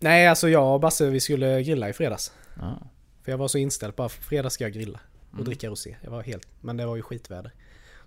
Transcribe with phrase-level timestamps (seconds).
[0.00, 2.32] Nej, alltså jag och Basse vi skulle grilla i fredags.
[2.60, 2.78] Ja.
[3.22, 5.44] För jag var så inställd på att fredag ska jag grilla och Mm.
[5.44, 5.96] dricka rosé.
[6.02, 7.52] Jag var helt, men det var ju skitväder.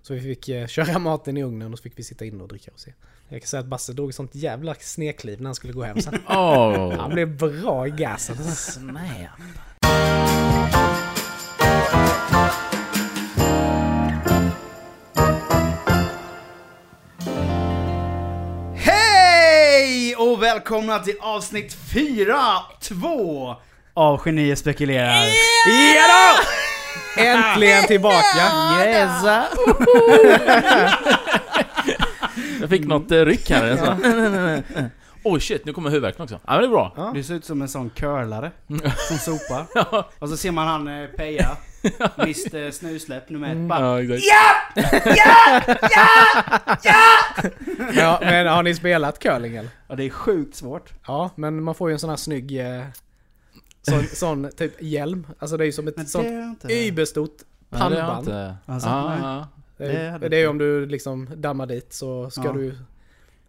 [0.02, 2.48] Så vi fick eh, köra maten i ugnen och så fick vi sitta inne och
[2.48, 2.92] dricka rosé.
[3.28, 6.00] Jag kan säga att Basse drog ett sånt jävla snekliv när han skulle gå hem
[6.00, 6.14] sen.
[6.28, 6.92] Åh!
[6.92, 8.36] Han blev bra i gasen.
[8.36, 9.00] Snap.
[20.54, 22.36] Välkomna till avsnitt 4,
[22.80, 23.56] 2
[23.94, 25.24] av Genier spekulerar.
[25.94, 26.04] Ja
[27.16, 27.22] då!
[27.22, 28.50] Äntligen tillbaka!
[28.84, 29.24] Yes!
[32.60, 33.76] Jag fick något eh, ryck här.
[33.76, 33.96] Så.
[35.24, 36.34] Oj shit, nu kommer huvudvärken också.
[36.34, 36.92] Ja men det är bra.
[36.96, 37.10] Ja.
[37.14, 38.50] Du ser ut som en sån curlare
[39.08, 39.66] som sopar.
[40.18, 41.56] Och så ser man han eh, Peja,
[42.16, 43.68] Mr Snusläpp nummer ett.
[43.68, 44.22] Bara, Ja, exakt.
[47.94, 49.70] Ja, men har ni spelat curling eller?
[49.88, 50.92] ja, det är sjukt svårt.
[51.06, 52.60] Ja, men man får ju en sån här snygg...
[52.60, 52.84] Eh,
[53.82, 55.26] sån, sån typ hjälm.
[55.38, 56.86] Alltså det är ju som Men ett sånt det är inte...
[56.88, 57.36] überstort
[57.70, 58.18] det pannband.
[58.28, 58.56] inte.
[58.66, 59.48] Alltså, Ja, ja.
[59.76, 60.46] Det Det är, det inte.
[60.46, 62.52] om du liksom dammar dit så ska Ja.
[62.52, 62.78] du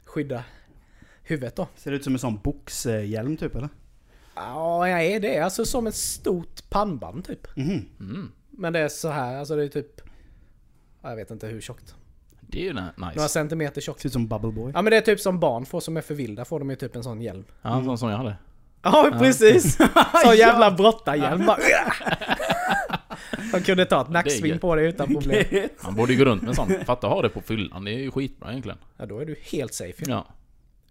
[0.05, 0.43] skydda
[1.23, 1.67] huvudet då.
[1.75, 3.69] Ser det ut som en sån boxhjälm typ eller?
[4.35, 5.39] Ja, jag är det.
[5.39, 7.55] Alltså som ett stort pannband typ.
[7.55, 7.85] Mhm.
[7.99, 8.31] Mm.
[8.49, 10.01] Men det är så här, alltså det är typ...
[11.01, 11.95] ja, Jag vet inte hur tjockt.
[12.41, 13.29] Det är ju na- Några nice.
[13.29, 14.01] centimeter tjockt.
[14.01, 14.71] Ser ut som Bubble Boy.
[14.75, 16.75] Ja men det är typ som barn får som är för vilda, får de ju
[16.75, 17.45] typ en sån hjälm.
[17.61, 18.35] Ja, sån som jag hade.
[18.85, 19.77] Ja precis!
[20.25, 21.57] Sån jävla brottarhjälm bara.
[23.53, 25.45] De kunde ta ett nacksving på det utan problem.
[25.83, 26.71] Man borde ju gå runt med en sån.
[26.85, 27.83] Fatta ha det på fyllan.
[27.85, 28.77] Det är ju skitbra egentligen.
[28.97, 30.11] Ja då är du helt safe ju.
[30.11, 30.25] Ja.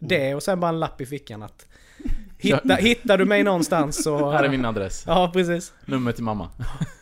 [0.08, 1.66] Det och sen bara en lapp i fickan att...
[2.38, 4.30] Hitta, hittar du mig någonstans så...
[4.30, 5.04] Här är min adress.
[5.06, 5.72] Ja precis.
[5.84, 6.48] Nummer till mamma.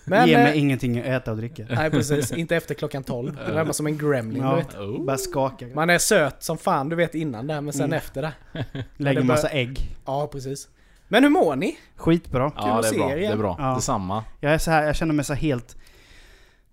[0.05, 0.29] Men...
[0.29, 1.67] Ge eh, mig ingenting att äta och dricka.
[1.71, 3.39] Nej precis, inte efter klockan 12.
[3.47, 4.55] Då är man som en gremlin du Ja.
[4.57, 4.75] vet.
[4.77, 5.05] Oh.
[5.05, 5.67] Bara skaka.
[5.75, 7.97] Man är söt som fan du vet innan där men sen Mm.
[7.97, 8.33] efter det.
[8.97, 9.97] Lägger det massa ägg.
[10.07, 10.69] Ja precis.
[11.09, 11.79] Men hur mår ni?
[11.97, 12.53] Skitbra.
[12.57, 13.09] Ja, att det är bra.
[13.15, 13.57] Det är bra.
[13.59, 13.75] Ja.
[13.75, 14.25] Detsamma.
[14.41, 15.77] Jag är så här, jag känner mig så helt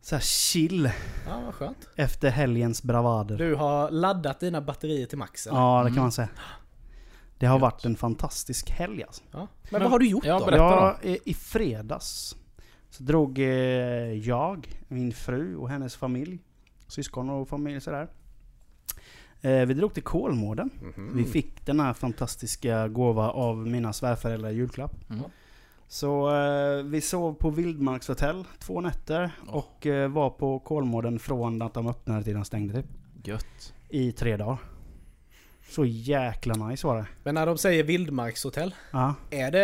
[0.08, 0.92] så här chill
[1.28, 1.90] Ja vad skönt.
[1.96, 3.38] efter helgens bravader.
[3.38, 5.58] Du har laddat dina batterier till max eller?
[5.60, 6.02] Ja, det kan Mm.
[6.04, 6.30] man säga.
[7.38, 9.24] Det har varit en fantastisk helg alltså.
[9.32, 9.48] Ja.
[9.72, 10.56] Men, vad har du gjort Ja, då?
[10.58, 12.36] Jag, I fredags
[12.90, 13.46] så drog eh,
[14.14, 16.40] jag, min fru och hennes familj,
[16.88, 18.08] syskon och familj sådär.
[19.42, 20.70] Eh, vi drog till Kolmården.
[20.82, 21.12] Mhm.
[21.18, 25.10] Vi fick den här fantastiska gåva av mina svärföräldrar i julklapp.
[25.10, 25.24] Mm.
[25.88, 29.56] Så eh, vi sov på Vildmarkshotell två nätter Åh.
[29.56, 32.86] och eh, var på Kolmården från att de öppnade till de stängde typ.
[33.24, 33.74] Gött.
[33.90, 34.58] I tre dagar.
[35.70, 37.06] Så jäkla nice var det.
[37.24, 39.14] Men när de säger vildmarkshotell, Ja.
[39.32, 39.60] är det,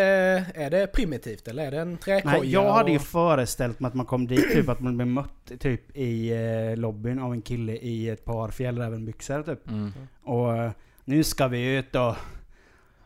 [0.56, 2.38] är det primitivt eller är det en träkoja?
[2.40, 5.08] Nej, jag hade ju och- föreställt mig att man kom dit, typ att man blev
[5.08, 9.68] mött typ i eh, lobbyn av en kille i ett par fjällrävenbyxor typ.
[9.70, 9.92] Mm.
[10.24, 10.72] Och eh,
[11.06, 12.16] nu ska vi ut och.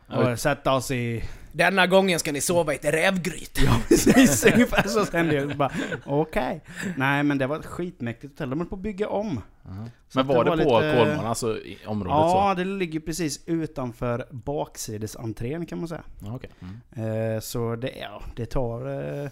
[0.08, 1.24] Och sätta oss i...
[1.52, 3.58] Denna gången ska ni sova i ett rävgryt.
[3.64, 5.56] Ja precis, ungefär så kände jag.
[5.56, 5.72] Bara,
[6.06, 6.60] Okej.
[6.96, 9.26] Nej men det var ett skitmäktigt hotell, de höll på att bygga om.
[9.62, 9.90] Mhm.
[10.08, 11.20] Så Men var det, var på lite- Kolmården?
[11.20, 16.02] Alltså i området Ja, det ligger precis utanför baksidesentrén kan man säga.
[16.20, 16.26] så?
[16.26, 16.50] Ja, okej.
[16.96, 17.34] Mm.
[17.34, 19.30] Eh, så det, ja, det tar eh,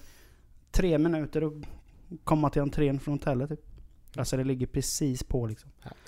[0.70, 1.52] tre minuter att
[2.24, 3.60] komma till entrén från hotellet typ.
[4.16, 5.70] Alltså det ligger precis på liksom.
[5.80, 5.98] Härligt.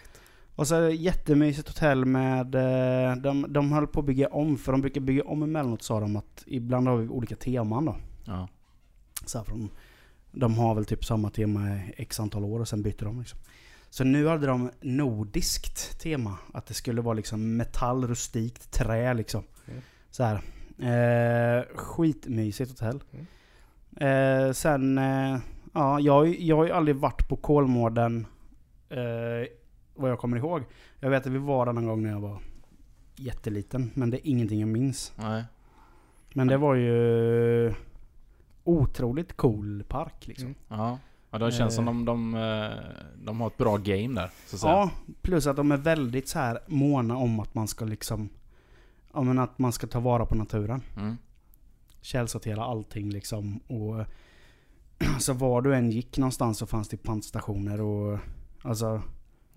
[0.59, 2.55] Och så jättemysigt hotell med...
[2.55, 6.01] Eh, de, de höll på att bygga om, för de brukar bygga om emellanåt sa
[6.01, 7.97] de att ibland har vi olika teman då.
[8.25, 8.49] Ja.
[9.27, 9.71] Så här från,
[10.33, 13.39] de har väl typ samma tema i x antal år och sen byter de liksom.
[13.91, 16.39] Så nu hade de nordiskt tema.
[16.53, 19.45] Att det skulle vara liksom metall, rustikt, trä liksom.
[19.69, 19.81] Mm.
[20.11, 20.41] Så här.
[20.79, 23.03] Eh, skitmysigt hotell.
[23.97, 25.39] Eh, sen, eh,
[25.73, 28.27] ja, jag, jag har ju aldrig varit på Kolmården
[28.89, 29.58] eh,
[29.99, 30.63] vad jag kommer ihåg.
[31.01, 32.39] Jag vet att vi var där någon gång när jag var
[33.17, 35.13] jätteliten, men det är ingenting jag minns.
[35.17, 35.45] Nej.
[36.35, 37.75] Men det var ju
[38.65, 40.47] otroligt cool park liksom.
[40.47, 40.57] Mm.
[40.69, 40.99] Ja.
[41.31, 41.77] Ja, det känns Eh.
[41.77, 42.71] som de, de, eh,
[43.25, 44.31] de har ett bra game där.
[44.47, 44.73] Så att säga.
[44.73, 44.91] Ja,
[45.23, 48.29] plus att de är väldigt så här måna om att man ska liksom...
[49.15, 50.83] Ja men att man ska ta vara på naturen.
[50.97, 51.17] Mm.
[52.01, 53.61] Källsortera allting liksom.
[53.67, 54.05] Och
[55.21, 58.19] så var du än gick någonstans så fanns det pantstationer och...
[58.63, 59.03] Alltså,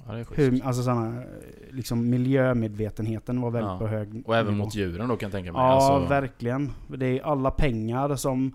[0.07, 1.23] Ja, hur, alltså såna,
[1.71, 3.77] liksom miljömedvetenheten var väldigt Ja.
[3.79, 4.65] på hög Och även nivå.
[4.65, 5.61] mot djuren då kan jag tänka mig.
[5.61, 6.71] Ja, Alltså, verkligen.
[6.87, 8.51] Det är alla pengar som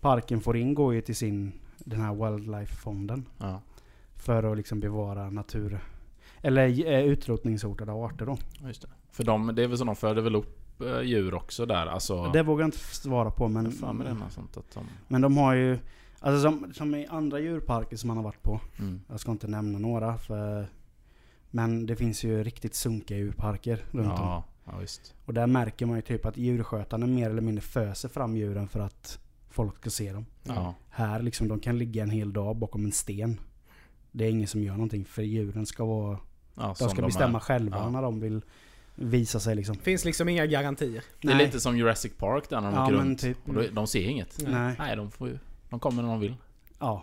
[0.00, 3.24] parken får in går ju till sin, den här Wildlife-fonden.
[3.38, 3.60] ja.
[4.16, 5.78] För att liksom bevara natur...
[6.44, 8.36] Eller eh, utrotningshotade arter då.
[8.66, 8.88] Just det.
[9.10, 11.86] För de, det är väl så de föder väl upp eh, djur också där?
[11.86, 12.30] Alltså...
[12.32, 13.72] Det vågar jag inte svara på men...
[13.72, 14.84] Fan med det sånt att de...
[15.08, 15.78] Men de har ju...
[16.22, 18.60] Alltså som, som i andra djurparker som man har varit på.
[18.78, 19.00] Mm.
[19.08, 20.68] Jag ska inte nämna några för...
[21.50, 24.16] Men det finns ju riktigt sunkiga djurparker runt om.
[24.18, 24.44] Ja.
[24.64, 25.14] Ja, visst.
[25.24, 28.80] Och där märker man ju typ att djurskötarna mer eller mindre föser fram djuren för
[28.80, 29.18] att
[29.50, 30.26] folk ska se dem.
[30.42, 30.74] Ja.
[30.90, 33.40] Här liksom, de kan ligga en hel dag bakom en sten.
[34.12, 36.18] Det är ingen som gör någonting för djuren ska vara...
[36.54, 37.42] Ja, De ska bestämma är.
[37.42, 37.90] själva Ja.
[37.90, 38.42] när de vill
[38.94, 39.74] visa sig liksom.
[39.76, 41.04] Finns liksom inga garantier.
[41.20, 41.46] Det är Nej.
[41.46, 43.20] lite som Jurassic Park där när de Ja, åker runt.
[43.20, 43.48] typ.
[43.48, 44.38] Och de ser inget.
[44.48, 44.74] Nej.
[44.78, 45.38] Nej, de får ju...
[45.72, 46.36] De kommer när de vill.
[46.78, 47.02] Ja.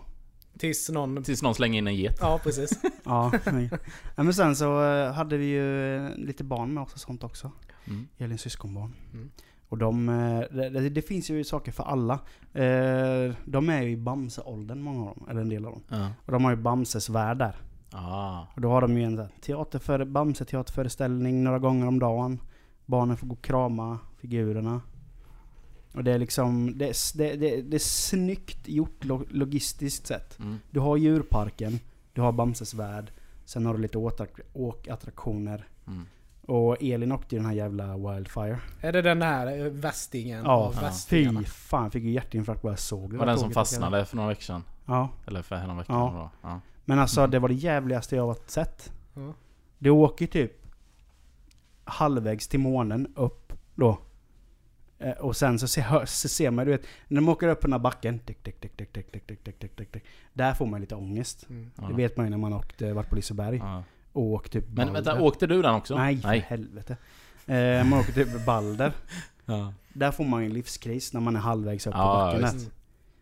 [0.57, 1.23] Tills någon...
[1.23, 2.17] Tills någon slänger in en get.
[2.21, 2.79] Ja, precis.
[3.03, 3.31] Ja.
[3.45, 3.69] nej.
[4.15, 7.23] ja, men sen så eh, hade vi ju eh, lite barn med oss och sånt
[7.23, 7.51] också.
[7.87, 8.07] Mm.
[8.17, 8.93] Elins syskonbarn.
[9.13, 9.31] Mm.
[9.69, 12.19] Och de, eh, det, det, finns ju saker för alla.
[13.45, 15.83] De är ju i Bamse-åldern många av dem, eller en del av dem.
[15.89, 16.09] Ja.
[16.25, 17.55] Och de har ju Bamses värld där.
[17.91, 18.41] Ah.
[18.55, 22.39] Och då har de ju en teaterföre, Bamse-teaterföreställning några gånger om dagen.
[22.85, 24.81] Barnen får gå och krama figurerna.
[25.93, 30.39] Och det är liksom, det det, det, det är snyggt gjort lo, logistiskt sett.
[30.39, 30.59] Mm.
[30.71, 31.79] Du har djurparken,
[32.13, 33.11] du har Bamses värld,
[33.45, 33.97] sen har du lite
[34.53, 35.67] åkattraktioner.
[35.87, 36.05] Mm.
[36.45, 38.59] Och Elin åkte ju den här jävla Wildfire.
[38.81, 40.91] Är det den här eh, västingen Ja, av ja.
[41.07, 43.17] Fy fan, jag fick ju hjärtinfarkt bara jag såg det.
[43.17, 44.63] var den som fastnade för några veckor sedan.
[44.85, 45.95] Ja, Eller för hela veckan.
[45.95, 46.29] Ja.
[46.41, 46.59] Ja.
[46.85, 47.31] Men alltså Mm.
[47.31, 48.91] det var det jävligaste jag har sett.
[49.13, 49.33] Ja.
[49.77, 50.51] Du åker typ
[51.83, 53.97] halvvägs till månen upp då.
[54.99, 57.67] Eh, Och sen så ser, så ser man, du vet, när de åker upp på
[57.67, 58.19] den här backen.
[58.19, 60.03] Tick, tick, tick, tick, tick, tick, tick, tick, tick, tick, tick.
[60.33, 61.45] Där får man lite ångest.
[61.49, 61.71] Mm.
[61.89, 63.57] Det vet man ju när man åkt, eh, varit på Liseberg.
[63.57, 63.83] Ja.
[64.11, 65.25] Och åkt typ Men vänta, Balder.
[65.27, 65.97] åkte du den också?
[65.97, 66.45] Nej, för Nej.
[66.49, 66.97] helvete.
[67.45, 68.91] Eh, man åker typ Balder.
[69.45, 69.73] Ja.
[69.93, 72.41] Där får man ju en livskris när man är halvvägs upp på Ja, backen.
[72.41, 72.53] visst.
[72.55, 72.71] Mm.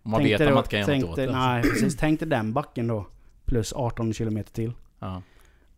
[0.04, 1.32] Man Tänk vet att man inte kan göra tänk något åt det.
[1.32, 1.98] Nej, precis.
[1.98, 3.08] Tänk dig den backen då.
[3.46, 4.72] Plus 18 kilometer till.
[5.00, 5.22] Ja.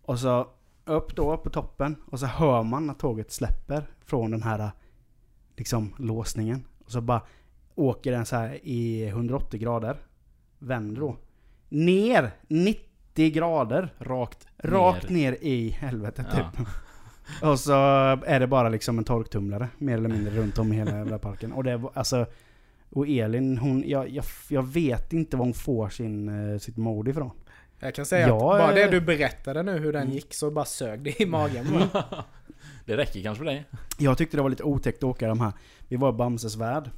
[0.02, 0.48] Och så
[0.86, 1.96] upp då, på toppen.
[2.12, 4.72] Och så hör man när tåget släpper från den här
[5.60, 6.64] liksom låsningen.
[6.86, 7.22] Och så bara
[7.76, 9.98] åker den så här i 180 grader.
[10.60, 11.16] Vänder då.
[11.70, 13.94] Ner 90 grader.
[14.00, 16.38] Rakt Rakt ner i helvetet Ja.
[16.38, 16.68] typ.
[17.44, 17.74] Och så
[18.26, 21.52] är det bara liksom en torktumlare mer eller mindre runt om i hela jävla parken.
[21.54, 22.26] Och det var alltså...
[22.92, 27.08] Och Elin, hon, jag, jag, jag vet inte var hon får sin, eh, sitt mod
[27.08, 27.32] ifrån.
[27.80, 28.76] Jag kan säga Ja, att bara eh.
[28.76, 30.14] det du berättade nu hur den Mm.
[30.14, 31.84] gick så bara sög det i magen.
[32.86, 33.66] Det räcker kanske för dig?
[33.98, 35.52] Jag tyckte det var lite otäckt att åka de här.
[35.88, 36.90] Vi var i Bamses värld.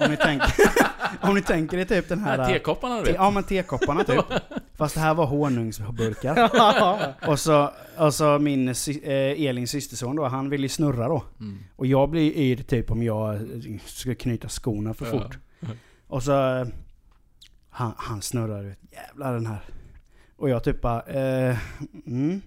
[0.00, 0.52] Om ni tänker,
[1.20, 2.38] om ni tänker er typ den De här...
[2.38, 3.14] här tekopparna du vet?
[3.14, 4.24] ja men tekopparna typ.
[4.74, 6.36] Fast det här var honungsburkar.
[6.52, 7.12] Ja.
[7.26, 8.74] Och så, och så min eh,
[9.46, 11.24] Elins systerson då, han ville ju snurra då.
[11.40, 11.58] Mm.
[11.76, 13.40] Och jag blir yr typ om jag eh,
[13.86, 15.10] ska knyta skorna för Ja.
[15.12, 15.38] fort.
[16.06, 16.56] Och så...
[16.60, 16.66] eh,
[17.70, 19.60] Han, han snurrar jävlar den här.
[20.36, 21.58] Och jag typ bara, eh,
[22.06, 22.40] mm.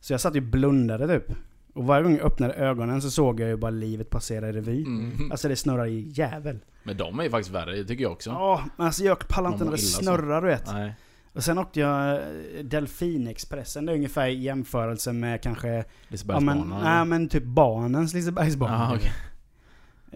[0.00, 1.36] Så jag satt ju blundade typ.
[1.74, 4.84] Och varje gång jag öppnade ögonen så såg jag ju bara livet passera i revy.
[4.84, 5.30] Mm.
[5.30, 6.58] Alltså det snurrar i jävel.
[6.82, 8.30] Men de är ju faktiskt värre, det tycker jag också.
[8.30, 10.66] Ja, men alltså jag pallar inte när det snurrar du vet.
[10.72, 10.94] Nej.
[11.32, 12.20] Och sen åkte jag eh,
[12.64, 13.86] Delfinexpressen.
[13.86, 15.68] Det är ungefär i jämförelse med kanske...
[15.68, 16.82] Ja, men, Lisebergsbanan.
[16.82, 18.88] nej men typ banens Lisebergsbana.
[18.90, 19.12] Ja, okej.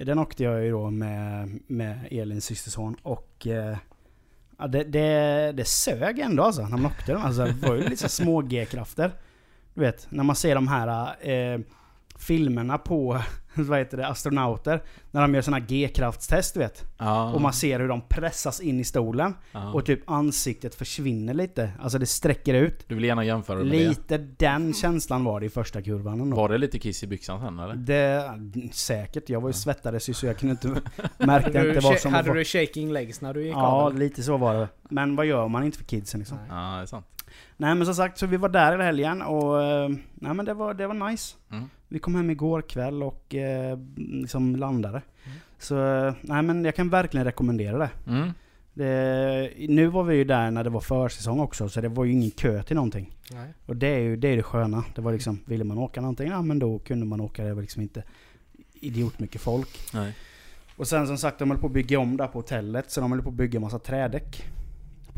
[0.07, 3.47] Den åkte jag ju då med, med Elins systerson och...
[3.47, 3.77] Eh,
[4.61, 7.23] ja, det, det, det sög ändå alltså när man åkte den.
[7.23, 9.11] Alltså, det var ju lite små G-krafter.
[9.75, 11.61] Du vet, när man ser de här eh,
[12.19, 13.21] filmerna på
[13.69, 14.83] vad heter det, astronauter.
[15.11, 16.85] När de gör såna här G-kraftstest du vet.
[16.99, 17.33] Ja.
[17.33, 19.35] Och man ser hur de pressas in i stolen.
[19.53, 19.73] Ja.
[19.73, 21.71] Och typ ansiktet försvinner lite.
[21.81, 22.85] Alltså det sträcker ut.
[22.89, 26.23] Du vill gärna jämföra med Lite den känslan var det i första kurvan det?
[26.23, 26.37] ändå.
[26.37, 27.75] Var det lite kiss i byxan sen eller?
[27.75, 28.33] Det,
[28.73, 29.29] säkert.
[29.29, 30.69] Jag var ju svettades så jag kunde inte...
[31.19, 32.37] Märkte Hade, inte du, vad som hade var...
[32.37, 33.99] du shaking legs när du gick Ja, av?
[33.99, 34.69] lite så var det.
[34.83, 36.39] Men vad gör man inte för kidsen liksom?
[36.39, 36.47] Nej.
[36.51, 37.07] Ja, det är sant.
[37.61, 39.63] Nej men som sagt, så vi var där hela helgen och...
[39.63, 41.37] eh, Nej men det var, det var nice.
[41.53, 41.65] Mm.
[41.89, 45.03] Vi kom hem igår kväll och eh, liksom landade.
[45.25, 45.39] Mm.
[45.59, 47.91] Så, eh, nej men jag kan verkligen rekommendera det.
[48.07, 48.31] Mm.
[48.75, 49.53] det.
[49.69, 52.31] Nu var vi ju där när det var försäsong också, så det var ju ingen
[52.31, 53.17] kö till någonting.
[53.33, 53.55] Nej.
[53.67, 54.85] Och det är ju det, är det sköna.
[54.95, 57.45] Det var liksom, ville man åka någonting, ja men då kunde man åka.
[57.45, 58.03] Det var liksom inte
[58.75, 59.81] idiot mycket folk.
[59.95, 60.15] Nej.
[60.77, 62.91] Och sen som sagt, de höll på att bygga om där på hotellet.
[62.91, 64.45] Så de höll på att bygga massa trädäck.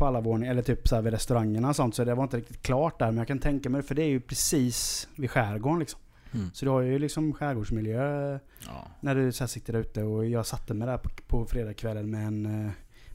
[0.03, 1.95] På alla våningar, eller typ så här vid restaurangerna och sånt.
[1.95, 3.07] Så det var inte riktigt klart där.
[3.07, 6.01] Men jag kan tänka mig, för det är ju precis vid skärgården liksom.
[6.35, 6.51] Mm.
[6.55, 8.87] Så du har ju liksom skärgårdsmiljö Ja.
[9.01, 10.03] när du så sitter ute.
[10.03, 12.47] Och jag satte mig där på, på fredagskvällen med en...
[12.67, 12.71] eh,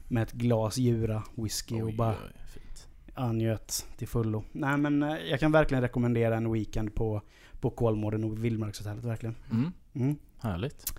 [0.08, 2.88] Med ett glas Jura whisky och Oj, bara oj, fint.
[3.14, 4.44] angöt till fullo.
[4.52, 7.22] Nej men eh, jag kan verkligen rekommendera en weekend på,
[7.60, 9.36] på Kolmården och Vildmarkshotellet verkligen.
[9.50, 9.72] Mm.
[9.94, 10.16] Mm.
[10.40, 10.92] Härligt.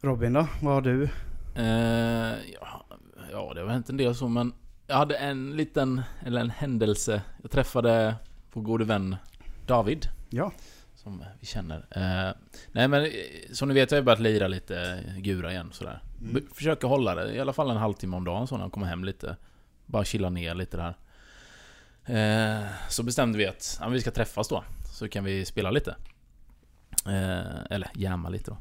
[0.00, 0.48] Robin då?
[0.62, 1.04] Vad har du?
[1.54, 2.86] Eh, ja,
[3.32, 4.52] ja, det har hänt en del så men
[4.86, 7.22] jag hade en liten, eller en händelse.
[7.42, 8.14] Jag träffade
[8.52, 9.16] vår gode vän
[9.66, 10.08] David.
[10.30, 10.52] Ja.
[10.94, 11.86] Som vi känner.
[11.90, 12.36] Eh,
[12.72, 13.10] nej men eh,
[13.52, 16.02] som ni vet har jag börjat lira lite gura igen sådär.
[16.20, 16.46] Mm.
[16.54, 19.04] Försöker hålla det i alla fall en halvtimme om dagen så när jag kommer hem
[19.04, 19.36] lite.
[19.86, 20.96] Bara chilla ner lite där.
[22.06, 24.64] Eh, så bestämde vi att ja, vi ska träffas då.
[24.92, 25.96] Så kan vi spela lite.
[27.06, 28.56] Eh, eller jamma lite då.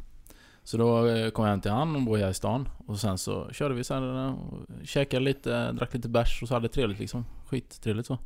[0.65, 2.69] Så då eh, kom jag hem till han och bor här i stan.
[2.88, 6.48] Och sen så körde vi så här och eh, käkade lite, drack lite bärs och
[6.48, 7.25] så hade det trevligt liksom.
[7.45, 8.17] Skittrevligt så.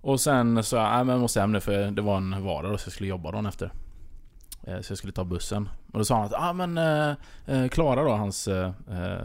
[0.00, 2.78] Och sen så, nej men jag måste hem nu för det var en vardag då
[2.78, 3.72] så jag skulle jobba dagen efter.
[4.62, 5.68] Eh, så jag skulle ta bussen.
[5.92, 7.16] Och då sa han att, ah men eh,
[7.46, 8.72] eh, Klara då, hans eh,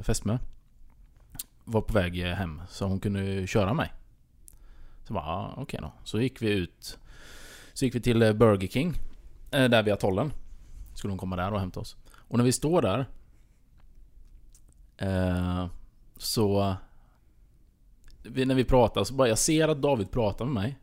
[0.02, 0.38] fästmö.
[1.64, 3.94] Var på väg hem så hon kunde ju köra mig.
[5.04, 5.92] Så bara, ah, okej då.
[6.04, 7.00] Så gick vi ut.
[7.74, 8.94] Så gick vi till Burger King.
[9.50, 10.32] Där vid atollen.
[10.94, 11.96] Skulle hon komma där och hämta oss.
[12.14, 13.06] Och när vi står där.
[14.98, 15.68] Eh,
[16.18, 16.76] så...
[18.24, 20.80] Vi, när vi pratar så bara, jag ser att David pratar med mig.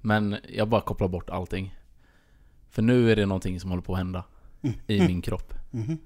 [0.00, 1.74] Men jag bara kopplar bort allting.
[2.70, 4.24] För nu är det någonting som håller på att hända.
[4.86, 5.54] I min kropp.
[5.70, 5.98] Mhm.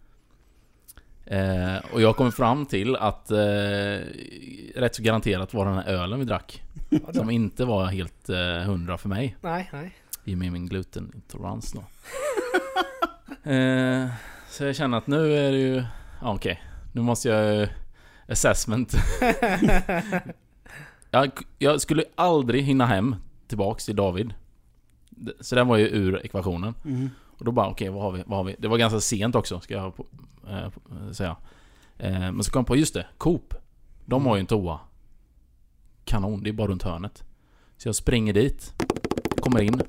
[1.27, 3.37] Eh, och jag kommer fram till att eh,
[4.75, 6.63] rätt så garanterat var den här ölen vi drack.
[7.13, 9.37] Som inte var helt eh, hundra för mig.
[9.41, 9.95] Nej, nej.
[10.25, 11.85] I och med min glutenintolerans då.
[13.45, 14.07] Eh,
[14.49, 15.85] så jag känner att nu är det ju...
[16.21, 16.63] Ja, okej.
[16.93, 17.63] Nu måste jag...
[17.63, 17.69] eh,
[18.29, 18.95] Assessment.
[21.11, 23.17] jag, jag skulle aldrig hinna hem
[23.49, 24.35] tillbaks till David.
[25.41, 26.75] Så den var ju ur ekvationen.
[26.83, 27.11] Mhm.
[27.39, 28.57] Och då bara okej, vad, har vi, vad har vi?
[28.59, 29.93] Det var ganska sent också, ska jag
[30.49, 30.69] eh,
[31.13, 31.37] säga.
[31.99, 33.55] Eh, men så kom jag på, just det, Coop.
[34.07, 34.81] De har ju en toa.
[36.05, 37.25] Kanon, det är bara runt hörnet.
[37.77, 38.75] Så jag springer dit.
[39.45, 39.81] Kommer in.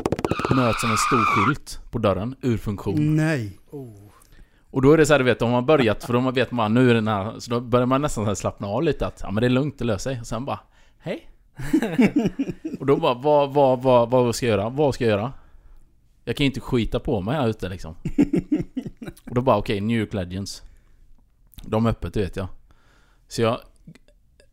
[0.56, 3.16] Möts av en stor skylt på dörren, ur funktion.
[3.16, 3.60] Nej.
[3.72, 3.94] Oh.
[4.72, 6.74] Och då är det så här, du vet, de har börjat, för de vet man
[6.74, 9.20] nu är den här, så då börjar man nästan så här slappna av lite att
[9.24, 10.20] ja men det är lugnt, det löser sig.
[10.20, 10.60] Och sen bara,
[10.98, 11.30] hej.
[12.80, 14.70] och då bara, vad, vad, vad, vad ska jag göra?
[14.70, 15.34] Vad ska jag göra?
[16.24, 17.96] Jag kan ju inte skita på mig här ute liksom.
[19.26, 20.64] och då bara, okej, New York Legends.
[21.62, 22.48] De är öppet, det vet jag.
[23.28, 23.60] Så jag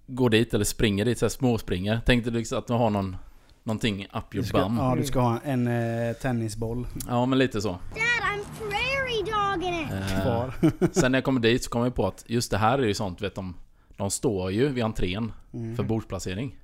[0.07, 2.01] går dit, eller springer dit, så här småspringer.
[2.07, 3.17] Tänkte liksom att du har någon,
[3.65, 4.77] någonting up Du your ska, bum.
[4.77, 7.69] ja, du ska ha en eh, tennisboll Ja, men lite så.
[7.69, 9.91] Dad, I'm prairie dogging it.
[9.93, 10.55] Eh, kvar.
[10.93, 12.95] Sen när jag kommer dit så kommer jag på att just det här är ju
[12.95, 13.55] sånt, vet de
[13.97, 15.77] De står ju vid entrén Mm.
[15.77, 16.57] för bordsplacering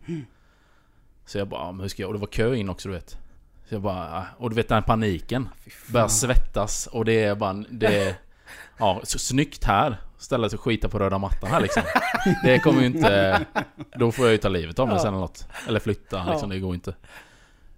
[1.27, 2.09] Så jag bara, men hur ska jag?
[2.09, 3.11] Och det var kö in också du vet
[3.69, 5.49] Så jag bara, ja, och du vet den här paniken
[5.93, 8.15] Börjar svettas och det är bara, det är,
[8.79, 11.83] Ja, så snyggt här Ställa sig och skita på röda mattan här liksom
[12.45, 13.47] Det kommer ju inte
[13.97, 15.03] Då får jag ju ta livet av mig Ja.
[15.03, 16.55] sen eller något Eller flytta liksom, Ja.
[16.55, 16.95] det går inte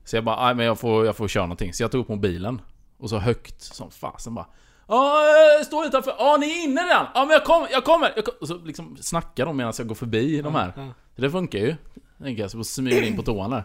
[0.04, 2.08] Så jag bara, nej men jag får, jag får köra någonting Så jag tog upp
[2.08, 2.60] mobilen
[2.98, 4.46] Och så högt som fasen bara
[4.88, 5.24] Ja,
[5.66, 6.14] står utanför.
[6.18, 7.06] Ja, ni är inne redan.
[7.14, 8.12] Ja, men jag kommer, jag kommer.
[8.16, 8.34] Jag kom.
[8.40, 10.72] Och så liksom snackar de medan jag går förbi de här.
[10.76, 10.88] Ja.
[11.16, 11.76] Så det funkar ju.
[12.22, 13.64] Tänker jag, så smyger in på toan där.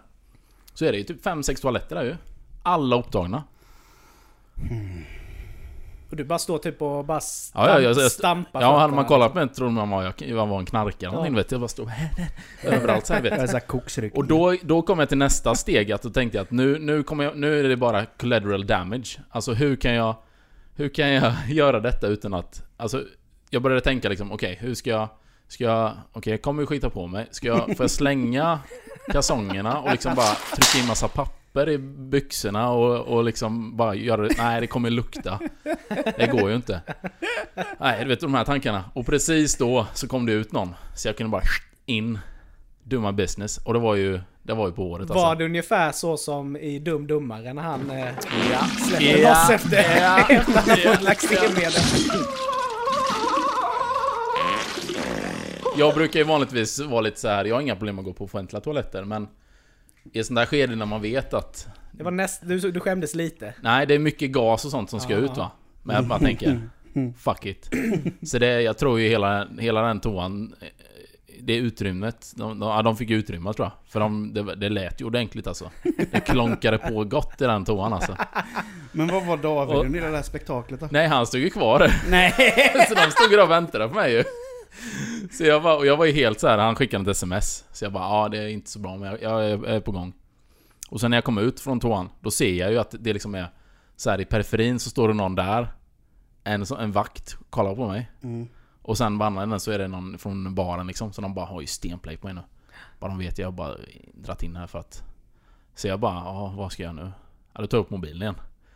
[0.74, 2.16] Så är det ju typ 5-6 toaletter där ju.
[2.64, 3.44] Alla upptagna.
[6.16, 8.94] Och du bara står typ och bara Ja, stamp, ja, jag- jag- stampar Ja, hade
[8.94, 11.52] man kollat på mig trodde man var, jag, jag var en knarkare någonting, vet.
[11.52, 11.92] Jag bara stod
[12.64, 14.18] överallt så här, vet Jag.
[14.18, 17.04] Och då, då kom jag till nästa steg, att då tänkte jag att nu, nu,
[17.04, 19.20] kommer jag, nu är det bara collateral damage.
[19.30, 20.16] Alltså hur kan jag...
[20.76, 22.64] Hur kan jag göra detta utan att...
[22.78, 23.04] Alltså,
[23.50, 25.08] jag började tänka liksom, okej, hur ska jag...
[25.48, 25.92] Ska jag...
[26.14, 27.28] Okej, jag kommer ju skita på mig.
[27.32, 27.60] Ska jag...
[27.66, 28.60] Får jag slänga
[29.12, 34.22] kalsongerna och liksom bara trycka in massa papper i byxorna och, och liksom bara göra
[34.22, 34.36] det...
[34.38, 35.40] Nej, det kommer lukta.
[36.18, 36.82] Det går ju inte.
[37.80, 38.84] Nej, du vet de här tankarna.
[38.94, 40.76] Och precis då så kom det ut någon.
[40.96, 41.42] Så jag kunde bara
[41.86, 42.20] in,
[42.84, 43.58] my business.
[43.58, 45.26] Och det var ju, det var ju på året alltså.
[45.26, 48.06] Var det ungefär så som i Dum Dummare när han eh,
[48.52, 48.66] Ja.
[48.88, 49.30] släpper Ja.
[49.30, 50.20] loss efter, Ja.
[50.30, 51.72] efter fått laxermedel?
[55.78, 57.46] Jag brukar ju vanligtvis vara lite så här.
[57.46, 59.28] jag har inga problem att gå på offentliga toaletter men
[60.14, 63.16] I ett sånt där skede när man vet att Det var näst, du, du skämdes
[63.16, 63.54] lite.
[63.62, 65.20] Nej, det är mycket gas och sånt som ska Ja.
[65.20, 65.52] ut va
[65.84, 66.70] Men jag bara tänker
[67.18, 67.70] Fuck it
[68.24, 70.68] Så det, jag tror ju hela, hela den toan eh,
[71.42, 75.02] Det utrymmet de, de, ja, de fick utrymme tror jag För de, det, det lät
[75.02, 75.72] ju ordentligt alltså
[76.12, 78.18] Det klonkade på gott i den toan alltså
[78.92, 80.88] Men vad var David Och- hela det här spektaklet då?
[80.92, 82.32] Nej, han stod ju kvar Nej!
[82.90, 84.24] Så de stod ju där och väntade på mig ju
[85.34, 86.58] Så jag var, och jag var ju helt så här.
[86.58, 89.22] han skickade ett sms Så jag bara, ja det är inte så bra men jag,
[89.22, 90.14] jag är, på gång
[90.90, 93.36] Och sen när jag kom ut från toan Då ser jag ju att det liksom
[93.36, 93.48] är
[93.96, 95.74] så här i periferin så står det någon där
[96.44, 98.48] En, en vakt kollar på mig Mm.
[98.82, 101.46] Och sen på andra änden så är det någon från baren liksom Så de bara
[101.46, 102.42] har ju stenplay på mig nu
[103.00, 103.76] Bara de vet jag har bara
[104.14, 105.04] dratt in här för att
[105.76, 107.12] Så jag bara, ja vad ska jag nu?
[107.54, 108.36] Ja då tar jag upp mobilen igen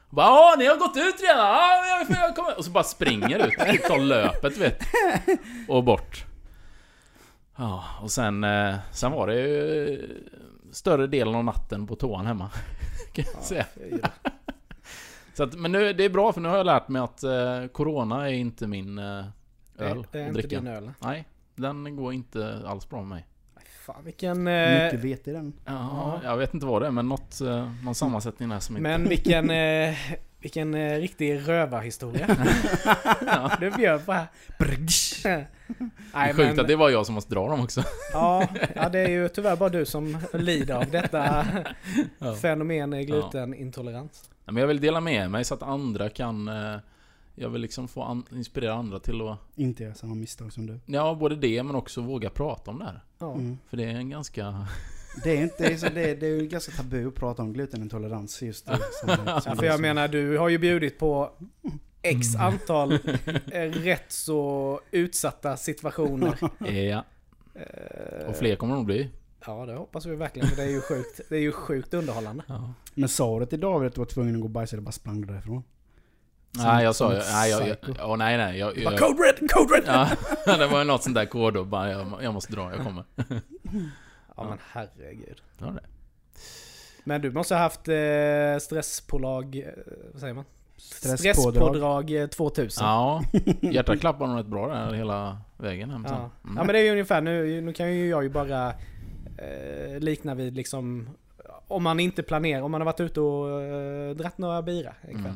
[0.10, 1.38] och bara ja ni har gått ut redan!
[1.38, 2.58] Ja, jag, jag kommer.
[2.58, 4.84] Och så bara springer ut, tar löpet vet
[5.68, 6.26] Och bort
[7.60, 10.26] Ja, och sen, eh, sen var det ju
[10.72, 12.50] Större delen av natten på toan hemma
[13.14, 13.66] Kan jag säga.
[15.34, 17.68] Så att, men nu, det är bra för nu har jag lärt mig att eh,
[17.72, 19.26] Corona är inte min eh,
[19.78, 20.92] öl det är inte dricka din öl.
[21.00, 23.26] Nej, den går inte alls bra med mig.
[23.86, 24.48] Fan vilken...
[24.48, 25.54] Eh, Mycket vet i den.
[25.66, 28.90] Ja, jag vet inte vad det är men något, eh, någon sammansättning där som inte...
[28.90, 29.50] men vilken...
[29.60, 29.96] Eh,
[30.42, 32.28] vilken eh, riktig rövarhistoria.
[33.60, 34.28] Du bjöd på här.
[36.14, 36.60] Nej sjukt men...
[36.60, 37.84] att det var jag som måste dra dem också.
[38.14, 41.46] Ja, ja, det är ju tyvärr bara du som lider av detta
[42.20, 42.36] Ja.
[42.36, 44.30] fenomen eh, glutenintolerans.
[44.46, 46.48] Ja, Men jag vill dela med mig så att andra kan...
[46.48, 46.76] eh,
[47.36, 49.38] Jag vill liksom få an- inspirera andra till att...
[49.56, 50.80] Inte göra samma misstag som du.
[50.86, 53.02] Ja, både det men också våga prata om det här.
[53.20, 53.34] Ja.
[53.34, 53.58] Mm.
[53.70, 54.68] För det är en ganska...
[55.24, 58.42] Det är inte, det är, så, det är, ju ganska tabu att prata om glutenintolerans
[58.42, 58.78] just det.
[58.92, 59.82] Som, som Ja, du för jag sa.
[59.82, 61.32] menar, du har ju bjudit på
[62.02, 62.94] X antal
[63.52, 66.38] eh, rätt så utsatta situationer.
[66.90, 67.04] Ja,
[67.56, 69.10] Eh, och fler kommer det nog bli.
[69.46, 70.48] Ja, det hoppas vi verkligen.
[70.48, 72.44] För det är ju sjukt, det är ju sjukt underhållande.
[72.48, 72.74] Ja.
[72.94, 74.92] Men sa du till David att du var tvungen att gå och bajsa eller bara
[74.92, 75.64] sprang du därifrån?
[76.56, 77.20] Som- Nej, jag sa ju...
[77.20, 77.78] Nej, jag, jag,
[78.10, 78.60] åh, nej, nej.
[78.60, 79.84] Jag, Bara, jag, code red, code red!
[79.88, 80.10] ja,
[80.58, 81.92] det var ju något sånt där kodord bara.
[81.92, 83.04] Jag, jag måste dra, jag kommer.
[84.44, 85.42] Ja men herregud.
[85.58, 85.80] Ja, det.
[87.04, 89.66] Men du måste ha haft eh, stresspålag, eh,
[90.12, 90.46] vad säger man?
[90.78, 91.20] Stresspådrag.
[91.20, 92.86] Stresspådrag eh, 2000.
[92.86, 93.24] Ja,
[93.62, 96.14] hjärtat klappar nog rätt bra där hela vägen hem sen.
[96.14, 96.30] Ja.
[96.44, 96.58] Mm.
[96.58, 98.70] ja men det är ju ungefär, nu, nu kan ju jag ju bara
[99.38, 101.10] eh, likna vid liksom
[101.68, 105.14] om man inte planerar, om man har varit ute och eh, dratt några bira en
[105.14, 105.26] kväll.
[105.26, 105.36] Mm.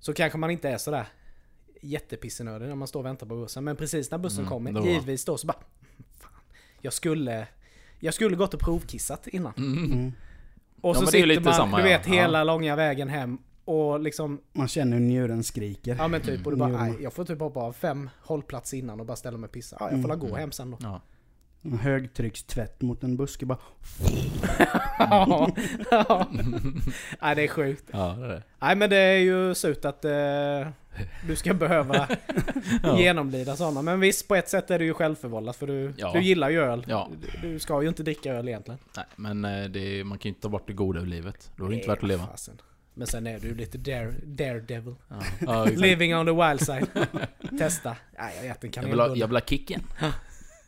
[0.00, 1.06] Så kanske man inte är sådär
[1.80, 3.64] jättepissenödig när man står och väntar på bussen.
[3.64, 5.56] Men precis när bussen Mm, kommer, då- givetvis då så bara
[6.20, 6.32] Fan,
[6.80, 7.46] jag skulle
[8.00, 9.52] Jag skulle gått och provkissat innan.
[9.56, 9.84] Mm.
[9.92, 10.12] Mm.
[10.80, 11.98] Och Ja, så men det är ju sitter lite man, samma, du ja.
[11.98, 12.12] vet, Ja.
[12.14, 15.96] hela långa vägen hem och liksom Man känner hur njuren skriker.
[15.98, 16.80] Ja men typ, och du bara Mm.
[16.80, 19.76] nej, jag får typ hoppa av fem hållplatser innan och bara ställa mig och pissa.
[19.80, 20.38] Ja, jag får la gå Mm.
[20.40, 20.78] hem sen då.
[20.80, 21.00] Ja.
[21.62, 23.58] En högtryckstvätt mot en buske bara...
[24.98, 25.50] Ja,
[25.90, 26.26] ja.
[27.22, 27.84] Nej det är sjukt.
[27.92, 28.42] ja, det är det.
[28.60, 30.10] Nej men det är ju surt att eh,
[31.26, 32.08] du ska behöva
[32.82, 32.98] Ja.
[32.98, 33.82] genomlida sådana.
[33.82, 36.12] Men visst, på ett sätt är det ju självförvållat för du, Ja.
[36.12, 36.84] du gillar ju öl.
[36.88, 37.10] Ja.
[37.42, 38.80] Du, du ska ju inte dricka öl egentligen.
[38.96, 41.50] Nej, men eh, det, man kan ju inte ta bort det goda ur livet.
[41.56, 42.26] Då är det inte värt att leva.
[42.26, 42.60] fasen.
[42.94, 44.94] Men sen är du lite dare, daredevil.
[45.46, 45.64] Ja.
[45.76, 46.86] Living on the wild side.
[47.58, 47.96] Testa.
[48.18, 49.20] Nej, jag äter en jag, vill ha, kanelbulle.
[49.20, 49.82] jag vill ha kicken.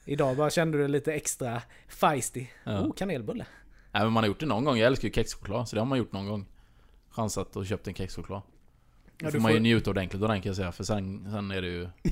[0.04, 2.46] Idag bara kände du dig lite extra feisty.
[2.66, 3.46] Oh, kanelbulle.
[3.92, 4.76] Nej, men man har gjort det någon gång.
[4.78, 6.46] Jag älskar ju kexchoklad, så det har man gjort någon gång.
[7.10, 8.42] Chansat och köpt en kexchoklad.
[9.18, 10.84] Då Ja, får du man ju får- njuta ordentligt av den kan jag säga, för
[10.84, 11.88] sen, sen är det ju...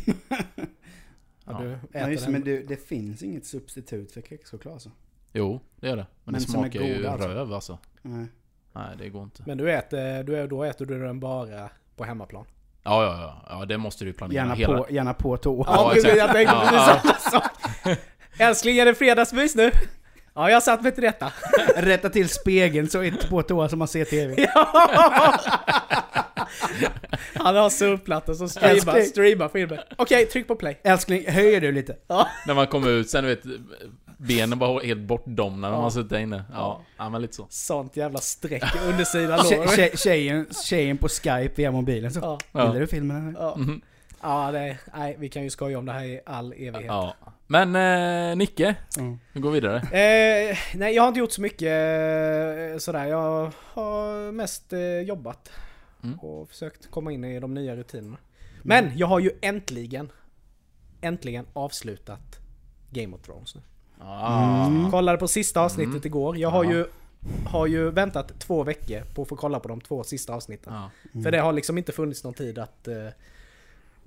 [1.48, 1.58] Ja, Ja.
[1.60, 2.32] du Ja, äter just, den.
[2.32, 4.90] men det, det finns inget substitut för kexchoklad alltså.
[5.32, 5.96] Jo, det är det.
[5.96, 7.28] Men, Men det som smakar ju goda, alltså.
[7.28, 7.78] röv alltså.
[8.02, 8.26] Nej.
[8.72, 9.42] Nej, det går inte.
[9.46, 12.44] Men du äter, du, är- då äter du den bara på hemmaplan?
[12.82, 13.58] Ja, ja, ja.
[13.58, 14.34] Ja, det måste du ju planera.
[14.34, 14.78] Gärna, hela...
[14.78, 15.64] på, gärna på tå.
[15.66, 17.10] Ja, Ja, jag tänkte Ja, precis ja.
[17.30, 17.98] samma sak.
[18.38, 19.70] Älskling, är det fredagsmys nu?
[20.34, 21.32] Ja, jag har satt mig till detta.
[21.76, 24.34] Rätta till spegeln så inte på toa så man ser TV.
[26.82, 26.88] Ja.
[27.34, 29.78] Han har surfplattor som streamar, streamar filmen.
[29.96, 30.80] Okej, tryck på play.
[30.84, 31.96] Älskling, höjer du lite?
[32.46, 33.42] När man kommer ut sen, du vet...
[34.18, 35.82] Benen bara helt bortdomnade när Ja.
[35.82, 36.44] man suttit där inne.
[36.52, 37.46] Ja, ja men lite så.
[37.50, 39.76] Sånt jävla streck i undersidan lår.
[39.76, 42.20] tje, tjejen, tjejen på Skype via mobilen så.
[42.20, 42.66] Ja, Ja.
[42.66, 43.36] Gillar du filmen?
[43.40, 43.56] ja.
[43.56, 43.80] Mhm.
[44.22, 46.84] ja det nej, vi kan ju skoja om det här i all evighet.
[46.86, 47.14] Ja.
[47.46, 47.76] Men
[48.30, 49.02] eh, Nicke, Ja.
[49.32, 49.76] vi går vidare.
[49.76, 51.62] Eh, nej, jag har inte gjort så mycket
[52.72, 53.04] eh, sådär.
[53.04, 55.50] Jag har mest eh, jobbat
[56.06, 56.18] Mm.
[56.18, 58.16] och försökt komma in i de nya rutinerna.
[58.62, 60.12] Men jag har ju äntligen,
[61.00, 62.38] äntligen avslutat
[62.90, 63.60] Game of Thrones nu.
[63.98, 64.66] Ah.
[64.66, 64.90] Mm.
[64.90, 66.06] Kollade på sista avsnittet Mm.
[66.06, 66.38] igår.
[66.38, 66.70] Jag har Ja.
[66.72, 66.86] ju,
[67.46, 70.72] har ju väntat två veckor på att få kolla på de två sista avsnitten.
[70.74, 70.90] Ja.
[71.22, 73.08] För det har liksom inte funnits någon tid att eh,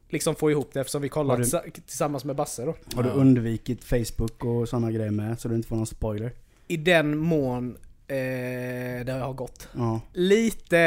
[0.10, 2.76] liksom få ihop det eftersom vi kollar Har du- tillsa- tillsammans med Basse då.
[2.96, 6.32] Har du undvikit Facebook och sådana grejer med så du inte får någon spoiler?
[6.68, 7.78] I den mån
[8.10, 9.68] eh, det har gått.
[9.78, 10.02] Ja.
[10.14, 10.78] Lite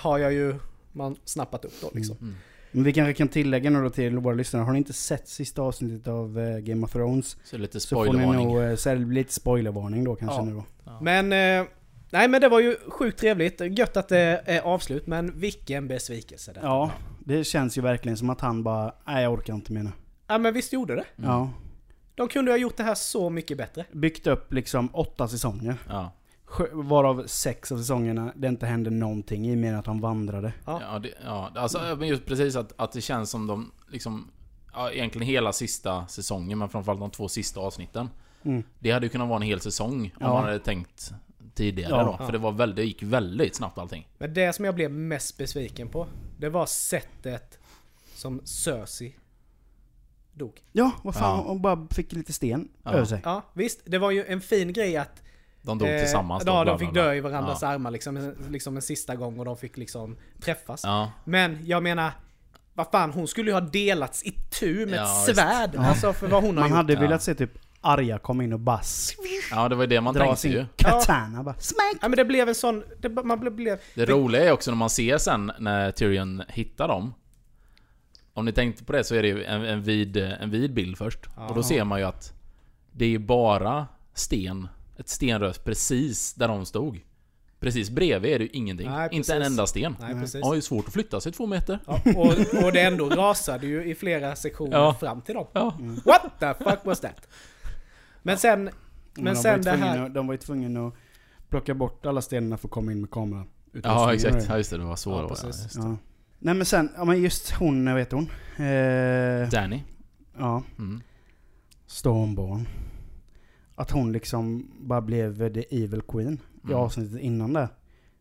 [0.00, 0.54] har jag ju
[0.92, 2.16] man snappat upp då liksom.
[2.20, 2.34] Mm.
[2.72, 4.62] Men vi kanske kan tillägga nu då till våra lyssnare.
[4.62, 8.04] Har ni inte sett sista avsnittet av eh, Game of Thrones Så lite så får
[8.04, 8.46] ni spoilervarning.
[8.48, 10.44] nog, eh, så är det lite spoilervarning då kanske Ja.
[10.44, 10.64] nu då.
[10.84, 10.98] Ja.
[11.02, 11.66] Men, eh,
[12.10, 13.60] nej men det var ju sjukt trevligt.
[13.78, 16.90] Gött att det är avslut, men vilken besvikelse det Ja,
[17.24, 19.90] det känns ju verkligen som att han bara, nej jag orkar inte mer nu.
[20.28, 21.04] ja men visst gjorde det.
[21.18, 21.30] Mm.
[21.30, 21.50] Ja.
[22.14, 23.84] De kunde ha gjort det här så mycket bättre.
[23.92, 25.76] Byggt upp liksom åtta säsonger.
[25.88, 26.12] Ja.
[26.72, 30.52] Varav sex av säsongerna det inte hände någonting i mer än att han vandrade.
[30.66, 30.80] Ja.
[30.92, 34.30] Ja, det, ja, alltså men just precis att, att det känns som de liksom...
[34.72, 38.08] Ja, egentligen hela sista säsongen, men framförallt de två sista avsnitten.
[38.42, 38.62] Mm.
[38.78, 40.32] Det hade ju kunnat vara en hel säsong om Ja.
[40.32, 41.12] man hade tänkt
[41.54, 42.02] tidigare Ja.
[42.02, 42.16] då.
[42.18, 42.26] Ja.
[42.26, 44.08] För det var väldigt, det gick väldigt snabbt allting.
[44.18, 46.06] Men det som jag blev mest besviken på,
[46.38, 47.58] det var sättet
[48.14, 49.16] som Cersei
[50.32, 50.62] dog.
[50.72, 51.44] Ja, vad fan, Ja.
[51.48, 52.90] hon bara fick lite sten Ja.
[52.90, 53.20] över sig.
[53.24, 53.80] Ja, visst.
[53.84, 55.22] Det var ju en fin grej att
[55.62, 57.68] De dog eh, tillsammans då, Ja, de fick dö i varandras Ja.
[57.68, 60.84] armar liksom, liksom en sista gång och de fick liksom träffas.
[60.84, 62.12] Ja, Men jag menar,
[62.74, 65.40] vad fan, hon skulle ju ha delats i tu med Ja, ett visst.
[65.40, 65.70] svärd.
[65.74, 65.86] Ja.
[65.86, 66.76] Alltså för vad hon har Man gjort.
[66.76, 68.80] hade velat se typ arga kom in och bara
[69.50, 70.54] Ja, det var ju det man dra tänkte ju.
[70.54, 71.96] sin katana bara smack!
[72.00, 72.84] Ja men det blev en sån...
[73.00, 73.52] Det, man blev...
[73.52, 77.14] blev Det roliga är också när man ser sen när Tyrion hittar dem.
[78.34, 80.98] Om ni tänkte på det så är det ju en, en, vid, en vid bild
[80.98, 81.18] först.
[81.48, 82.32] Och då ser man ju att
[82.92, 87.00] det är ju bara sten, ett stenrös precis där de stod.
[87.60, 88.88] Precis bredvid är det ju ingenting.
[88.90, 89.96] Nej, Inte en enda sten.
[90.00, 90.40] nej precis.
[90.44, 91.78] Ja, det är svårt att flytta sig två meter.
[91.86, 94.94] Ja, och, och det ändå rasade ju i flera sektioner Ja.
[95.00, 95.46] fram till dem.
[95.52, 95.78] Ja.
[96.04, 97.28] What the fuck was that?
[98.22, 98.64] Men sen...
[98.64, 98.72] Men,
[99.14, 100.08] Men de, var sen ju det här...
[100.08, 100.94] de var ju tvungna att
[101.48, 103.44] plocka bort alla stenarna för att komma in med kamera.
[103.82, 104.46] Ja, exakt.
[104.48, 104.78] Ja, just det.
[104.78, 105.16] Det var så Ja,
[105.76, 105.96] det var.
[106.38, 108.30] Nej men sen, ja men just hon, heter hon?
[108.66, 109.82] Eh, Danny.
[110.38, 111.02] ja, Mm.
[111.86, 112.68] Stormborn.
[113.78, 116.78] Att hon liksom bara blev the evil queen i Mm.
[116.78, 117.68] avsnittet innan det.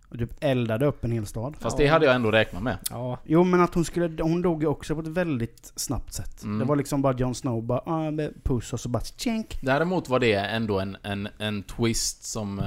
[0.09, 1.55] Och typ eldade upp en hel stad.
[1.59, 2.77] Fast det hade jag ändå räknat med.
[2.89, 6.43] Ja, Jo men att hon skulle, hon dog ju också på ett väldigt snabbt sätt.
[6.43, 6.59] Mm.
[6.59, 8.11] Det var liksom bara Jon Snow bara, ah,
[8.43, 9.59] puss och så bara tjänk.
[9.61, 12.59] Däremot var det ändå en, en, en twist som...
[12.59, 12.65] Eh,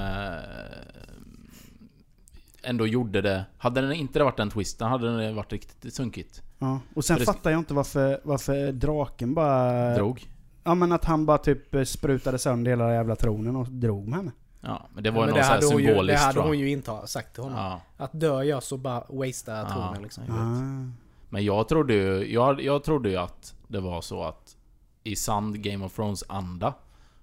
[2.62, 3.44] ändå gjorde det...
[3.58, 6.42] Hade den inte varit en twist, då hade det varit riktigt sunkigt.
[6.58, 6.80] Ja.
[6.94, 9.94] Och sen För det- fattar jag inte varför, varför draken bara...
[9.94, 10.28] Drog.
[10.64, 14.18] Ja men att han bara typ eh, sprutade sönder hela jävla tronen och drog med
[14.18, 14.32] henne.
[14.60, 16.22] Ja, men det var ju men någon det sån här hade, hon ju, det symboliskt
[16.22, 16.66] hade tror hon jag.
[16.66, 17.58] ju inte ha sagt till honom.
[17.58, 17.80] Ja.
[18.04, 20.24] Att dör jag så bara wastea Ja, tronen liksom.
[20.30, 20.96] Ah.
[21.28, 22.32] Men jag trodde ju...
[22.32, 24.56] Jag, jag trodde ju att det var så att...
[25.04, 26.74] I sann Game of Thrones anda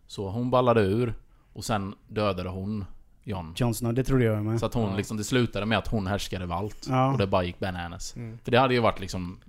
[0.08, 1.14] Så hon ballade ur
[1.54, 2.86] Och sen dödade hon
[3.24, 4.60] Jon Jon Snow, det trodde jag med.
[4.60, 4.96] Så att hon Ja.
[4.98, 7.12] liksom, det slutade med att hon härskade över allt Ja.
[7.12, 8.38] Och det bara gick bananas Mm.
[8.44, 9.40] För det hade ju varit liksom...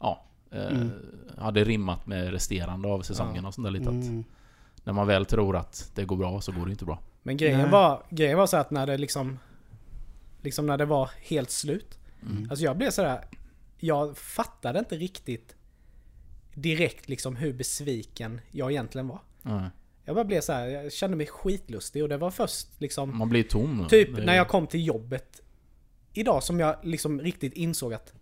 [0.00, 0.22] Ja.
[0.56, 0.90] Eh, Mm.
[1.38, 3.48] Hade rimmat med resterande av säsongen Ja.
[3.48, 4.24] och sånt där lite att Mm.
[4.84, 6.98] När man väl tror att det går bra så går det inte bra.
[7.22, 7.70] Men grejen Nej.
[7.70, 9.38] var, grejen var så att när det liksom...
[10.42, 11.98] Liksom när det var helt slut.
[12.22, 12.50] Mm.
[12.50, 13.24] Alltså jag blev sådär...
[13.78, 15.56] Jag fattade inte riktigt
[16.54, 19.20] direkt liksom hur besviken jag egentligen var.
[19.42, 19.70] Nej.
[20.04, 23.18] Jag bara blev så här, jag kände mig skitlustig och det var först liksom...
[23.18, 23.86] Man blir tom.
[23.90, 25.40] Typ när jag kom till jobbet
[26.12, 28.12] idag som jag liksom riktigt insåg att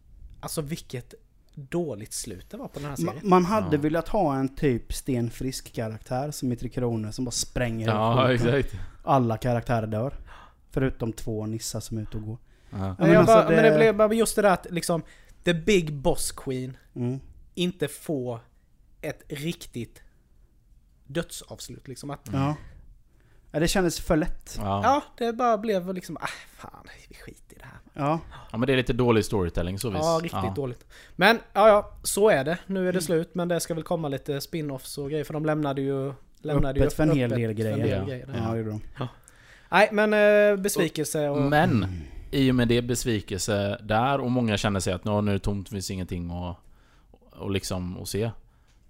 [0.41, 1.15] Alltså vilket
[1.55, 3.21] dåligt slut det var på den här serien.
[3.23, 3.83] Man hade Ja.
[3.83, 8.75] velat ha en typ stenfrisk karaktär som i Tre Kronor som bara spränger Ja, exakt.
[9.03, 10.15] Alla karaktärer dör.
[10.71, 12.39] Förutom två nissar som är ute och går.
[12.71, 12.77] Ja.
[12.79, 15.03] Men, men alltså bara, det- men det blev bara just det där att liksom
[15.45, 17.21] The Big Boss Queen Mm.
[17.55, 18.41] inte få
[19.01, 20.03] ett riktigt
[21.07, 22.11] dödsavslut liksom.
[22.11, 22.57] Att, Ja.
[23.55, 23.61] Ja.
[23.61, 24.57] Det kändes för lätt.
[24.59, 24.81] Ja.
[24.85, 28.05] Ja, det bara blev liksom, ah fan, vi skiter i det här.
[28.07, 28.21] Ja.
[28.53, 30.05] ja, men det är lite dålig storytelling så visst.
[30.05, 30.87] Ja, riktigt dåligt.
[31.17, 32.59] Men, ja ja, så är det.
[32.67, 32.95] Nu är Mm.
[32.95, 36.13] det slut, men det ska väl komma lite spin-offs och grejer, för de lämnade ju...
[36.39, 37.77] Lämnade ju Öppet för en hel del grejer.
[37.77, 38.05] del Ja.
[38.05, 38.29] grejer.
[38.45, 38.81] Ja, det gjorde de.
[39.71, 40.13] Nej, men
[40.53, 41.43] eh, besvikelse och...
[41.43, 41.87] Men,
[42.31, 45.69] i och med det besvikelse där och många känner sig att nu är det tomt,
[45.69, 46.57] finns ingenting att
[47.31, 48.31] och liksom att se.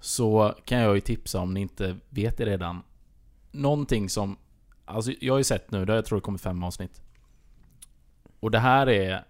[0.01, 2.83] Så kan jag ju tipsa om ni inte vet det redan.
[3.53, 4.37] Någonting som...
[4.85, 7.03] Alltså jag har ju sett nu, där jag tror det kommer fem avsnitt.
[8.41, 9.25] Och det här är...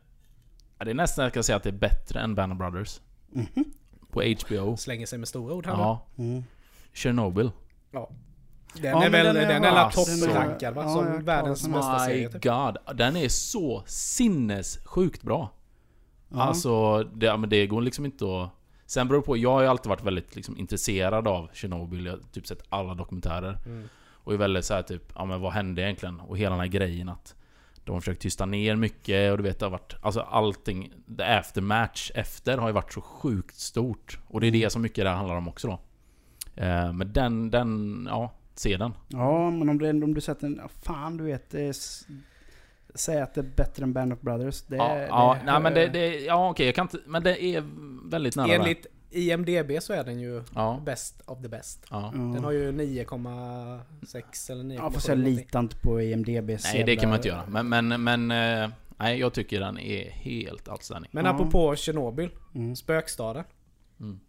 [0.79, 3.01] ja, Det är nästan jag kan säga att det är bättre än Band of Brothers.
[3.29, 3.65] Mhm.
[4.11, 4.77] På HBO.
[4.77, 5.73] Slänger sig med stora ord här.
[5.73, 6.07] Ja.
[6.19, 6.45] Mm.
[6.93, 7.51] Chernobyl.
[7.91, 8.11] Ja.
[8.75, 10.83] Den Ja, är väl den är- ja, väl topprankad va?
[10.83, 12.43] ja, Som har världens bästa serie My typ.
[12.43, 12.77] God.
[12.97, 15.51] Den är så sinnessjukt bra.
[16.29, 16.43] Ja.
[16.43, 18.51] Alltså, det, ja, men det går liksom inte att...
[18.87, 22.07] Sen beror det på, jag har ju alltid varit väldigt liksom, intresserad av Chernobyl.
[22.07, 23.59] Jag har typ sett alla dokumentärer.
[23.67, 23.89] Mm.
[24.25, 26.21] Och är väldigt såhär typ, ja men vad hände egentligen?
[26.21, 27.35] Och hela den här grejen att
[27.85, 29.95] de har försökt tysta ner mycket och du vet det har varit...
[30.03, 34.19] Alltså allting, the aftermatch efter har ju varit så sjukt stort.
[34.27, 35.81] Och det är det som mycket det handlar om också då.
[36.63, 38.93] Eh, men den, den, ja, se den.
[39.09, 40.61] Ja, men om du, om du sätter en...
[40.83, 41.55] Fan, du vet.
[42.95, 44.63] Säg att det är bättre än Band of Brothers.
[44.63, 47.45] Det, ja, det, ja, nej men det, det ja okej jag kan inte, men det
[47.45, 47.65] är
[48.11, 48.55] väldigt nära.
[48.55, 51.87] Enligt IMDB så är den ju Ja, best of the best.
[51.91, 52.11] ja.
[52.15, 56.49] Den har ju 9,6 eller 9,7 Ja, fast jag litar inte på IMDB.
[56.65, 57.47] Nej det kan man inte göra.
[57.49, 61.11] Men, men, men eh, nej jag tycker den är helt outstanding.
[61.15, 61.31] Men Ja.
[61.31, 62.77] apropå Tjernobyl, Mm.
[62.77, 63.45] spökstaden.
[64.01, 64.21] Mm.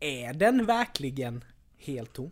[0.00, 1.44] Är den verkligen
[1.78, 2.30] helt tom?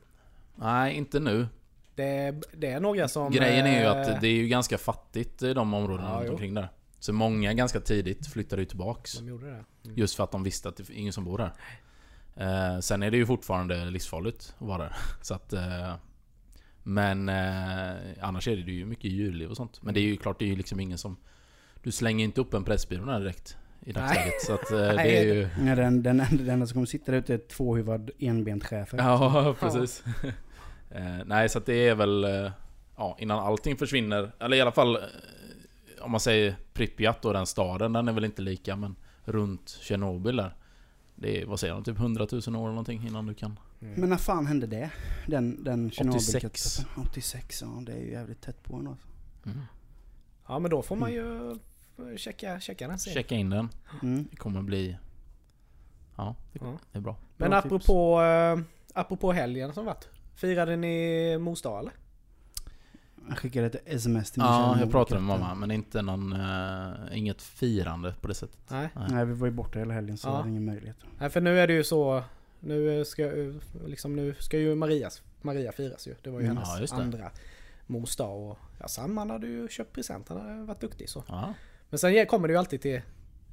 [0.57, 1.46] Nej, inte nu.
[1.94, 3.33] Det, det är några som...
[3.33, 6.31] Grejen är ju eh, att det är ju ganska fattigt i de områdena Ja, runt
[6.31, 6.68] omkring där.
[6.98, 9.18] Så många ganska tidigt flyttade ju tillbaks.
[9.18, 9.64] De gjorde det.
[9.85, 9.96] Mm.
[9.98, 11.53] Just för att de visste att det är ingen som bor där.
[12.37, 14.97] Eh, sen är det ju fortfarande livsfarligt att vara där.
[15.21, 15.53] Så att...
[15.53, 15.95] Eh,
[16.83, 19.83] men eh, annars är det ju mycket djurliv och sånt.
[19.83, 21.16] Men det är ju klart, det är ju liksom ingen som...
[21.83, 23.57] Du slänger inte upp en pressbyrå där direkt.
[23.81, 24.42] I dagsläget.
[24.47, 25.49] Så att eh, det är ju...
[25.66, 28.99] Ja, den, den, den enda som kommer sitta där ute är tvåhuvad enbent schäfer.
[28.99, 30.05] Ja, precis.
[30.90, 32.25] eh, nej, så att det är väl...
[32.25, 32.51] Eh,
[32.97, 34.33] ja, innan allting försvinner.
[34.40, 34.99] Eller i alla fall...
[36.01, 40.37] Om man säger Pripyat och den staden, den är väl inte lika, men runt Tjernobyl
[40.37, 40.55] där.
[41.23, 43.59] Det är, vad säger de, typ 100 000 år eller någonting innan du kan...
[43.79, 44.91] Men när fan hände det?
[45.27, 45.97] Den, den 86.
[45.97, 47.03] Tjernobylkatastrofen?
[47.11, 48.97] 86, ja det är ju jävligt tätt på ändå.
[49.47, 49.59] Mm.
[50.47, 53.15] Ja men då får man ju eh, checka, checka den sen.
[53.15, 53.69] Checka in den.
[54.03, 54.29] Mm.
[54.31, 54.97] Det kommer bli...
[56.17, 56.79] Ja, det, Ja.
[56.93, 57.17] det är bra.
[57.37, 58.59] Men Bra apropå, eh,
[58.95, 60.09] apropå helgen som varit.
[60.35, 61.63] Firade ni mors
[63.29, 66.33] Jag skickade ett sms till min Ja, jag pratade med mamma men inte någon...
[66.33, 68.59] eh, inget firande på det sättet.
[68.69, 68.89] Nej.
[69.09, 70.33] Nej, vi var ju borta hela helgen så Ja.
[70.33, 70.97] jag hade ingen möjlighet.
[71.19, 72.25] Nej för nu är det ju så.
[72.61, 73.31] Nu ska,
[73.87, 76.15] liksom, nu ska ju Marias, Maria firas ju.
[76.23, 76.57] Det var ju Mm.
[76.57, 77.03] hennes Ja, just det.
[77.03, 77.31] andra
[77.87, 78.51] mors dag.
[78.51, 80.29] Och ja, Sam han hade ju köpt present.
[80.29, 81.25] Han hade varit duktig så.
[81.29, 81.55] Ja.
[81.91, 83.01] Men sen kommer det ju alltid till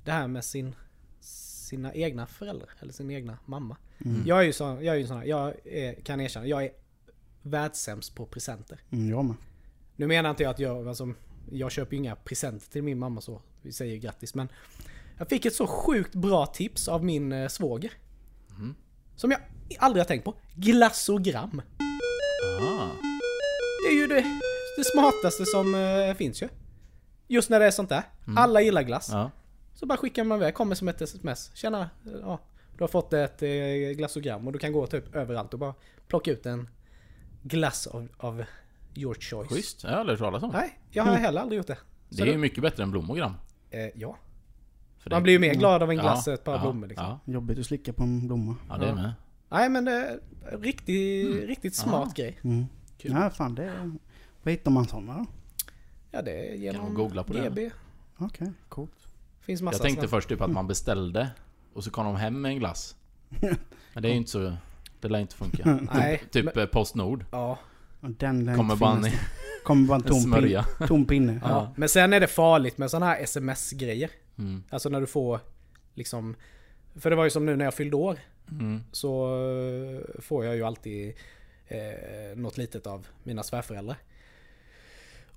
[0.06, 0.76] det här med sin,
[1.20, 2.70] sina egna föräldrar.
[2.80, 3.78] Eller sin egna mamma.
[4.06, 4.22] Mm.
[4.26, 6.72] Jag är ju sån, jag är ju sån här, jag är, kan erkänna, jag är
[7.42, 8.80] världssämst på presenter.
[8.90, 9.36] Mm, jag med.
[10.00, 11.14] Nu menar inte jag att jag, alltså,
[11.52, 13.42] jag köper ju inga presenter till min mamma så.
[13.62, 14.48] Vi säger grattis men
[15.18, 17.92] jag fick ett så sjukt bra tips av min eh, svåger.
[18.50, 18.76] Mhm.
[19.16, 19.40] Som jag
[19.80, 20.36] aldrig har tänkt på.
[20.56, 21.62] Glassogram.
[22.60, 22.88] Ah.
[23.84, 24.26] Det är ju det,
[24.78, 26.50] det smartaste som eh, finns ju.
[27.28, 28.04] Just när det är sånt där.
[28.36, 29.10] Alla gillar glass.
[29.12, 29.32] Ja.
[29.74, 31.52] Så bara skickar man iväg, kommer som ett sms.
[31.54, 32.40] Tjena, eh, ja,
[32.78, 33.50] du har fått ett eh,
[33.96, 35.74] glassogram och du kan gå typ överallt och bara
[36.08, 36.70] plocka ut en
[37.44, 38.44] glass av, av
[38.95, 39.49] your choice.
[39.49, 39.84] Schysst.
[39.84, 40.49] Jag har aldrig hört talas om.
[40.52, 41.78] Nej, jag har heller aldrig gjort det.
[42.10, 43.34] Så Det är ju mycket bättre än blommogram.
[43.71, 44.17] Eh, ja.
[44.99, 46.62] För Man det- blir ju mer glad av en glass Ja, och ett par ja,
[46.62, 47.06] blommor liksom.
[47.25, 48.56] Ja, Jobbigt att slicka på en blomma.
[48.69, 49.13] ja det är med.
[49.49, 50.19] Nej men det är
[50.58, 52.39] riktigt, riktigt smart grej.
[52.43, 52.65] Mm.
[52.97, 53.12] Kul.
[53.12, 53.63] Ja, fan det...
[53.63, 53.91] är-
[54.43, 55.25] Var hittar man sådana då?
[56.12, 57.49] Ja det är Kan genom man googla på det?
[57.49, 57.71] GB.
[58.17, 58.91] Okej, coolt.
[59.41, 60.10] Finns massa Jag tänkte såna.
[60.10, 61.30] först typ att man beställde
[61.73, 62.95] och så kom de hem med en glass.
[63.93, 64.54] Men det är ju inte så...
[65.02, 65.80] Det lär inte funka.
[65.93, 67.25] Nej, Typ men, eh, Postnord.
[67.32, 67.60] ja,
[68.02, 69.06] Den Kommer bara en,
[69.64, 70.64] Kommer bara en tom, smörja.
[70.78, 71.40] pin, tom pinne.
[71.44, 71.50] ja.
[71.50, 71.74] Ja.
[71.78, 74.10] Men sen är det farligt med sådana här sms-grejer.
[74.38, 74.64] Mm.
[74.70, 75.40] Alltså när du får
[75.94, 76.36] liksom...
[76.96, 78.18] För det var ju som nu när jag fyllde år.
[78.52, 78.84] Mm.
[78.92, 81.14] Så eh, får jag ju alltid
[81.68, 83.98] eh, något litet av mina svärföräldrar.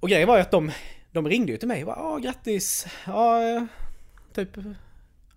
[0.01, 0.71] Och grejen var ju att de,
[1.13, 2.87] de ringde ju till mig och bara ah, grattis.
[3.07, 3.67] Ja,
[4.35, 4.49] typ.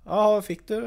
[0.05, 0.81] Ja, fick du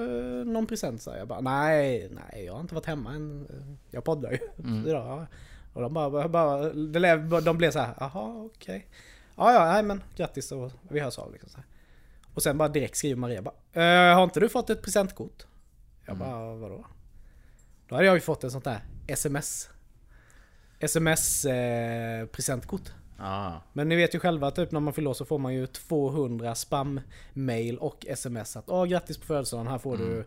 [0.45, 1.03] någon present?
[1.03, 3.47] Så jag bara nej, nej, jag har inte varit hemma än.
[3.91, 4.87] Jag poddar ju Mm.
[4.89, 5.07] idag.
[5.21, 5.27] Ja.
[5.73, 8.89] Och de bara, bara de blev så här, jaha okej.
[9.37, 11.67] Ja, ja, nej men grattis och vi hörs av liksom så här.
[12.35, 15.47] Och sen bara direkt skriver Maria bara, "Eh, har inte du fått ett presentkort?
[16.07, 16.29] Jag Mm.
[16.29, 16.87] bara, vadå?
[17.89, 19.71] Då hade jag ju fått ett sånt där sms.
[20.81, 22.27] Sms eh.
[23.21, 23.53] Ah.
[23.73, 27.79] Men ni vet ju själva typ när man fyller så får man ju 200 spam-mail
[27.79, 30.27] och sms att Åh grattis på födelsedagen, här får du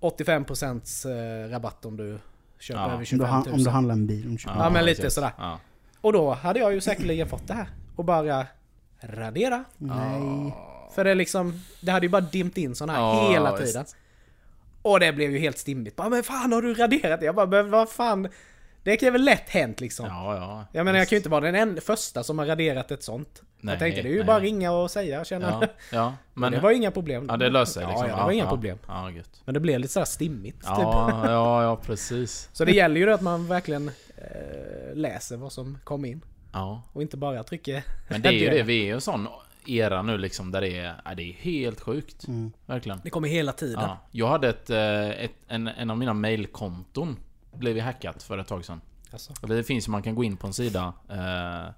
[0.00, 2.18] 85% eh, rabatt om du
[2.60, 2.84] köper Ja.
[2.86, 3.54] över Om, du 25 han, 000.
[3.54, 4.26] om du handlar en bil.
[4.26, 5.32] Om du köper- Ja, men lite sådär.
[5.38, 5.58] Ja.
[6.00, 7.68] Och då hade jag ju säkerligen fått det här.
[7.96, 8.46] Och bara
[9.02, 9.64] radera.
[9.78, 10.54] Nej.
[10.94, 13.84] För det är liksom, det hade ju bara dimmt in sådana här Ja, hela tiden.
[14.82, 15.96] Och det blev ju helt stimmigt.
[15.96, 17.26] Bara, men fan har du raderat det?
[17.26, 18.28] Jag bara, men vad fan.
[18.90, 20.06] Det kan väl lätt hänt liksom.
[20.06, 20.64] Ja, ja.
[20.72, 23.42] Jag menar jag kan ju inte vara den enda första som har raderat ett sånt.
[23.60, 24.26] Nej, jag tänkte det är ju nej.
[24.26, 25.58] bara ringa och säga känna.
[25.60, 26.14] Ja, ja.
[26.34, 27.26] Men det var inga problem.
[27.28, 28.08] Ja, det löser sig ja, liksom.
[28.08, 28.78] Ja, det var inga ja, problem.
[28.86, 29.42] Ja, gött.
[29.44, 30.56] Men det blev lite sådär stimmigt.
[30.56, 30.66] Typ.
[30.66, 32.48] Ja, ja, ja, precis.
[32.52, 36.20] Så det gäller ju att man verkligen eh, läser vad som kom in.
[36.52, 36.82] Ja.
[36.92, 37.82] Och inte bara trycker...
[38.08, 39.28] Men det är ju det, vi är ju en sån
[39.66, 42.28] era nu liksom där det är, ja, det är helt sjukt.
[42.28, 42.52] Mm.
[42.66, 43.00] Verkligen.
[43.04, 43.80] Det kommer hela tiden.
[43.80, 43.98] Ja.
[44.10, 47.16] Jag hade ett, eh, ett en, en av mina mailkonton
[47.52, 48.80] blev ju hackat för ett tag sedan.
[49.12, 49.32] Alltså.
[49.46, 51.74] Det finns ju, man kan gå in på en sida eh,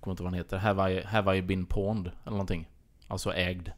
[0.00, 2.06] Kommer inte vad den heter, have I, have I been pawned?
[2.06, 2.68] Eller någonting.
[3.08, 3.68] Alltså ägd.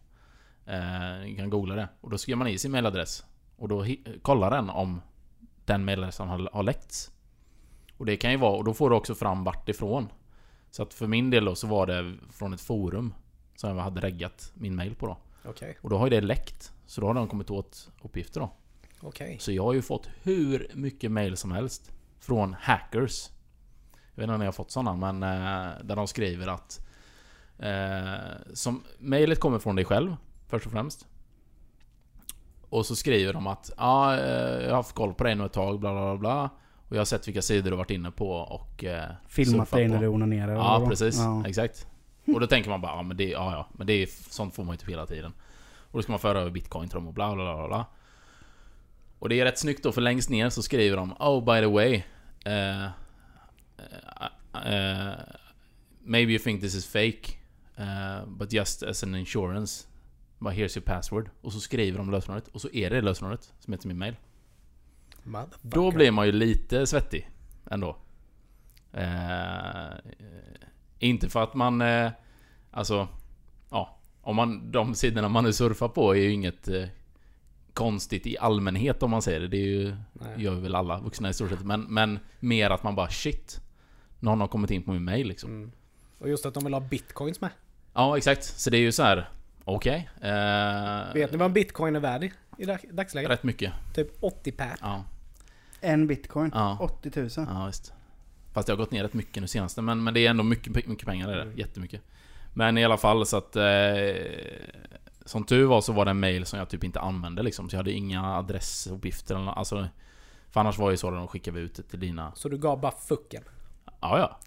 [0.67, 1.89] Eh, Ni kan googla det.
[2.01, 3.25] Och då skriver man i sin mailadress.
[3.57, 3.87] Och då
[4.23, 5.01] kollar den om
[5.65, 7.11] Den mailadressen har, har läckts.
[7.97, 10.09] Och det kan ju vara, och då får du också fram vart ifrån.
[10.71, 13.15] Så att för min del då så var det från ett forum
[13.57, 15.17] Som jag hade reggat min mail på då.
[15.45, 16.73] Okej, Och då har ju det läckt.
[16.87, 18.51] Så då har de kommit åt uppgifter då
[19.01, 19.37] okej.
[19.41, 23.31] så jag har ju fått hur mycket mail som helst Från hackers
[24.15, 26.87] Jag vet inte om ni har fått sådana men eh, Där de skriver att
[27.59, 30.17] eh, som, Mailet kommer från dig själv
[30.49, 31.07] Först och främst
[32.71, 35.53] Och så skriver de att ja, eh, jag har haft koll på dig nu ett
[35.53, 36.51] tag bla bla bla
[36.89, 39.95] Och jag har sett vilka sidor du varit inne på och eh, Filmat dig på."
[39.95, 40.55] när du onanerar.
[40.55, 41.47] Ja precis, Ja.
[41.47, 41.87] exakt
[42.35, 44.65] Och då tänker man bara ja men det, ja, ja, men det är, sånt får
[44.65, 45.33] man ju typ hela tiden
[45.91, 47.87] Och då ska man föra över bitcoin till dem och bla bla bla bla
[49.19, 51.67] Och det är rätt snyggt då för längst ner så skriver de Oh by the
[51.67, 52.03] way
[52.45, 52.91] eh, eh,
[54.65, 55.15] eh,
[56.01, 57.33] Maybe you think this is fake
[58.27, 59.87] But just as an insurance
[60.39, 63.73] But here's your password Och så skriver de lösenordet och så är det lösenordet som
[63.73, 64.17] heter min mail
[65.63, 67.31] då blir man ju lite svettig
[67.71, 67.97] ändå.
[70.99, 71.83] Inte för att man...
[72.71, 73.09] Alltså...
[73.71, 73.99] Ja.
[74.21, 76.69] Om man, de sidorna man nu surfar på är ju inget...
[76.69, 76.89] Eh,
[77.77, 79.49] konstigt i allmänhet om man säger det.
[79.49, 79.97] Det är ju,
[80.37, 81.65] gör väl alla vuxna i stort sett.
[81.65, 83.61] Men, men mer att man bara shit.
[84.21, 85.51] Någon har kommit in på min mail liksom.
[85.51, 85.73] Mm.
[86.19, 87.51] Och just att de vill ha bitcoins med.
[87.95, 88.45] Ja, exakt.
[88.45, 89.29] Så det är ju så här.
[89.65, 90.09] Okej.
[90.21, 93.31] eh, Vet ni vad en bitcoin är värd i, i dag- dagsläget?
[93.31, 93.73] Rätt mycket.
[93.95, 94.75] Typ 80 per.
[94.81, 95.05] Ja,
[95.81, 96.51] En bitcoin.
[96.55, 96.79] Ja.
[96.81, 97.29] 80 000.
[97.37, 97.93] ja visst.
[98.53, 99.83] Fast det har gått ner rätt mycket nu senaste.
[99.83, 101.27] Men, men det är ändå mycket, mycket pengar.
[101.27, 101.43] Det är det.
[101.43, 101.59] Mm.
[101.59, 102.01] Jättemycket.
[102.55, 103.57] Men i alla fall så att...
[103.57, 103.63] Eh,
[105.27, 107.69] som tur var så var det en mail som jag typ inte använde liksom.
[107.71, 109.89] Så jag hade inga adressuppgifter eller nå- alltså,
[110.51, 112.33] För annars var det ju så att de skickade ut det till dina...
[112.35, 113.43] Så du gav bara fucken.
[114.01, 114.39] Ja, ja.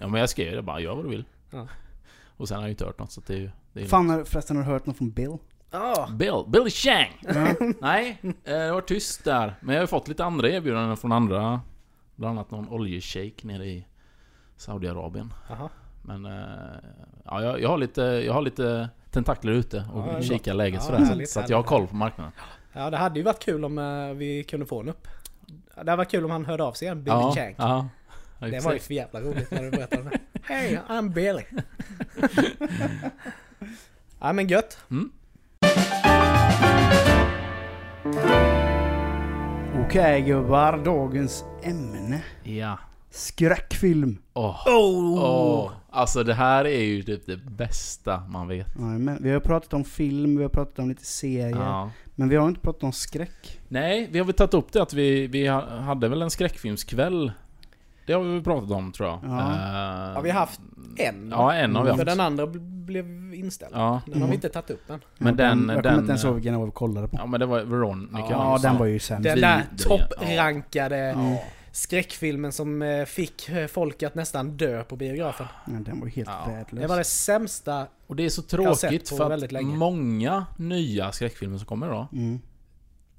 [0.00, 1.24] Ja men jag skrev det bara, gör vad du vill.
[1.50, 1.66] Ja.
[2.36, 3.50] Och sen har jag ju inte hört något så det är ju...
[3.72, 5.36] Det är Fan, har- förresten har du hört något från Bill?
[5.70, 6.08] Ja.
[6.12, 7.20] Bill, Billy Chang!
[7.20, 7.46] Ja.
[7.80, 9.54] Nej, eh, det var tyst där.
[9.60, 11.60] Men jag har fått lite andra erbjudanden från andra.
[12.16, 13.86] Bland annat någon oljeshejk nere i
[14.56, 15.32] Saudiarabien.
[16.02, 16.26] Men...
[16.26, 16.78] Eh,
[17.24, 20.86] ja, jag, jag har lite, jag har lite tentakler ute och Ja, kikar läget Ja,
[20.86, 20.98] sådär.
[21.04, 21.68] härligt, så att jag har härligt.
[21.68, 22.32] koll på marknaden.
[22.72, 25.08] Ja, det hade ju varit kul om eh, vi kunde få en upp.
[25.74, 27.54] Det hade varit kul om han hörde av sig igen, Billy ja, Chang.
[27.58, 27.88] Ja,
[28.40, 30.18] Det var ju för jävla roligt när du berättade det.
[30.42, 31.42] Hej, I'm Billy.
[34.20, 34.78] ja men gött.
[34.90, 35.10] Mm.
[39.86, 42.22] Okej gubbar, dagens ämne.
[42.42, 42.78] Ja.
[43.10, 44.18] Skräckfilm.
[44.34, 44.68] Åh.
[44.68, 45.24] Oh!
[45.24, 45.70] Åh.
[45.94, 48.66] Alltså det här är ju typ det bästa man vet.
[48.78, 49.18] Jajamän.
[49.20, 51.50] Vi har pratat om film, vi har pratat om lite serier.
[51.50, 51.90] Ja.
[52.14, 53.60] Men vi har inte pratat om skräck.
[53.68, 57.32] Nej, vi har väl tagit upp det att vi, vi ha- hade väl en skräckfilmskväll.
[58.06, 59.18] Det har vi väl pratat om tror jag.
[59.24, 59.40] Ja.
[59.40, 60.60] Eh, Har vi haft
[60.96, 61.28] en?
[61.30, 62.06] Ja, en har vi För haft.
[62.06, 63.72] den andra bl- blev inställd.
[63.76, 65.00] Ja, Den har vi inte tagit upp än.
[65.18, 67.16] Men den- kom- Jag den- kommer inte ens ihåg vilken vi kollade på.
[67.16, 68.26] ja men det var Veronica.
[68.30, 69.24] Ja, den var ju sämst.
[69.24, 71.36] Den där topprankade Mm.
[71.74, 75.46] Skräckfilmen som eh, fick eh, folk att nästan dö på biografen.
[75.66, 76.44] Ja, den var helt Ja.
[76.52, 76.82] värdelös.
[76.82, 77.86] Det var det sämsta.
[78.06, 79.76] Och det är så tråkigt för att länge.
[79.76, 82.40] många nya skräckfilmer som kommer idag, Mm.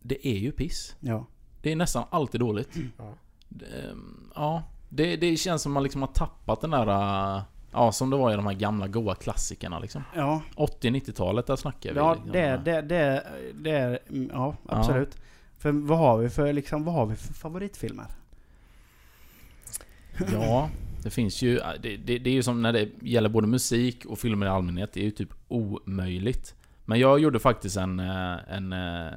[0.01, 0.95] det är ju piss.
[0.99, 1.25] Ja.
[1.61, 2.69] Det är nästan alltid dåligt.
[2.97, 3.13] Ja.
[3.49, 6.87] Det, ehm, ja, det, det känns som man liksom har tappat den där...
[7.37, 7.41] äh,
[7.77, 10.03] Ja, som det var i de här gamla goa klassikerna liksom.
[10.15, 11.97] Ja, 80-90-talet, där snackar vi.
[11.97, 12.31] ja liksom.
[12.31, 13.99] det, det, det, det är...
[14.09, 15.17] mm, Ja, absolut.
[15.57, 18.05] För vad har vi för, liksom, vad har vi för favoritfilmer?
[20.31, 20.69] Ja,
[21.03, 21.57] det finns ju...
[21.57, 24.49] äh, Det, det, det är ju som när det gäller både musik och filmer i
[24.49, 24.93] allmänhet.
[24.93, 26.55] Det är ju typ omöjligt.
[26.85, 27.99] Men jag gjorde faktiskt en...
[27.99, 29.13] äh, en äh,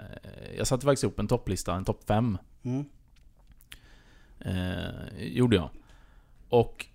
[0.58, 2.38] jag satte faktiskt upp en topplista, en topp 5.
[2.62, 2.84] Mm.
[4.40, 5.70] Eh, gjorde jag.
[6.48, 6.86] Och...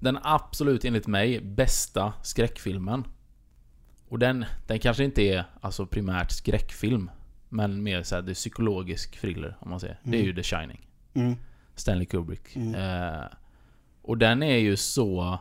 [0.00, 3.04] Den absolut enligt mig bästa skräckfilmen.
[4.08, 7.10] Och den, den kanske inte är alltså primärt skräckfilm.
[7.48, 9.98] Men mer såhär, det är psykologisk thriller om man säger.
[10.02, 10.26] Det är Mm.
[10.26, 10.86] ju The Shining.
[11.14, 11.34] Mm.
[11.74, 12.56] Stanley Kubrick.
[12.56, 12.74] Mm.
[12.74, 13.24] Eh,
[14.02, 15.38] och den är ju så...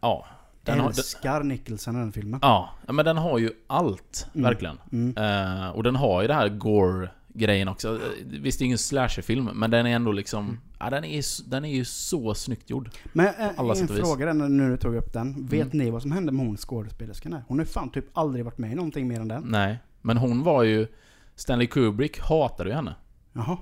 [0.00, 0.26] Ja.
[0.62, 2.40] Den har, den, Älskar Nicholson den filmen.
[2.42, 4.26] ja, men den har ju allt.
[4.34, 4.44] Mm.
[4.44, 4.78] Verkligen.
[4.92, 5.16] Mm.
[5.16, 7.88] Eh, och den har ju det här gore-grejen också.
[7.94, 10.44] Eh, Visst, det är ingen slasherfilm, men den är ändå liksom...
[10.44, 10.58] Mm.
[10.78, 12.90] Ja, den, är, den är ju så snyggt gjord.
[13.12, 15.46] Men äh, alla en fråga där när du tog upp den.
[15.46, 15.78] Vet Mm.
[15.84, 17.44] ni vad som hände med hon skådespelerskan där?
[17.48, 19.42] Hon har fan typ aldrig varit med i någonting mer än den.
[19.46, 19.78] Nej.
[20.02, 20.86] Men hon var ju...
[21.34, 22.94] Stanley Kubrick hatade ju henne.
[23.32, 23.58] Jaha,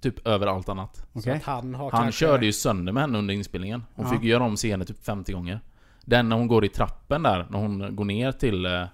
[0.00, 1.06] Typ över allt annat.
[1.14, 2.18] att han har Han kanske...
[2.26, 3.84] körde ju sönder med henne under inspelningen.
[3.94, 4.12] Hon Ja.
[4.12, 5.60] fick göra om scenen typ 50 gånger.
[6.04, 8.84] Den när hon går i trappen där, när hon går ner till, eh,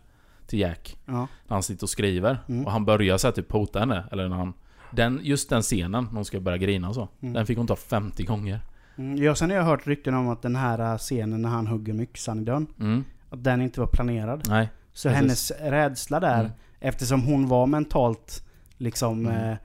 [0.46, 0.96] till Jack.
[1.06, 1.12] Ja.
[1.12, 2.38] När han sitter och skriver.
[2.48, 2.66] Mm.
[2.66, 4.04] Och han börjar så här typ hota henne.
[4.12, 4.52] Eller när han...
[4.90, 7.08] Den, just den scenen, när hon ska börja grina och så.
[7.20, 7.32] Mm.
[7.34, 8.60] Den fick hon ta 50 gånger.
[8.96, 11.66] Mm, ja, sen har jag hört rykten om att den här äh, scenen när han
[11.66, 13.04] hugger med yxan i dörren, Mm.
[13.30, 14.42] att den inte var planerad.
[14.48, 14.68] Nej.
[14.92, 15.20] Så Precis.
[15.20, 16.52] hennes rädsla där, Mm.
[16.80, 18.44] eftersom hon var mentalt
[18.78, 19.36] liksom Mm.
[19.36, 19.56] eh, eh,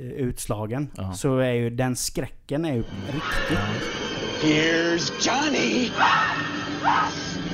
[0.00, 1.12] utslagen, Ja.
[1.12, 3.56] så är ju den skräcken är ju riktig.
[4.42, 5.90] Here's Johnny!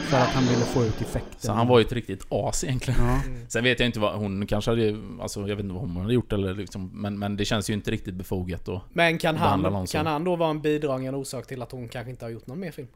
[0.08, 1.38] För att han ville få ut effekten.
[1.38, 3.00] Så han var ju ett riktigt as egentligen.
[3.06, 3.20] Ja.
[3.48, 4.96] Sen vet jag inte vad hon kanske hade...
[5.20, 7.74] Alltså jag vet inte vad hon hade gjort eller liksom, men, men det känns ju
[7.74, 11.62] inte riktigt befogat och Men kan han, kan han då vara en bidragande orsak till
[11.62, 12.88] att hon kanske inte har gjort någon mer film?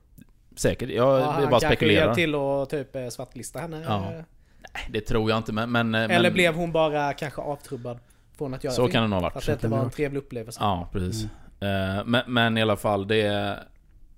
[0.57, 0.91] Säkert.
[0.91, 2.01] Jag Ja, det är han bara spekulerar.
[2.05, 3.83] hjälpt till att typ eh, svartlista henne?
[3.87, 4.13] Ja.
[4.15, 5.73] eh, Det tror jag inte men...
[5.73, 7.99] men Eller men, blev hon bara kanske avtrubbad
[8.39, 8.93] från att göra Så film?
[8.93, 9.47] kan det nog ha Att varit.
[9.47, 10.61] det inte kan det var en trevlig upplevelse?
[10.63, 11.27] Ja, precis.
[11.61, 11.99] Mm.
[11.99, 13.65] Eh, men, men i alla fall, det är...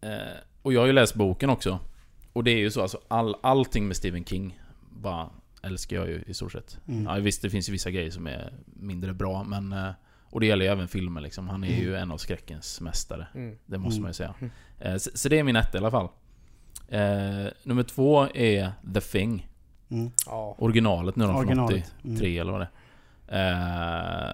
[0.00, 0.10] eh,
[0.62, 1.78] och jag har ju läst boken också.
[2.32, 4.60] Och det är ju så, alltså all, allting med Stephen King
[4.90, 5.30] bara
[5.62, 6.78] älskar jag ju i stort sett.
[6.88, 7.04] Mm.
[7.04, 9.72] Ja, visst, det finns ju vissa grejer som är mindre bra, men...
[9.72, 9.90] eh,
[10.30, 11.48] och det gäller ju även filmer liksom.
[11.48, 11.80] Han är Mm.
[11.82, 13.26] ju en av skräckens mästare.
[13.34, 13.58] Mm.
[13.66, 14.02] Det måste Mm.
[14.02, 14.34] man ju säga.
[14.80, 16.08] Eh, så, så det är min etta i alla fall.
[16.88, 19.48] Eh, nummer två är The Thing.
[19.90, 20.10] Mm.
[20.58, 21.94] Originalet nu då från Originalet.
[22.04, 22.40] 83 Mm.
[22.40, 22.70] eller vad det är.
[23.28, 24.30] Eh,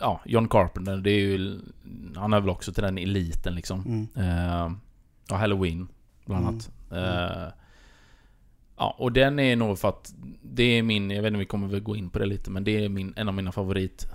[0.00, 1.60] ja, John Carpenter, det är ju...
[2.16, 3.80] Han är väl också till den eliten liksom.
[3.86, 4.08] Mm.
[4.28, 4.72] Eh,
[5.28, 5.88] ja, Halloween,
[6.26, 6.54] bland Mm.
[6.54, 6.70] annat.
[7.48, 7.52] Eh,
[8.76, 11.46] Ja, och den är nog för att det är min, jag vet inte om vi
[11.46, 14.06] kommer väl gå in på det lite, men det är min, en av mina favorit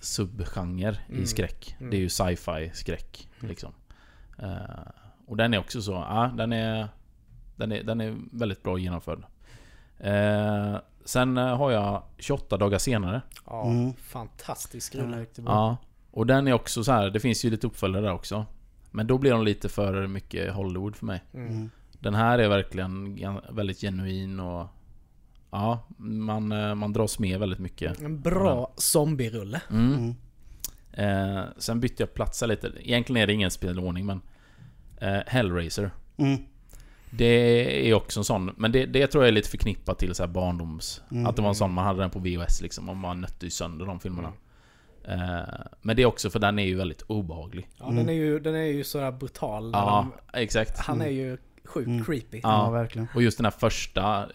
[0.00, 1.22] subgenrer Mm.
[1.22, 1.76] i skräck.
[1.78, 1.90] Mm.
[1.90, 3.72] Det är ju sci-fi skräck, liksom.
[4.38, 4.90] Eh,
[5.26, 6.88] och den är också så, ja, den är,
[7.56, 9.24] den är, den är väldigt bra genomförd.
[9.98, 13.22] Eh, sen eh, har jag 28 dagar senare.
[13.46, 13.92] Ja, Mm.
[13.94, 15.26] fantastisk rulle.
[15.36, 15.76] Ja.
[16.10, 18.46] Och den är också så här, det finns ju lite uppföljare där också.
[18.90, 21.22] Men då blir de lite för mycket Hollywood för mig.
[21.34, 21.48] Mm.
[21.52, 21.70] Mm.
[21.92, 23.18] Den här är verkligen
[23.50, 24.66] väldigt genuin och...
[25.50, 28.00] Ja, man, eh, man dras med väldigt mycket.
[28.00, 29.60] En bra zombierulle.
[29.70, 29.92] Mm.
[29.94, 30.14] Mm.
[31.38, 32.72] Eh, sen bytte jag platser lite.
[32.80, 34.20] Egentligen är det ingen spelordning men...
[34.96, 35.90] Eh, Hellraiser.
[36.16, 36.38] Mm.
[37.14, 40.22] Det är också en sån, men det, det tror jag är lite förknippat till så
[40.22, 41.02] här barndoms...
[41.10, 41.26] Mm.
[41.26, 43.50] Att det var en sån, man hade den på VHS liksom, och man nötte ju
[43.50, 44.32] sönder de filmerna.
[45.04, 45.20] Mm.
[45.38, 45.44] Eh,
[45.82, 47.68] men det är också för den är ju väldigt obehaglig.
[47.78, 47.96] Ja, Mm.
[47.96, 49.70] den, är ju, den är ju sådär brutal.
[49.72, 50.78] Ja, de, exakt.
[50.78, 52.04] han är ju sjukt Mm.
[52.04, 52.40] creepy.
[52.42, 52.70] Ja, Ja.
[52.70, 53.08] verkligen.
[53.14, 54.26] Och just den här första...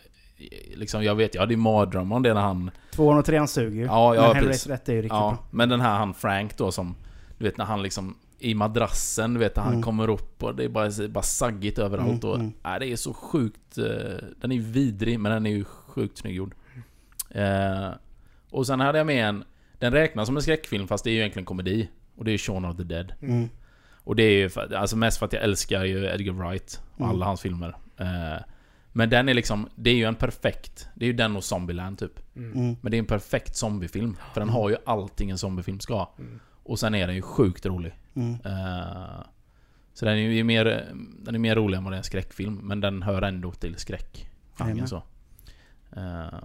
[0.76, 2.72] Liksom, jag vet, jag hade ju mardrömmar om det när han...
[2.92, 3.86] Tvåan och trean suger ju.
[3.86, 4.68] Ja, ja, Men precis.
[4.70, 5.48] 1 är ju riktigt Ja, bra.
[5.52, 6.96] men den här han Frank då som...
[7.38, 8.18] Du vet när han liksom...
[8.40, 9.84] I madrassen, du vet han Mm.
[9.84, 12.36] kommer upp och det är bara, bara saggigt överallt Mm, och...
[12.40, 12.54] mm.
[12.64, 13.78] Nej, det är så sjukt...
[13.78, 13.86] eh,
[14.42, 16.56] den är ju vidrig, men den är ju sjukt snygg gjord.
[17.30, 17.90] Eh,
[18.50, 19.44] och sen hade jag med en...
[19.80, 21.90] Den räknas som en skräckfilm fast det är ju egentligen komedi.
[22.16, 23.14] Och det är Shaun of the Dead.
[23.22, 23.50] Mm.
[24.04, 27.00] Och det är ju för, alltså mest för att jag älskar ju Edgar Wright och
[27.00, 27.10] Mm.
[27.12, 27.78] alla hans filmer.
[27.98, 28.44] Eh,
[28.94, 32.00] men den är liksom, det är ju en perfekt, det är ju den och Zombieland
[32.00, 32.36] typ.
[32.36, 32.76] Mm.
[32.82, 34.18] Men det är en perfekt zombiefilm.
[34.34, 36.14] För den har ju allting en zombiefilm ska ha.
[36.64, 37.94] Och sen är den ju sjukt rolig.
[38.18, 38.34] Mm.
[38.46, 39.24] Eh,
[39.94, 40.66] så den är ju mer,
[41.20, 42.56] den är mer rolig än vad det är en skräckfilm.
[42.56, 44.30] Men den hör ändå till skräck.
[44.86, 44.96] Så.
[45.96, 46.40] Eh,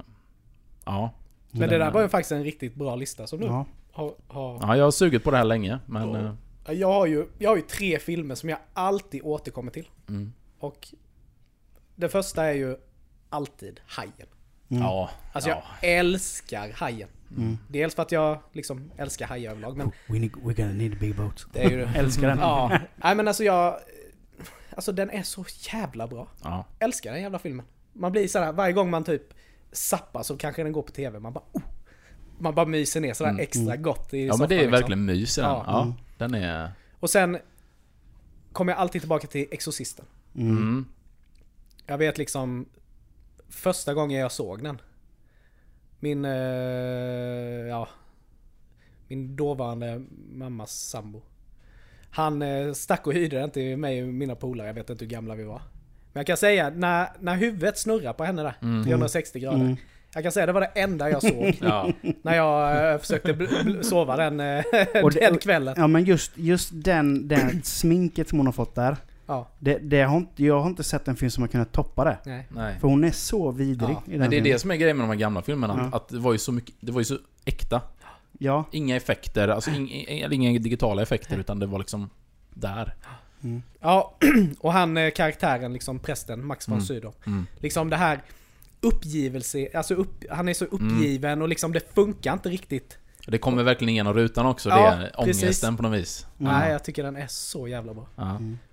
[0.85, 1.11] ja.
[1.51, 3.67] Men det där var ju faktiskt en riktigt bra lista som du Ja.
[3.93, 5.79] har, har Ja, jag har sugit på det här länge.
[5.87, 6.09] Men...
[6.15, 6.37] Ja.
[6.73, 9.89] eh, Jag har, ju, jag har ju tre filmer som jag alltid återkommer till.
[10.09, 10.33] mm.
[10.59, 10.89] Och
[11.97, 12.77] den första är ju
[13.31, 14.29] alltid Hajen.
[14.69, 14.83] Mm.
[14.83, 15.11] Ja.
[15.33, 15.63] Alltså ja.
[15.83, 17.09] jag älskar Hajen.
[17.37, 17.59] Mm.
[17.69, 20.97] Dels för att jag liksom älskar hajar överlag, men We need, we're gonna need a
[21.01, 21.47] big boat.
[21.53, 21.83] det är ju...
[21.97, 22.39] Älskar den.
[22.39, 22.79] ja.
[22.97, 23.79] Nej men alltså jag...
[24.77, 26.29] Alltså den är så jävla bra.
[26.43, 26.65] ja.
[26.79, 27.67] Älskar den jävla filmen.
[27.93, 29.23] Man blir sådär, varje gång man typ
[29.73, 31.63] zappar så kanske den går på TV, man bara oh,
[32.39, 33.43] Man bara myser ner sådär Mm.
[33.43, 34.71] extra gott i Ja men det är liksom.
[34.73, 35.51] verkligen mys i den.
[35.51, 35.65] Ja.
[35.67, 35.95] Ja, Mm.
[36.19, 36.73] den är...
[37.01, 37.39] Och sen
[38.53, 40.05] kommer jag alltid tillbaka till Exorcisten.
[40.35, 40.57] Mm.
[40.57, 40.85] Mm.
[41.87, 42.67] Jag vet liksom
[43.49, 44.81] första gången jag såg den.
[46.03, 46.31] Min, eh,
[47.69, 47.89] ja,
[49.09, 51.23] min dåvarande mammas sambo.
[52.11, 55.11] Han eh, stack och hyrde den till mig och mina polare, jag vet inte hur
[55.11, 55.63] gamla vi var.
[56.13, 59.61] Men jag kan säga, när, när huvudet snurrar på henne där, 360 grader.
[59.61, 59.77] Mm.
[60.15, 61.59] Jag kan säga det var det enda jag såg.
[61.61, 61.93] Ja.
[62.23, 63.37] när jag eh, försökte
[63.83, 64.41] sova den,
[65.03, 65.75] Och den kvällen.
[65.77, 68.97] Ja men just, just den, den sminket som hon har fått där.
[69.27, 72.05] Ja, Det, det har inte, jag har inte sett en film som har kunnat toppa
[72.05, 72.19] det.
[72.25, 72.47] nej.
[72.51, 72.79] Nej.
[72.81, 74.53] För hon är så vidrig Ja, i den Men det är filmen.
[74.53, 75.89] det som är grejen med de här gamla filmerna.
[75.93, 75.97] Ja.
[75.97, 76.75] Att det var ju så mycket...
[76.81, 77.81] Det var ju så äkta.
[78.39, 78.65] Ja.
[78.71, 82.11] Inga effekter, alltså ing, eller inga digitala effekter utan det var liksom
[82.51, 82.95] där.
[83.81, 84.17] Ja,
[84.61, 86.87] och han eh, karaktären, liksom prästen, Max von Mm.
[86.87, 87.15] Sydow.
[87.27, 87.47] Mm.
[87.59, 88.21] Liksom det här
[88.81, 90.75] uppgivelse, alltså upp, han är så Mm.
[90.97, 92.99] uppgiven och liksom det funkar inte riktigt.
[93.27, 95.43] Det kommer verkligen igenom rutan också, Ja, det är precis.
[95.43, 96.27] ångesten på något vis.
[96.39, 98.07] Nej, jag tycker den är så jävla bra.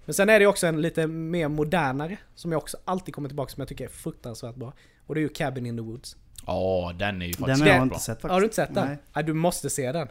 [0.10, 0.12] Ja.
[0.12, 3.50] Men sen är det också en lite mer modernare, som jag också alltid kommer tillbaka
[3.50, 4.74] som jag tycker är fruktansvärt bra.
[5.08, 6.18] Och det är ju Cabin in the Woods.
[6.46, 7.84] Ja, den är ju Den faktiskt har jag bra.
[7.84, 8.32] inte sett faktiskt.
[8.32, 8.88] Har du inte sett den?
[8.88, 8.98] Nej.
[9.14, 9.24] Nej.
[9.24, 10.08] du måste se den.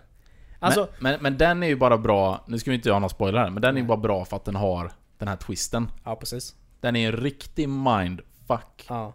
[0.59, 3.09] Alltså, men, men, men den är ju bara bra, nu ska vi inte göra några
[3.09, 5.91] spoiler här, men den är ju bara bra för att den har den här twisten.
[6.05, 6.55] ja precis.
[6.81, 8.87] Den är en riktig mindfuck.
[8.89, 9.15] Ja.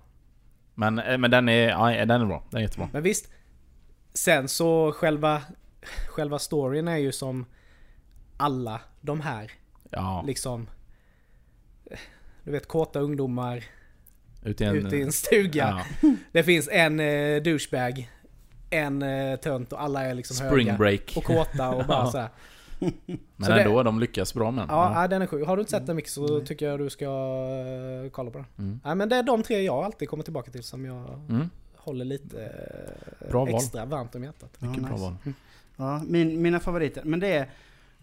[0.75, 2.43] Men, eh, men den är, ja, den är bra.
[2.49, 2.89] Den är jättebra.
[2.93, 3.31] Men visst.
[4.13, 5.41] Sen så själva,
[6.07, 7.45] själva storyn är ju som
[8.37, 9.51] alla de här
[9.93, 10.67] Ja, liksom...
[12.43, 13.63] Du vet kåta ungdomar
[14.43, 14.75] ute i en...
[14.75, 15.83] ute i en stuga.
[16.01, 18.09] ja, Det finns en eh, douchebag,
[18.69, 20.77] en eh, tönt och alla är liksom Spring höga.
[20.77, 21.13] break.
[21.17, 22.11] Och kåta och bara Ja.
[22.11, 22.29] såhär.
[23.07, 24.65] Men så det- ändå, de lyckas bra med.
[24.69, 25.07] Ja, ja.
[25.07, 25.47] den är sjuk.
[25.47, 28.47] Har du inte sett den mycket så tycker jag du ska eh, kolla på den.
[28.57, 28.79] Mm.
[28.83, 31.49] Nej men det är de tre jag alltid kommer tillbaka till som jag Mm.
[31.77, 33.55] håller lite eh, Bra val.
[33.55, 34.49] extra varmt om hjärtat.
[34.59, 35.03] Ja, Mycket bra nice.
[35.03, 35.15] val.
[35.77, 37.01] Ja, min, mina favoriter.
[37.05, 37.49] Men det är,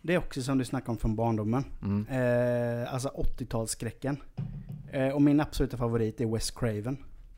[0.02, 1.64] det är också som du snackade om från barndomen.
[1.82, 2.06] Mm.
[2.08, 4.16] Eh, alltså 80-talsskräcken.
[4.92, 6.96] Eh, och min absoluta favorit är Wes Craven.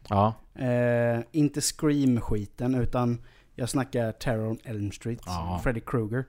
[0.08, 3.22] Ja, Eh, inte Scream-skiten utan
[3.54, 5.20] jag snackar Terror on Elm Street.
[5.26, 5.60] Ja.
[5.64, 6.24] Freddy Krueger.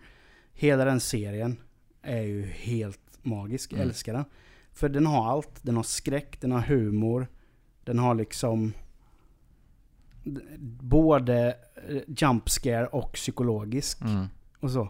[0.54, 1.58] Hela den serien
[2.02, 3.72] är ju helt magisk.
[3.72, 3.90] Jag Mm.
[3.90, 4.26] älskar den.
[4.72, 5.60] För den har allt.
[5.62, 7.28] Den har skräck, den har humor.
[7.84, 8.74] Den har liksom
[10.82, 11.56] både
[11.90, 14.02] eh, jump scare och psykologisk.
[14.02, 14.26] mm.
[14.60, 14.90] Och så.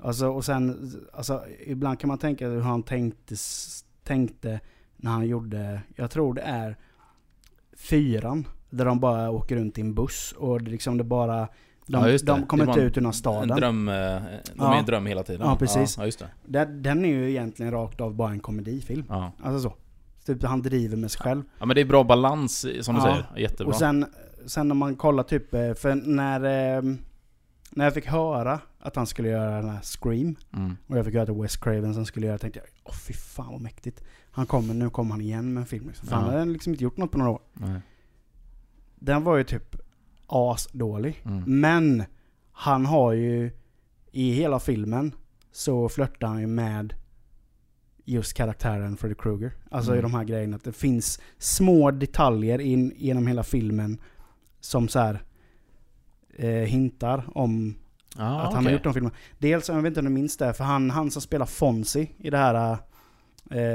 [0.00, 3.34] Alltså, och sen, alltså, ibland kan man tänka hur han tänkte,
[4.04, 4.60] tänkte
[4.96, 6.76] när han gjorde, jag tror det är
[7.76, 8.46] fyran.
[8.70, 11.48] Där de bara åker runt i en buss och det liksom det bara...
[11.86, 13.48] De, Ja, de kommer inte ut ur någon En staden.
[13.56, 14.20] dröm, eh, de
[14.58, 14.74] Ja.
[14.74, 15.46] är en dröm hela tiden.
[15.46, 15.96] Ja, precis.
[15.98, 16.28] Ja, just det.
[16.46, 19.04] Den, den är ju egentligen rakt av bara en komedifilm.
[19.08, 19.32] Ja.
[19.42, 19.76] Alltså så.
[20.26, 21.42] Typ han driver med sig själv.
[21.58, 23.26] ja, men det är bra balans som du säger.
[23.36, 23.66] Jättebra.
[23.66, 24.06] Och sen,
[24.46, 26.40] sen när man kollar typ, eh, för när,
[26.76, 26.82] eh,
[27.70, 30.76] när jag fick höra att han skulle göra den här Scream, Mm.
[30.86, 33.52] och jag fick höra att Wes Craven som skulle göra, tänkte jag åh fy fan
[33.52, 34.02] vad mäktigt.
[34.30, 36.08] Han kommer, nu kommer han igen med en film liksom.
[36.08, 36.20] För Ja.
[36.20, 37.40] han hade liksom inte gjort något på några år.
[37.54, 37.80] Nej.
[38.96, 39.76] Den var ju typ
[40.26, 41.22] asdålig.
[41.24, 41.60] Mm.
[41.60, 42.04] Men
[42.52, 43.50] han har ju,
[44.12, 45.12] i hela filmen,
[45.52, 46.94] så flörtar han ju med
[48.04, 49.52] just karaktären Freddy Krueger.
[49.70, 50.10] Alltså i Mm.
[50.10, 50.56] de här grejerna.
[50.56, 53.98] Att det finns små detaljer in, genom hela filmen
[54.60, 55.22] som så här
[56.36, 57.74] eh, hintar om
[58.18, 58.64] Ja, att han okej.
[58.64, 59.14] har gjort de filmerna.
[59.38, 62.30] Dels, jag vet inte om du minns det, för han, han som spelar Fonzie i
[62.30, 62.76] det här, eh,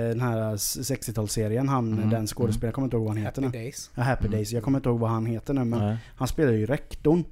[0.09, 3.57] den här 60-talsserien, han, Mm, den skådespelaren, jag kommer inte ihåg vad han heter Happy
[3.57, 3.63] nu.
[3.63, 3.91] Days.
[3.95, 4.31] Ja, Happy Mm.
[4.37, 5.97] Days, jag kommer inte ihåg vad han heter nu men Nej.
[6.15, 7.23] han spelar ju rektorn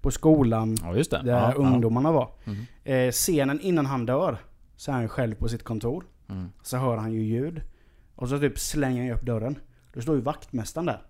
[0.00, 1.22] på skolan Ja, just det.
[1.22, 2.30] där ja, ungdomarna var.
[2.44, 2.64] Mm.
[2.84, 4.36] Eh, scenen innan han dör,
[4.76, 6.04] så är han själv på sitt kontor.
[6.28, 6.48] Mm.
[6.62, 7.60] Så hör han ju ljud.
[8.14, 9.58] Och så typ slänger han upp dörren.
[9.94, 11.02] Då står ju vaktmästaren där.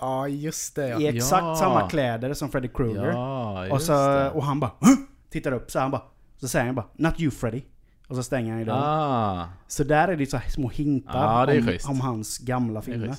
[0.00, 1.00] Ja, just det ja.
[1.00, 1.56] I exakt Ja.
[1.56, 3.06] samma kläder som Freddy Krueger.
[3.06, 4.30] Ja, och, just så, det.
[4.30, 4.94] och han bara "Huh?"
[5.30, 6.02] Tittar upp så han bara
[6.40, 7.62] Så säger han bara 'Not you Freddy'
[8.08, 8.82] Och så stänger han ju dörren.
[8.82, 12.86] Ah, Så där är det så här små hintar är om, om hans gamla det
[12.90, 13.16] är filmer.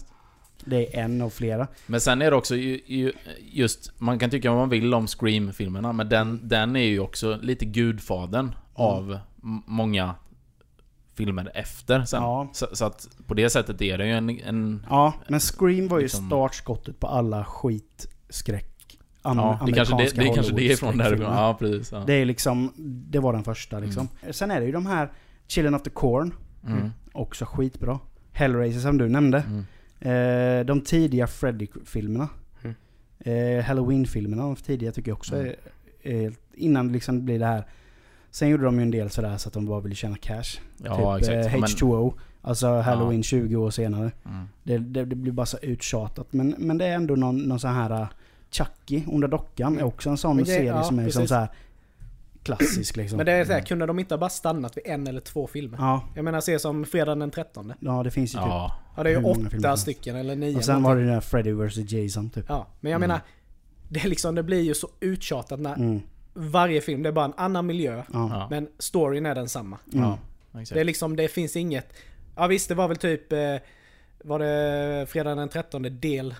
[0.65, 1.67] Det är en av flera.
[1.85, 3.11] Men sen är det också ju, ju,
[3.51, 7.37] just, man kan tycka vad man vill om Scream-filmerna, men den, den är ju också
[7.41, 8.55] lite gudfadern Mm.
[8.75, 9.19] av
[9.65, 10.15] många
[11.15, 12.23] filmer efter sen.
[12.23, 12.49] Ja.
[12.53, 14.29] Så, så att på det sättet är det ju en...
[14.29, 18.99] en Ja, men Scream var ju Liksom- startskottet på alla skitskräck...
[19.21, 21.33] am- ja, det kanske det, amerikanska det, kanske det är från därifrån.
[21.33, 21.91] Ja, precis.
[21.91, 22.03] Ja.
[22.07, 22.73] Det är liksom,
[23.09, 24.07] det var den första liksom.
[24.31, 25.11] Sen är det ju de här
[25.47, 26.33] Children of the Corn,
[26.67, 26.89] Mm.
[27.13, 27.99] också skitbra.
[28.31, 29.43] Hellraiser som du nämnde.
[29.47, 29.65] Mm.
[30.59, 32.29] Eh, de tidiga Freddy-filmerna.
[32.63, 32.75] Mm.
[33.59, 35.53] Eh, Halloween-filmerna, de tidiga tycker jag också Mm.
[36.03, 37.65] är, är Innan det liksom blir det här.
[38.35, 40.43] Sen gjorde de ju en del sådär så att de bara ville tjäna cash.
[40.83, 41.53] Ja, typ exakt.
[41.53, 42.13] eh, Men- H2O.
[42.41, 44.11] Alltså Halloween 20 år senare.
[44.25, 44.45] Mm.
[44.63, 46.33] Det, det, det blir bara så uttjatat.
[46.33, 48.07] Men, men det är ändå någon, någon sån här uh,
[48.51, 51.29] Chucky, Onda Dockan, är också en sån serie ja, som är liksom precis.
[51.29, 51.47] så här
[52.43, 53.17] klassisk liksom.
[53.17, 55.47] Men det är så här, kunde de inte ha bara stannat vid en eller två
[55.47, 55.77] filmer?
[55.81, 57.73] Ja, Jag menar, se som fredagen den 13.
[57.79, 58.47] ja, det finns ju typ.
[58.47, 58.75] Ja.
[58.97, 59.23] Ja, det är ju
[59.57, 60.57] åtta stycken eller nio.
[60.57, 60.89] Och sen någonting.
[60.89, 62.45] var det den där Freddy vs Jason typ.
[62.49, 63.07] Ja, men jag Mm.
[63.09, 63.21] menar,
[63.89, 66.01] det, liksom, det blir ju så uttjatat när Mm.
[66.35, 68.03] Varje film, det är bara en annan miljö.
[68.13, 68.47] Ja.
[68.49, 69.77] Men storyn är densamma.
[69.93, 70.05] Mm.
[70.05, 70.17] ja.
[70.69, 71.93] Det är liksom, det finns inget...
[72.35, 73.33] Ja visst, det var väl typ...
[73.33, 73.55] Eh,
[74.23, 76.35] var det fredagen den 13 del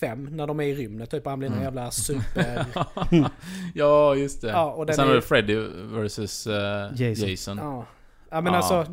[0.00, 1.26] 5 när de är i rymden typ.
[1.26, 1.58] Han blir Mm.
[1.58, 2.66] en jävla super...
[3.74, 4.48] ja, just det.
[4.48, 5.56] Ja, och sen är- det Freddy
[6.06, 6.54] vs eh,
[6.96, 7.28] Jason.
[7.28, 7.58] Jason.
[7.58, 7.86] ja.
[8.30, 8.56] ja men Ja.
[8.58, 8.86] alltså,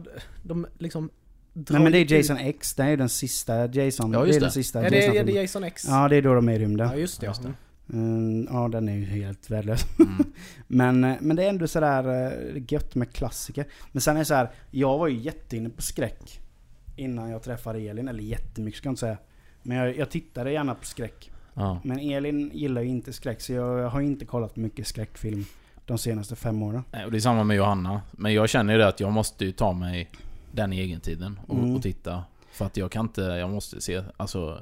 [0.44, 1.10] de liksom...
[1.54, 4.14] Nej men det är Jason X, det är den sista Jason.
[4.14, 4.52] Ja, det just är den det.
[4.54, 5.32] sista Ja, det är, är det.
[5.32, 5.84] Jason X?
[5.88, 6.90] Ja, det är då de är i rymden.
[6.92, 7.26] Ja, just det.
[7.28, 7.50] Just ja.
[7.50, 7.56] det.
[7.94, 9.86] Mm, ja, den är ju helt värdelös.
[10.00, 10.24] Mm.
[10.68, 13.66] Men, eh, men det är ändå sådär eh, gött med klassiker.
[13.92, 16.40] Men sen är det så här, jag var ju jätteinne på skräck
[16.96, 18.08] innan jag träffade Elin.
[18.08, 19.18] Eller jättemycket ska jag inte säga.
[19.64, 21.32] Men jag, jag tittade gärna på skräck.
[21.54, 21.82] Ja.
[21.84, 25.46] Men Elin gillar ju inte skräck, så jag har inte kollat mycket skräckfilm
[25.86, 26.84] de senaste fem åren.
[27.06, 28.02] Och det är samma med Johanna.
[28.12, 30.10] Men jag känner ju det att jag måste ju ta mig
[30.52, 31.76] den i egentiden och, Mm.
[31.76, 32.24] och titta.
[32.52, 34.60] För att jag kan inte, jag måste se, alltså...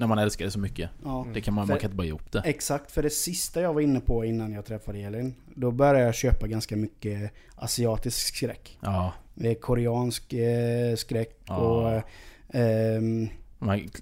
[0.00, 0.90] När man älskar det så mycket.
[1.04, 1.26] Ja.
[1.34, 2.42] Det kan man, För- man kan inte bara ge ihop det.
[2.44, 6.14] Exakt, för det sista jag var inne på innan jag träffade Elin, då började jag
[6.14, 8.78] köpa ganska mycket asiatisk skräck.
[8.80, 9.12] Ja.
[9.60, 11.56] Koreansk eh, skräck Ja.
[11.56, 11.92] och
[12.56, 13.02] eh,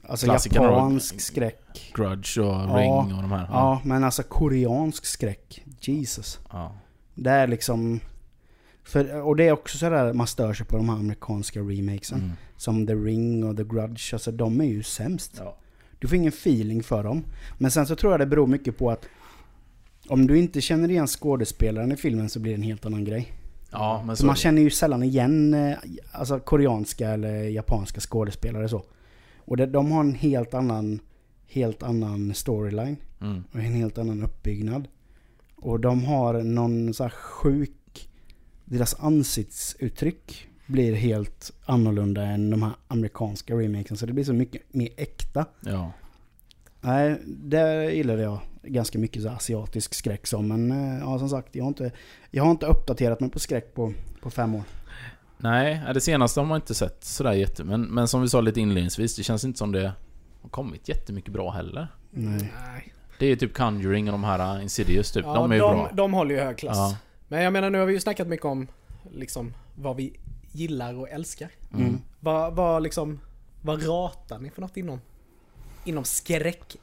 [0.08, 1.92] alltså japansk skräck.
[1.94, 2.76] Grudge och Ja.
[2.78, 3.46] Ring och de här.
[3.50, 5.64] Ja, men alltså koreansk skräck.
[5.80, 6.38] Jesus.
[6.52, 6.72] Ja.
[7.14, 8.00] Det är liksom...
[8.84, 12.18] För, och det är också sådär man stör sig på de här amerikanska remakesen.
[12.18, 12.32] Mm.
[12.56, 14.12] Som The Ring och The Grudge.
[14.14, 15.32] Alltså de är ju sämst.
[15.38, 15.56] Ja.
[15.98, 17.24] Du får ingen feeling för dem.
[17.58, 19.08] Men sen så tror jag det beror mycket på att
[20.08, 23.32] om du inte känner igen skådespelaren i filmen så blir det en helt annan grej.
[23.70, 25.76] Ja, men Så man känner ju sällan igen eh,
[26.12, 28.84] alltså koreanska eller japanska skådespelare så.
[29.38, 31.00] Och det, de har en helt annan,
[31.46, 32.96] helt annan storyline.
[33.20, 33.44] Mm.
[33.52, 34.88] Och en helt annan uppbyggnad.
[35.56, 37.74] Och de har någon så här sjuk...
[38.64, 43.96] Deras ansiktsuttryck blir helt annorlunda än de här amerikanska remakesen.
[43.96, 45.46] Så det blir så mycket mer äkta.
[45.60, 45.92] Ja.
[46.80, 50.48] Nej, det gillade jag ganska mycket så asiatisk skräck som.
[50.48, 51.92] Men eh, ja, som sagt, jag har inte,
[52.30, 54.62] jag har inte uppdaterat mig på skräck på, på fem år.
[55.38, 57.64] Nej, det senaste har man inte sett sådär jätte...
[57.64, 59.92] Men, men som vi sa lite inledningsvis, det känns inte som det
[60.42, 61.88] har kommit jättemycket bra heller.
[62.10, 62.52] Nej.
[63.18, 65.24] Det är ju typ Conjuring och de här uh, Insidious typ.
[65.24, 65.90] Ja, de är ju de, bra.
[65.92, 66.76] de håller ju hög klass.
[66.76, 66.96] Ja.
[67.28, 68.66] Men jag menar nu har vi ju snackat mycket om
[69.10, 70.16] liksom vad vi
[70.52, 71.50] gillar och älskar.
[71.74, 71.86] Mm.
[71.86, 72.00] Mm.
[72.20, 73.20] Vad, vad liksom,
[73.62, 75.00] vad ratar ni för något inom
[75.84, 76.76] inom skräck?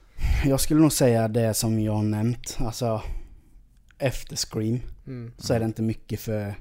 [0.45, 2.57] Jag skulle nog säga det som jag har nämnt.
[2.59, 3.01] Alltså,
[3.97, 5.31] efter Scream Mm.
[5.37, 6.55] så är det inte mycket för...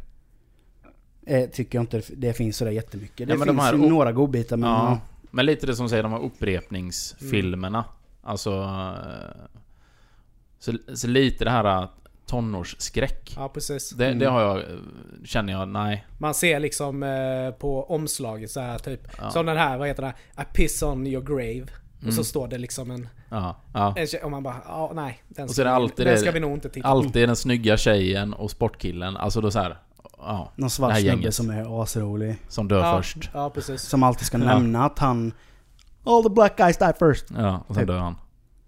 [1.26, 3.26] Eh, tycker jag inte det finns sådär jättemycket.
[3.28, 4.70] Det Ja, men de finns o- några godbitar men...
[4.70, 5.00] Ja,
[5.30, 7.84] men lite det som säger de här upprepningsfilmerna.
[8.22, 8.50] Alltså...
[8.52, 9.46] eh,
[10.58, 11.88] Så, så lite det här eh,
[12.26, 13.34] tonårsskräck.
[13.36, 13.90] Ja, precis.
[13.90, 14.62] Det, det har jag...
[15.24, 16.06] Känner jag, nej.
[16.18, 19.00] Man ser liksom eh, på omslaget så här typ.
[19.18, 19.30] Ja.
[19.30, 20.42] Som den här, vad heter det?
[20.42, 21.66] I piss on your grave.
[22.06, 22.24] Och så Mm.
[22.24, 23.08] står det liksom en...
[23.30, 23.94] Ja, ja.
[23.96, 25.22] en tjej, och man bara, ja nej.
[25.28, 26.94] Den, Och så ska, är det vi- alltid den ska vi nog inte titta på.
[26.94, 29.16] Alltid den snygga tjejen och sportkillen.
[29.16, 29.78] Alltså då så här,
[30.18, 32.36] Ja, Någon svart snubbe som är asrolig.
[32.48, 33.30] som dör ja, först.
[33.34, 33.82] Ja, precis.
[33.82, 34.44] Som alltid ska Ja.
[34.44, 35.32] nämna att han...
[36.04, 37.26] All the black guys die first.
[37.38, 37.86] Ja, och sen Typ.
[37.88, 38.16] dör han.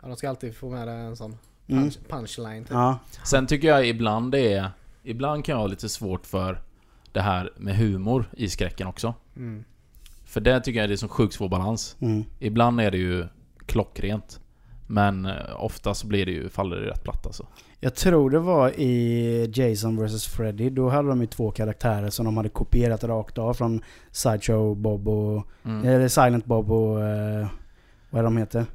[0.03, 1.39] Ja, de ska alltid få med en sån Mm.
[1.67, 2.65] Punch, punchline.
[2.65, 2.73] Typ.
[2.73, 2.99] Ja.
[3.25, 4.71] Sen tycker jag ibland det är...
[5.03, 6.61] Ibland kan jag ha lite svårt för
[7.13, 9.15] det här med humor i skräcken också.
[9.37, 9.65] Mm.
[10.25, 11.97] För det tycker jag det är som sjukt svår balans.
[12.01, 12.25] Mm.
[12.39, 13.27] Ibland är det ju
[13.67, 14.41] klockrent.
[14.87, 17.47] Men eh, ofta så blir det ju, faller det rätt platt alltså.
[17.81, 20.71] Jag tror det var i Jason vs Freddy.
[20.71, 25.09] Då hade de ju två karaktärer som de hade kopierat rakt av från Sideshow Bob
[25.09, 25.47] och...
[25.65, 25.89] Mm.
[25.89, 27.05] Eller Silent Bob och...
[27.05, 27.47] eh,
[28.11, 28.67] vad är de heter?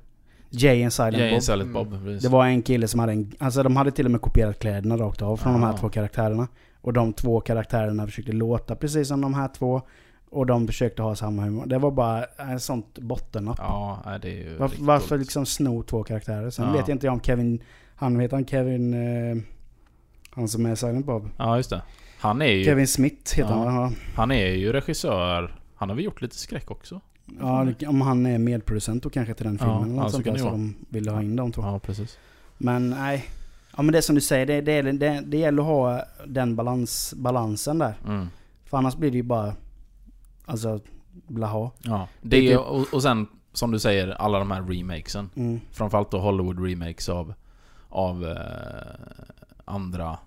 [0.54, 1.34] Jay and Silent Jay Bob.
[1.34, 1.74] and Silent Mm.
[1.74, 2.24] Bob, precis.
[2.24, 3.32] Det var en kille som hade en...
[3.40, 5.68] Alltså de hade till och med kopierat kläderna rakt av från de Ah.
[5.72, 6.48] här två karaktärerna.
[6.82, 9.82] Och de två karaktärerna försökte låta precis som de här två.
[10.30, 11.66] Och de försökte ha samma humor.
[11.66, 13.56] Det var bara en sånt bottennapp.
[13.60, 16.50] Ja, det är ju Varför, riktigt varför liksom sno två karaktärer?
[16.50, 16.72] Sen Ja.
[16.72, 17.64] vet jag inte om Kevin...
[17.96, 18.94] Han vet han Kevin...
[18.94, 19.38] Eh,
[20.32, 21.30] han som är Silent Bob.
[21.38, 21.82] Ja, just det.
[22.20, 23.58] Han är ju, Kevin Smith heter Ja.
[23.70, 23.92] han va?
[24.16, 25.56] han är ju regissör.
[25.76, 27.02] Han har väl gjort lite skräck också?
[27.40, 29.84] Ja, om han är medproducent då kanske till den Ja, filmen.
[29.84, 31.62] eller ja, något så sånt där, det så de ville ha in de två.
[31.62, 32.18] Ja, precis.
[32.58, 33.26] Men nej.
[33.78, 36.56] Ja men det är som du säger, det, det, det, det gäller att ha den
[36.56, 37.94] balans, balansen där.
[38.08, 38.28] Mm.
[38.66, 39.54] För annars blir det ju bara...
[40.46, 40.80] Alltså,
[41.12, 41.72] blaha.
[41.80, 42.08] Ja.
[42.22, 45.30] Det är typ- och, och sen, som du säger, alla de här remakesen.
[45.36, 45.60] Mm.
[45.72, 47.34] Framförallt då Hollywood remakes av,
[47.90, 48.38] av eh,
[49.66, 50.18] andra.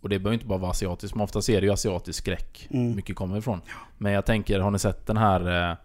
[0.00, 2.68] Och det behöver inte bara vara asiatiskt, men ofta ser det ju asiatisk skräck.
[2.70, 2.96] Mm.
[2.96, 3.60] Mycket kommer ifrån.
[3.98, 5.76] Men jag tänker, har ni sett den här eh,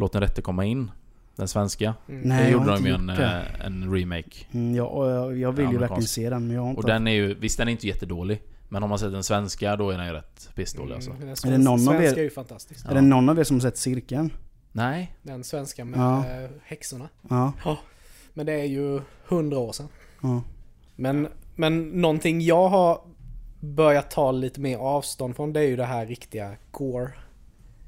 [0.00, 0.90] Låt den rätte komma in?
[1.36, 1.94] Den svenska?
[2.08, 2.20] Mm.
[2.20, 4.46] Nej, det gjorde de ju en, eh, en remake.
[4.52, 6.80] Mm, ja, och jag, jag vill ju verkligen se den men jag har inte...
[6.80, 8.42] Och den är ju, visst den är inte jättedålig.
[8.68, 11.10] Men om man sett den svenska, då är den ju rätt pissdålig alltså.
[11.10, 12.86] Mm, den Är det svenska, någon av er- svenska är ju fantastisk.
[12.88, 14.30] Är det någon av er som har sett Cirkeln?
[14.72, 15.16] Nej.
[15.22, 16.18] Den svenska med Ja.
[16.18, 17.08] eh, häxorna.
[17.28, 17.52] Ja.
[18.34, 19.88] Men det är ju hundra år sedan.
[20.22, 20.42] ja.
[20.96, 23.00] Men, men någonting jag har
[23.60, 27.10] börjat ta lite mer avstånd från det är ju det här riktiga gore.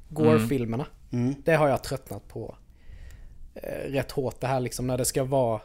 [0.09, 0.83] Gore-filmerna.
[0.83, 0.95] Mm.
[1.45, 2.55] Det har jag tröttnat på
[3.55, 4.41] eh, rätt hårt.
[4.41, 5.61] Det här liksom när det ska vara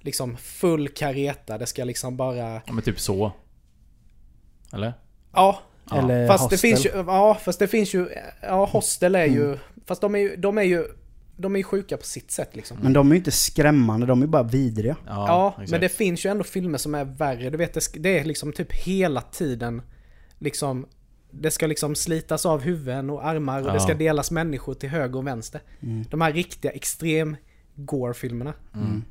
[0.00, 1.58] liksom full kareta.
[1.58, 2.62] Det ska liksom bara...
[2.66, 3.32] Ja men typ så.
[4.72, 4.92] Eller?
[5.32, 5.98] Ja, Ja.
[5.98, 6.56] Eller fast Hostel.
[6.56, 6.90] det finns ju...
[7.06, 8.08] Ja, fast det finns ju...
[8.42, 9.58] Ja, Hostel är ju...
[9.86, 10.36] Fast de är ju...
[10.36, 10.84] De är ju,
[11.36, 12.78] de är ju sjuka på sitt sätt liksom.
[12.82, 14.96] Men de är ju inte skrämmande, de är bara vidriga.
[15.06, 17.50] Ja, Ja, men det finns ju ändå filmer som är värre.
[17.50, 19.82] Du vet, det är liksom typ hela tiden
[20.38, 20.86] liksom...
[21.34, 23.72] Det ska liksom slitas av huvuden och armar och Ja.
[23.72, 25.60] det ska delas människor till höger och vänster.
[25.80, 26.04] Mm.
[26.10, 27.36] De här riktiga extrem
[27.74, 28.52] gore-filmerna.
[28.74, 29.04] Mm.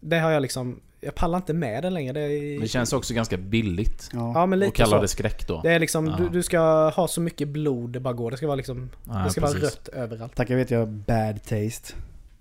[0.00, 0.80] Det har jag liksom...
[1.00, 2.12] Jag pallar inte med det längre.
[2.12, 4.10] Det, är, Det känns också ganska billigt.
[4.12, 4.32] Ja.
[4.34, 5.02] ja, men lite Och kalla så.
[5.02, 5.60] det skräck då.
[5.62, 6.16] Det är liksom, Ja.
[6.18, 8.30] du, du ska ha så mycket blod det bara går.
[8.30, 8.90] Det ska vara liksom...
[9.08, 10.34] Ja, det ska vara rött överallt.
[10.34, 11.94] Tackar vet jag bad taste.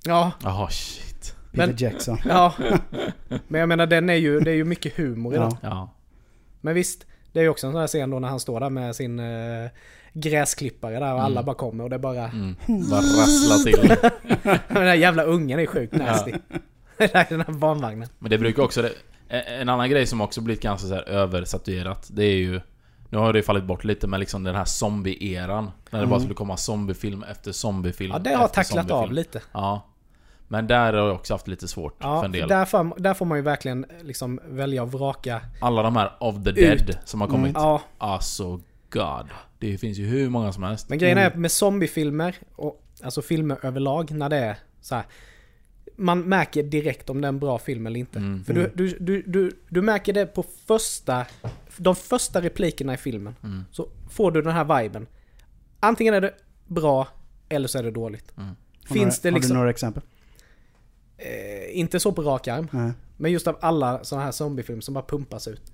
[0.03, 1.36] Ja, Jaha, shit.
[1.51, 2.17] Peter Men- Jackson.
[2.26, 2.53] ja.
[3.47, 5.51] Men jag menar den är ju, det är ju mycket humor i den.
[5.51, 5.57] Ja.
[5.61, 5.89] Ja.
[6.61, 8.69] Men visst, det är ju också en sån här scen då när han står där
[8.69, 9.69] med sin eh,
[10.13, 11.45] gräsklippare där och alla Mm.
[11.45, 12.25] bara kommer och det bara...
[12.29, 12.55] Mm.
[12.89, 13.95] Bara rassla till.
[14.67, 16.32] Den där jävla ungen är sjukt nasty.
[16.97, 17.09] den
[17.41, 18.07] här barnvagnen.
[18.19, 18.89] Men det brukar också...
[19.29, 22.61] En annan grej som också blivit ganska så här översatuerat, det är ju...
[23.09, 25.71] Nu har det fallit bort lite, men liksom den här zombie-eran.
[25.89, 26.19] När det bara Mm.
[26.19, 29.41] skulle komma zombiefilm efter zombiefilm Ja, det har tacklat av lite.
[29.51, 29.88] Ja.
[30.51, 32.49] Men där har jag också haft lite svårt för Ja, en del.
[32.49, 35.41] där får, där får man ju verkligen liksom välja och vraka.
[35.61, 36.55] Alla de här of the Ut.
[36.55, 37.53] dead som har kommit.
[37.55, 39.29] Ja, Alltså, God.
[39.59, 40.89] Det finns ju hur många som helst.
[40.89, 45.03] men grejen är med zombiefilmer, och, alltså filmer överlag, när det är så här.
[45.97, 48.19] Man märker direkt om det är en bra film eller inte.
[48.19, 48.43] Mm.
[48.43, 51.25] För du, du, du, du, du märker det på första...
[51.77, 53.35] De första replikerna i filmen.
[53.43, 53.63] Mm.
[53.71, 55.07] Så får du den här viben.
[55.79, 56.33] Antingen är det
[56.67, 57.07] bra,
[57.49, 58.33] eller så är det dåligt.
[58.37, 58.49] Mm.
[58.87, 59.53] Har Finns du, det Har liksom...
[59.53, 60.03] du några exempel?
[61.26, 62.67] Eh, inte så på rak arm.
[62.72, 62.91] Nej.
[63.17, 65.72] Men just av alla sådana här zombiefilmer som bara pumpas ut.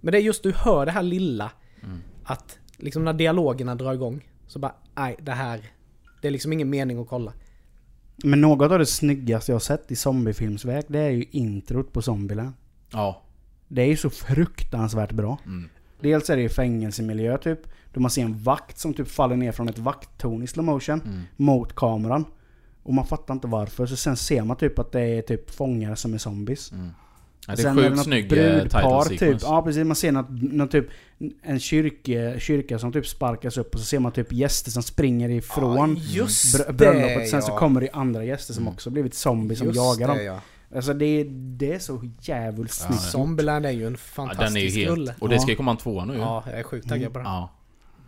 [0.00, 1.50] Men det är just du hör det här lilla.
[1.82, 1.98] Mm.
[2.24, 4.28] Att liksom när dialogerna drar igång.
[4.46, 5.70] Så bara, nej det här.
[6.22, 7.32] Det är liksom ingen mening att kolla.
[8.24, 12.02] Men något av det snyggaste jag har sett i zombiefilmsväg, det är ju introt på
[12.02, 12.52] Zombieland.
[12.92, 13.22] Ja.
[13.68, 15.38] Det är ju så fruktansvärt bra.
[15.46, 15.68] Mm.
[16.00, 17.58] Dels är det ju fängelsemiljö typ.
[17.92, 21.00] Då man ser en vakt som typ faller ner från ett vakttorn i slow motion
[21.04, 21.20] Mm.
[21.36, 22.24] mot kameran.
[22.82, 23.86] Och man fattar inte varför.
[23.86, 26.72] Så sen ser man typ att det är typ fångar som är zombies.
[26.72, 26.90] Mm.
[27.48, 29.26] Ja, det är sjukt något snygg eh, title brudpar sequence.
[29.26, 29.42] typ.
[29.42, 30.86] Ja precis, man ser något, något typ
[31.42, 35.28] en kyrka, kyrka som typ sparkas upp och så ser man typ gäster som springer
[35.28, 37.18] ifrån Ja, just br- bröllopet.
[37.18, 37.58] det, Sen så ja.
[37.58, 38.72] kommer det andra gäster som Mm.
[38.74, 40.16] också blivit zombies som Just jagar dem.
[40.16, 40.40] det, ja.
[40.74, 43.02] Alltså det, det är så jävligt Ja, snyggt.
[43.04, 43.10] ja.
[43.10, 44.90] Zombieland är ju en Ja, fantastisk helt...
[44.90, 45.14] rulle.
[45.18, 45.52] Och det ska Ja.
[45.52, 46.14] ju komma en tvåa nu.
[46.18, 47.28] Ja, jag är sjukt taggad på den.
[47.28, 47.50] Ja.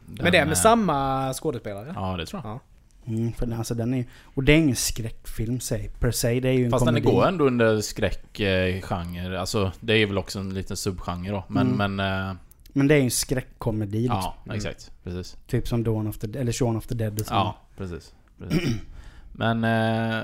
[0.07, 1.93] Den Men det är är- med samma skådespelare?
[1.97, 2.61] Ja, det tror jag.
[3.07, 6.41] Mm, för den, alltså den är, och det är ingen skräckfilm sig, per se.
[6.41, 7.11] Det är ju en Fast den komedi.
[7.17, 9.41] går ändå under skräckgenre.
[9.41, 11.45] Alltså, det är väl också en liten subgenre då.
[11.49, 11.97] Men, Mm.
[11.97, 12.29] men...
[12.31, 12.37] eh,
[12.73, 14.33] Men det är ju en skräckkomedi liksom.
[14.45, 14.91] Ja, exakt.
[15.05, 15.37] Precis.
[15.47, 17.35] Typ som Dawn of the, eller Shaun of the Dead så.
[17.35, 18.15] Ja, precis.
[18.39, 18.69] precis.
[19.33, 19.65] Men...
[19.65, 20.23] Eh,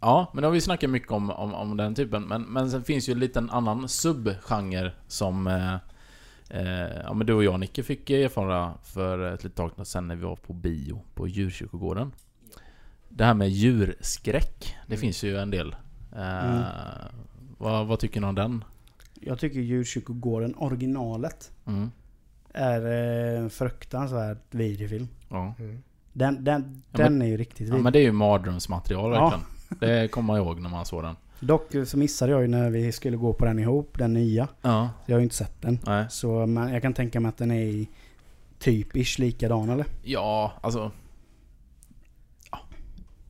[0.00, 2.22] ja, men då har vi snackat mycket om, om, om den typen.
[2.22, 5.46] Men, men sen finns ju en liten annan subgenre som...
[6.50, 10.16] Eh, ja, men du och jag Nicke fick erfara för ett litet tag sedan när
[10.16, 12.12] vi var på bio på djurkyrkogården.
[13.08, 14.76] Det här med djurskräck.
[14.86, 15.76] Det finns ju en del.
[16.16, 16.62] Eh, Mm.
[17.58, 18.64] vad, vad tycker ni om den?
[19.20, 21.90] Jag tycker Djurkyrkogården, originalet, Mm.
[22.52, 25.08] är eh, en fruktansvärt vidrig film.
[25.28, 25.54] Ja.
[25.58, 25.82] Mm.
[26.12, 27.82] Den, den, Ja, den är ju riktigt ja vidrig.
[27.82, 29.20] men det är ju mardrömsmaterial Ja.
[29.30, 29.46] verkligen.
[30.00, 31.16] Det kommer man ihåg när man såg den.
[31.40, 34.48] Dock så missade jag ju när vi skulle gå på den ihop, den nya.
[34.62, 34.90] Ja.
[35.06, 35.78] Jag har ju inte sett den.
[35.86, 36.06] Nej.
[36.10, 37.86] Så men jag kan tänka mig att den är
[38.60, 39.86] typ-ish likadan eller?
[40.02, 40.90] Ja, alltså...
[42.50, 42.58] Ja.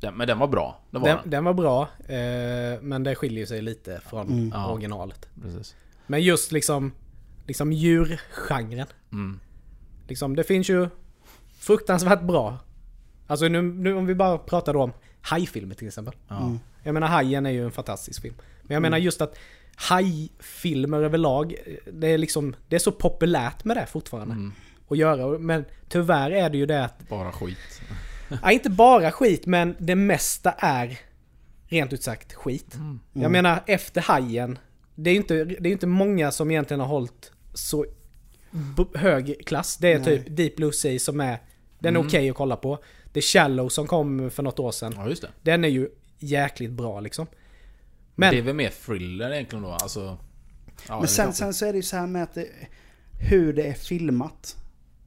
[0.00, 0.80] Den, men den var bra.
[0.90, 1.30] Var Den, den.
[1.30, 4.48] den var bra, eh, men det skiljer sig lite från Mm.
[4.54, 4.72] Ja.
[4.72, 5.28] originalet.
[5.42, 5.74] Precis.
[6.07, 6.92] Men just liksom,
[7.46, 8.86] liksom djurgenren.
[9.12, 9.40] Mm.
[10.09, 10.88] Liksom, det finns ju
[11.59, 12.59] fruktansvärt bra.
[13.26, 16.14] Alltså nu, nu om vi bara pratar då om hajfilmer till exempel.
[16.28, 16.36] Ja.
[16.42, 16.59] Mm.
[16.87, 18.34] Jag menar Hajen är ju en fantastisk film.
[18.62, 19.39] Men jag menar just att
[19.76, 21.55] hajfilmer överlag,
[21.93, 24.34] det är liksom, det är så populärt med det fortfarande.
[24.34, 24.53] Mm.
[24.89, 25.39] Att göra.
[25.39, 27.80] Men tyvärr är det ju det att, Bara skit.
[28.43, 30.99] ja, inte bara skit, men det mesta är
[31.68, 32.74] rent ut sagt skit.
[32.74, 33.01] Mm.
[33.12, 34.59] Jag menar efter Hajen,
[34.95, 37.87] det är ju inte, det är ju inte många som egentligen har hållit så
[38.95, 39.76] hög klass.
[39.76, 40.05] Det är Nej.
[40.24, 41.39] typ Deep Blue Sea som är,
[41.78, 42.07] den är Mm.
[42.07, 42.78] okej att kolla på.
[43.12, 44.93] Det är Shallow som kom för något år sedan.
[44.97, 45.28] Ja, just det.
[45.43, 47.26] Den är ju jäkligt bra liksom.
[48.14, 49.70] Men det är väl mer thriller egentligen då?
[49.70, 50.18] Alltså...
[50.88, 52.46] Ja, Men sen, sen så är det ju så här med att det,
[53.30, 54.56] hur det är filmat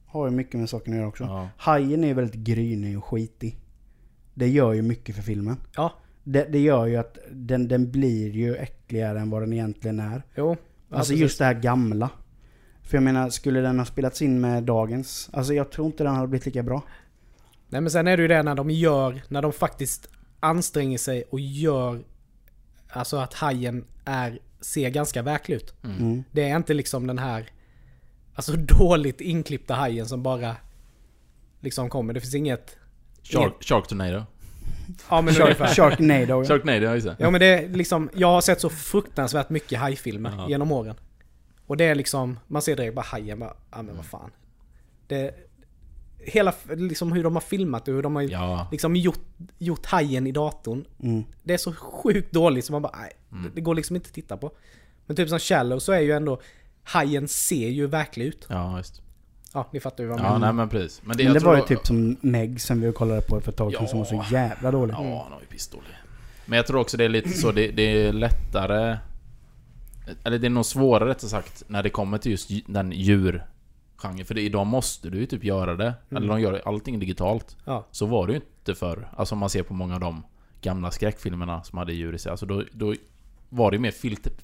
[0.06, 1.24] har ju mycket med saken att göra också.
[1.24, 1.48] Ja.
[1.56, 3.56] Hajen är ju väldigt grynig och skitig.
[4.34, 5.56] Det gör ju mycket för filmen.
[5.76, 5.92] ja,
[6.24, 10.22] Det, det gör ju att den, den blir ju äckligare än vad den egentligen är.
[10.34, 10.56] jo.
[10.88, 11.22] Ja, Alltså precis.
[11.22, 12.10] just det här gamla.
[12.82, 15.30] För jag menar, skulle den ha spelats in med dagens?
[15.32, 16.82] Alltså jag tror inte den hade blivit lika bra.
[17.68, 20.08] Nej men sen är det ju det när de gör, när de faktiskt
[20.40, 22.02] anstränger sig och gör
[22.92, 25.74] Alltså att hajen är, ser ganska verklig ut.
[25.84, 26.24] Mm.
[26.32, 27.50] Det är inte liksom den här
[28.34, 30.56] Alltså dåligt inklippta hajen som bara
[31.60, 32.12] Liksom kommer.
[32.14, 32.76] Det finns inget
[33.22, 34.24] Shark, Shark Tornado.
[35.10, 35.58] Ja men Shark.
[35.76, 36.44] Sharknado ja.
[36.48, 37.16] Sharknado, ja just det.
[37.18, 40.48] Ja men det är liksom, jag har sett så fruktansvärt mycket hajfilmer Ja.
[40.48, 40.94] genom åren.
[41.66, 43.86] Och det är liksom, man ser direkt bara hajen bara, ja Mm.
[43.86, 44.30] men vad fan.
[45.06, 45.34] Det,
[46.22, 48.68] hela, liksom hur de har filmat och hur de har Ja.
[48.72, 49.20] liksom gjort,
[49.58, 50.84] gjort hajen i datorn.
[51.02, 51.24] Mm.
[51.42, 53.52] Det är så sjukt dåligt så man bara, nej, Mm.
[53.54, 54.50] det, går liksom inte att titta på.
[55.06, 56.40] Men typ som Shallow så är ju ändå,
[56.82, 58.46] hajen ser ju verklig ut.
[58.48, 59.02] Ja, just.
[59.54, 60.46] Ja, ni fattar ju vad jag Ja, menar.
[60.46, 61.00] nej men precis.
[61.04, 63.40] Men det, Men jag det tror var ju typ som Meg som vi kollade på
[63.40, 63.88] för ett tag sedan Ja.
[63.88, 64.92] som var så jävla dålig.
[64.94, 65.88] Ja, han var ju pissdålig.
[66.46, 68.98] Men jag tror också det är lite så, det, det är lättare...
[70.24, 72.92] Eller det är nog svårare rättare sagt, när det kommer till just den
[74.00, 74.26] djurgenren.
[74.26, 75.94] För det, idag måste du ju typ göra det.
[76.10, 77.56] Eller de gör allting digitalt.
[77.64, 77.86] Ja.
[77.90, 79.08] Så var det ju inte förr.
[79.16, 80.22] Alltså om man ser på många av de
[80.60, 82.30] gamla skräckfilmerna som hade djur i sig.
[82.30, 82.94] Alltså då, då
[83.48, 83.94] var det ju mer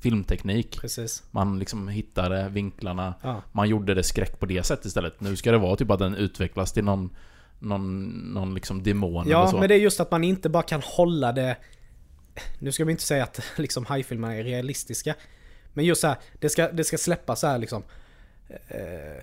[0.00, 0.80] filmteknik.
[0.80, 1.22] Precis.
[1.30, 3.14] Man liksom hittade vinklarna.
[3.22, 3.42] Ja.
[3.52, 5.20] Man gjorde det skräck på det sättet istället.
[5.20, 7.16] Nu ska det vara typ att den utvecklas till någon...
[7.58, 9.58] Någon, någon liksom demon eller Ja, så.
[9.58, 11.56] men det är just att man inte bara kan hålla det...
[12.58, 15.14] Nu ska vi inte säga att liksom hajfilmerna är realistiska.
[15.72, 17.82] Men just så här, det ska, det ska släppas så här liksom...
[18.48, 19.22] Eh,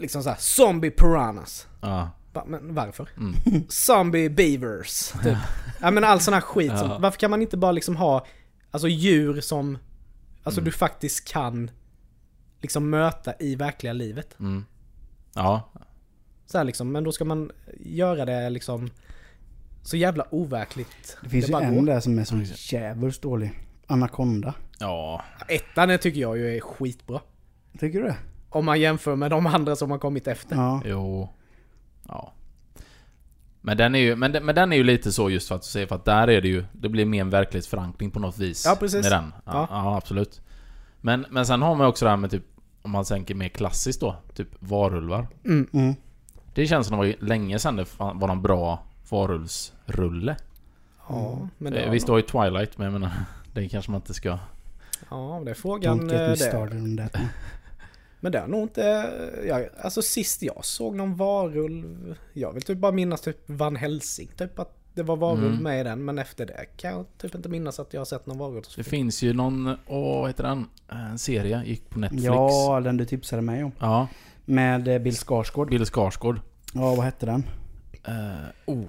[0.00, 1.66] liksom så här, zombie piranhas.
[1.80, 2.10] Ja.
[2.32, 3.08] Va, men varför?
[3.16, 3.34] Mm.
[3.68, 5.12] Zombie beavers.
[5.22, 5.36] Typ.
[5.80, 6.70] ja men all sån här skit.
[6.72, 6.78] Ja.
[6.78, 8.26] Som, varför kan man inte bara liksom ha
[8.70, 9.78] alltså djur som
[10.42, 10.64] alltså Mm.
[10.64, 11.70] du faktiskt kan
[12.60, 14.36] liksom möta i verkliga livet?
[14.40, 14.64] Mm.
[15.34, 15.70] Ja,
[16.46, 18.90] Så här liksom, men då ska man göra det liksom
[19.82, 21.16] så jävla overkligt.
[21.22, 21.86] Det finns ju bara en går.
[21.86, 22.36] där som är så
[22.76, 23.52] jävligt dålig.
[23.86, 24.54] Anaconda.
[24.78, 27.20] Ja, Ettan tycker jag ju är skitbra.
[27.78, 28.16] Tycker du det?
[28.50, 30.56] Om man jämför med de andra som har kommit efter.
[30.56, 30.82] Ja.
[30.84, 31.28] jo.
[32.08, 32.32] Ja.
[33.60, 35.64] Men den är ju, men, den- men den är ju lite så just för att
[35.64, 38.64] säga för att där är det ju, det blir mer en verklighetsförankring på något vis.
[38.66, 39.02] Ja, precis.
[39.02, 39.32] Med den.
[39.44, 39.66] Ja, Ja.
[39.70, 39.96] ja.
[39.96, 40.40] absolut.
[41.00, 42.44] Men, men sen har man också det här med typ,
[42.82, 45.26] om man tänker mer klassiskt då, typ varulvar.
[45.44, 45.68] Mm.
[45.72, 45.94] Mm.
[46.54, 50.36] Det känns som det var ju länge sedan det var någon bra varulvsrulle.
[51.08, 53.10] Ja, men det Eh, var Visst, du har ju Twilight, men jag menar,
[53.54, 54.38] det kanske man inte ska...
[55.10, 56.00] Ja, det är frågan.
[56.00, 56.82] Don't get me eh, started Det.
[56.82, 57.16] on that.
[58.20, 59.10] Men det är nog inte...
[59.48, 62.14] Ja, alltså sist jag såg någon varulv...
[62.32, 64.28] Jag vill typ bara minnas typ Van Helsing.
[64.36, 65.62] Typ att det var varulv Mm.
[65.62, 66.04] med i den.
[66.04, 68.62] Men efter det kan jag typ inte minnas att jag har sett någon varulv.
[68.76, 70.66] Det finns ju någon, åh vad heter den?
[70.88, 72.24] En serie, gick på Netflix.
[72.24, 73.72] Ja, den du tipsade mig om.
[73.78, 74.08] Ja,
[74.44, 75.70] Med eh, Bill Skarsgård.
[75.70, 76.40] Bill Skarsgård.
[76.74, 77.44] Ja, vad hette den?
[78.08, 78.84] Uh, oh.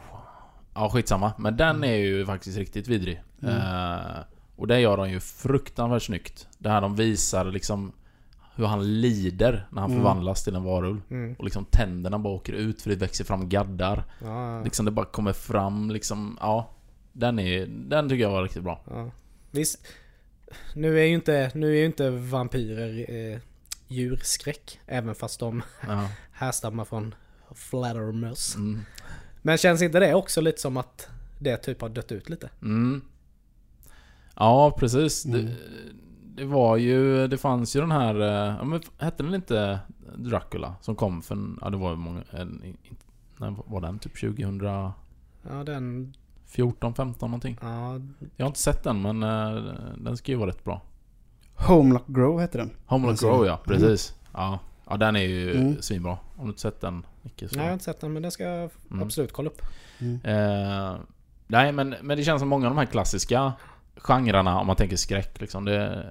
[0.74, 1.34] Ja, skitsamma.
[1.38, 1.90] Men den Mm.
[1.90, 3.22] är ju faktiskt riktigt vidrig.
[3.44, 4.20] Eh,
[4.56, 6.48] och det gör de ju fruktansvärt snyggt.
[6.58, 7.92] Det här de visar liksom
[8.62, 10.04] hur han lider när han Mm.
[10.04, 11.02] förvandlas till en varulv.
[11.10, 11.36] Mm.
[11.40, 14.04] Och liksom tänderna bara åker ut för det växer fram gaddar.
[14.24, 16.72] Ja, Liksom det bara kommer fram liksom, ja.
[17.14, 18.82] Den är Den tycker jag var riktigt bra.
[18.90, 19.12] ja.
[19.52, 19.88] Visst.
[20.76, 23.40] Nu är ju inte, nu är ju inte vampyrer eh,
[23.88, 24.80] djurskräck.
[24.88, 26.10] Även fast de Ja.
[26.32, 27.16] härstammar från
[27.56, 28.56] fladdermöss.
[28.56, 28.82] Mm.
[29.42, 31.08] Men känns inte det också lite som att
[31.40, 32.50] det typ har dött ut lite?
[32.62, 33.02] Mm.
[34.36, 35.26] Ja, precis.
[35.26, 35.46] Mm.
[35.46, 35.56] Det,
[36.36, 39.80] det var ju, det fanns ju den här, eh, ja, men hette den inte
[40.16, 40.76] Dracula?
[40.82, 42.78] Som kom för, en- ja det var ju många, en, in-
[43.38, 44.00] när var den?
[44.00, 44.92] Typ 2014,
[45.50, 46.14] Ja, den...
[46.48, 47.58] 15 någonting.
[47.62, 48.00] Ja,
[48.36, 49.64] Jag har inte sett den men eh,
[49.98, 50.82] den ska ju vara rätt bra.
[51.56, 52.70] Homelock Grove hette den.
[52.86, 54.16] Homeland Alltså, Grow ja, precis.
[54.34, 54.60] Ja.
[54.90, 55.82] ja, den är ju Mm.
[55.82, 56.18] svinbra.
[56.38, 57.46] Om du inte sett den, Micke, så...
[57.46, 59.04] nej, jag har inte sett den men den ska jag Mm.
[59.04, 59.62] absolut kolla upp.
[60.24, 60.96] Eh,
[61.48, 63.54] nej men, men det känns som många av de här klassiska
[64.04, 66.06] genrerna, om man tänker skräck liksom, det,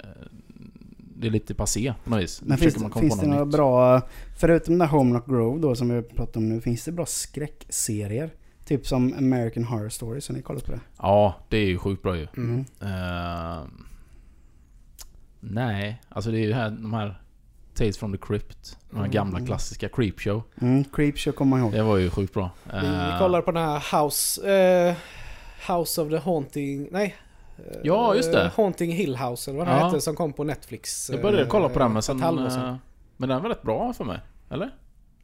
[1.16, 2.43] det är lite passé på något vis.
[2.45, 3.55] Men finns, man komma finns det några nytt.
[3.55, 4.01] bra,
[4.38, 8.30] förutom den där Homelock Grove då som vi pratar om nu, finns det bra skräckserier?
[8.64, 10.80] Typ som American Horror Story, så ni kollat på det?
[10.99, 12.26] Ja, det är ju sjukt bra ju.
[12.36, 12.64] Mm.
[12.82, 13.61] Eh,
[15.41, 17.20] nej, alltså det är ju här, de här
[17.74, 18.78] Tales from the Crypt.
[18.91, 19.11] De här Mm.
[19.14, 20.43] gamla klassiska Creepshow.
[20.61, 21.72] Mm, Creepshow kommer man ihåg.
[21.72, 22.51] Det var ju sjukt bra.
[22.64, 24.53] Vi Eh, kollar på den här House...
[24.55, 24.97] eh,
[25.76, 26.88] House of the Haunting...
[26.91, 27.14] Nej.
[27.70, 28.50] Eh, Ja, just det.
[28.56, 29.86] Haunting Hill House eller vad den Ja.
[29.86, 31.11] hette som kom på Netflix.
[31.12, 32.22] Jag började eh, kolla på den men sen...
[32.22, 32.76] eh,
[33.16, 34.18] Men den var rätt bra för mig.
[34.50, 34.70] Eller?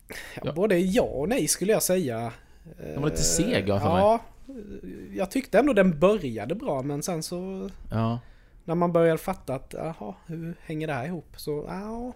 [0.09, 0.53] Ja, Ja.
[0.53, 2.33] Både ja och nej skulle jag säga.
[2.79, 3.81] Den var lite seg, för mig.
[3.81, 4.21] Ja,
[5.15, 8.19] jag tyckte ändå den började bra men sen så Ja.
[8.65, 11.33] när man började fatta att jaha, hur hänger det här ihop?
[11.37, 12.13] Så ja,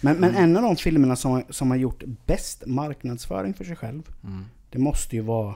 [0.00, 0.20] Men, Mm.
[0.32, 4.44] men en av de filmerna som, som har gjort bäst marknadsföring för sig själv, Mm.
[4.70, 5.54] det måste ju vara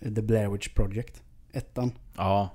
[0.00, 1.22] The Blair Witch Project.
[1.52, 1.92] Ettan.
[2.16, 2.48] Ja.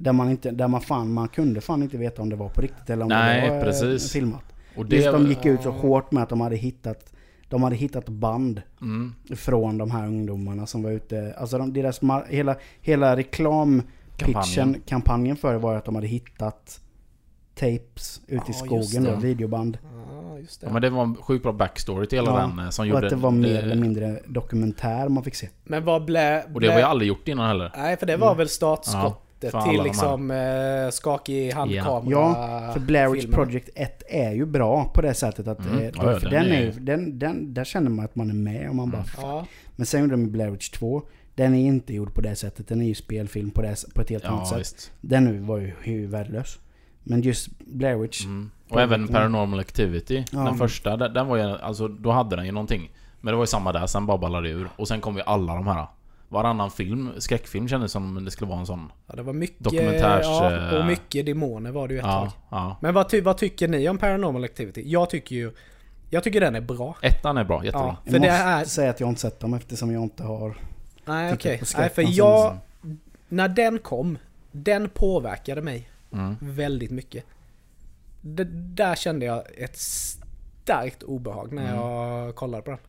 [0.00, 2.60] Där man, inte, där man fan, man kunde fan inte veta om det var på
[2.60, 4.12] riktigt eller om Nej, det var eh, precis.
[4.12, 4.44] filmat.
[4.76, 5.12] Och Just det...
[5.12, 7.12] de gick ut så hårt med att de hade hittat
[7.48, 9.14] de hade hittat band Mm.
[9.36, 11.34] från de här ungdomarna som var ute.
[11.38, 15.36] Alltså de, deras hela, hela reklampitchen, Kampanjen.
[15.36, 16.80] för det var att de hade hittat
[17.54, 18.58] tapes ute i Ja, just
[18.90, 19.78] skogen då, videoband.
[20.32, 20.66] ja just det.
[20.66, 22.86] Ja men det var en sjukt bra backstory till hela Ja, den eh, som Och
[22.86, 23.06] gjorde...
[23.06, 25.48] att det var mer eller mindre dokumentär man fick se.
[25.64, 26.42] Men vad blä...
[26.54, 27.72] Och det var blä- ju aldrig gjort innan heller.
[27.76, 29.84] Nej, för det var väl startskottet till de här.
[29.84, 32.02] liksom eh, skakig handkamera.
[32.10, 33.26] Ja, För Blair Witch.
[33.26, 35.66] Project 1 är ju bra på det sättet att...
[35.66, 35.84] Mm.
[35.84, 38.30] Ja, ja, för den den, är, är- ju- den, den, där känner man att man
[38.30, 39.04] är med och man bara...
[39.22, 41.02] Ja, Men sen gjorde de Blair Witch 2.
[41.34, 42.68] Den är inte gjord på det sättet.
[42.68, 44.60] Den är ju spelfilm på, det, på ett helt annat Ja, sätt.
[44.60, 44.92] visst.
[45.00, 46.58] Den nu var ju, ju värdelös.
[47.02, 48.24] Men just Blair Witch.
[48.24, 48.50] Mm.
[48.70, 50.24] Och även Paranormal Activity.
[50.32, 50.38] Ja.
[50.38, 51.42] Den första, den, den var ju...
[51.42, 52.90] Alltså då hade den ju någonting.
[53.20, 54.68] Men det var ju samma där, sen bara ballade det ur.
[54.76, 55.86] Och sen kom ju alla de här.
[56.28, 58.92] Varannan film, skräckfilm kändes som det skulle vara en sån.
[59.06, 59.58] ja, det var mycket...
[59.64, 62.30] Dokumentärs, Ja, eh, och mycket demoner var det ju ett Ja, tag.
[62.50, 62.76] ja.
[62.80, 64.82] Men vad, ty, vad tycker ni om Paranormal Activity?
[64.86, 65.52] Jag tycker ju...
[66.10, 66.96] Jag tycker den är bra.
[67.02, 67.86] Ettan är bra, jättebra.
[67.86, 68.64] Ja, Jag för det måste är...
[68.64, 70.56] säga att jag inte sett dem eftersom jag inte har...
[71.04, 71.58] Nej okej.
[71.58, 72.56] på Nej för skräck jag...
[73.28, 74.18] När den kom,
[74.52, 76.36] den påverkade mig Mm.
[76.40, 77.24] väldigt mycket.
[78.20, 81.74] Det, där kände jag ett starkt obehag när Mm.
[81.76, 82.80] jag kollade på den.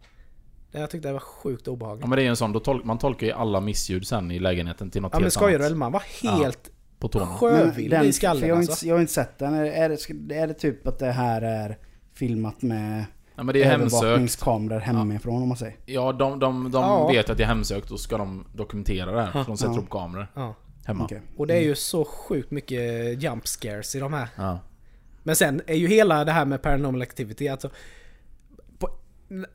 [0.72, 2.08] Jag tyckte det var sjukt Ja obehagligt.
[2.08, 4.40] men det är ju en sån, då tol- man tolkar ju alla missljud sen i
[4.40, 5.66] lägenheten till något Ja men helt skojar du annat.
[5.68, 5.78] eller?
[5.78, 7.26] Man var helt På tårna.
[7.26, 8.72] sjövild den, i skallen jag, har alltså.
[8.74, 9.54] inte, jag har inte sett den.
[9.54, 9.90] Är,
[10.30, 11.78] det, är det typ att det här är
[12.14, 13.06] filmat med
[13.36, 15.76] Ja men det är övervakningskameror hemifrån om man säger?
[15.86, 17.08] Ja, de, de, de Ja.
[17.08, 19.32] vet att det är hemsökt och ska de dokumentera det här.
[19.32, 19.80] För de sätter Ja.
[19.80, 20.56] upp kameror Ja.
[20.86, 21.04] hemma.
[21.04, 21.22] Okej.
[21.38, 22.82] Och det är ju så sjukt mycket
[23.24, 24.28] jump scares i de här.
[24.36, 24.60] Ja.
[25.24, 27.70] Men sen är ju hela det här med Paranormal Activity alltså...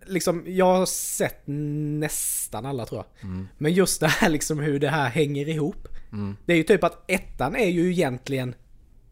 [0.06, 3.30] Liksom, jag har sett nästan alla tror jag.
[3.30, 3.48] Mm.
[3.58, 5.88] Men just det här liksom hur det här hänger ihop.
[6.12, 6.36] Mm.
[6.46, 8.54] Det är ju typ att ettan är ju egentligen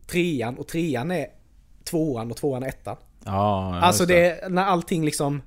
[0.06, 1.26] trean och trean är
[1.84, 2.96] tvåan och tvåan är ettan.
[3.24, 5.42] Ja, alltså det är när allting liksom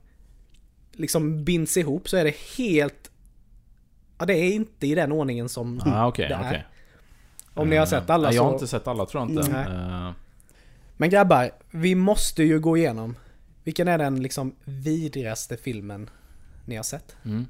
[0.91, 3.11] liksom binds ihop så är det helt...
[4.18, 6.39] Ja det är inte i den ordningen som Ja, okej, det är.
[6.49, 6.66] okej.
[7.53, 8.55] Om ni har sett alla Nej, jag har så...
[8.55, 9.51] inte sett alla tror jag inte.
[9.51, 10.07] Nej.
[10.07, 10.11] Eh,
[10.97, 13.16] Men grabbar, vi måste ju gå igenom.
[13.66, 16.09] Vilken är den liksom vidrigaste filmen
[16.66, 17.16] ni har sett?
[17.26, 17.45] mm.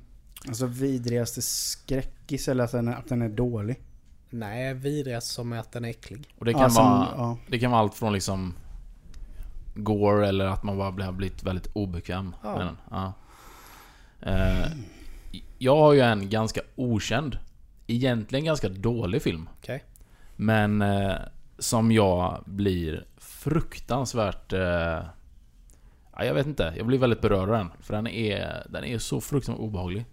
[0.48, 3.80] Alltså vidrigaste skräckis eller att den, är, att den är dålig.
[4.30, 6.34] Nej, vidrigast som är att den är äcklig.
[6.40, 7.38] Och det kan, Ja, som- vara, ja.
[7.48, 8.54] det kan vara allt från liksom
[9.76, 12.58] Gore eller att man bara blir- har blivit väldigt obekväm Ja.
[12.58, 12.78] med den.
[12.92, 13.14] Ja.
[14.22, 14.68] Eh,
[15.58, 17.38] jag har ju en ganska okänd,
[17.88, 19.50] egentligen ganska dålig film.
[19.62, 19.84] Okej.
[20.36, 21.16] Men eh,
[21.60, 24.54] som jag blir fruktansvärt...
[24.54, 25.00] Eh,
[26.16, 27.72] ja, jag vet inte, jag blir väldigt berörd av den.
[27.80, 30.06] För den är, den är så fruktansvärt obehaglig.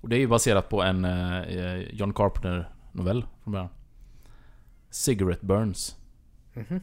[0.00, 3.68] Och det är ju baserat på en eh, John Carpenter-novell från början.
[4.90, 5.96] Cigarette Burns.
[6.54, 6.80] Mhm.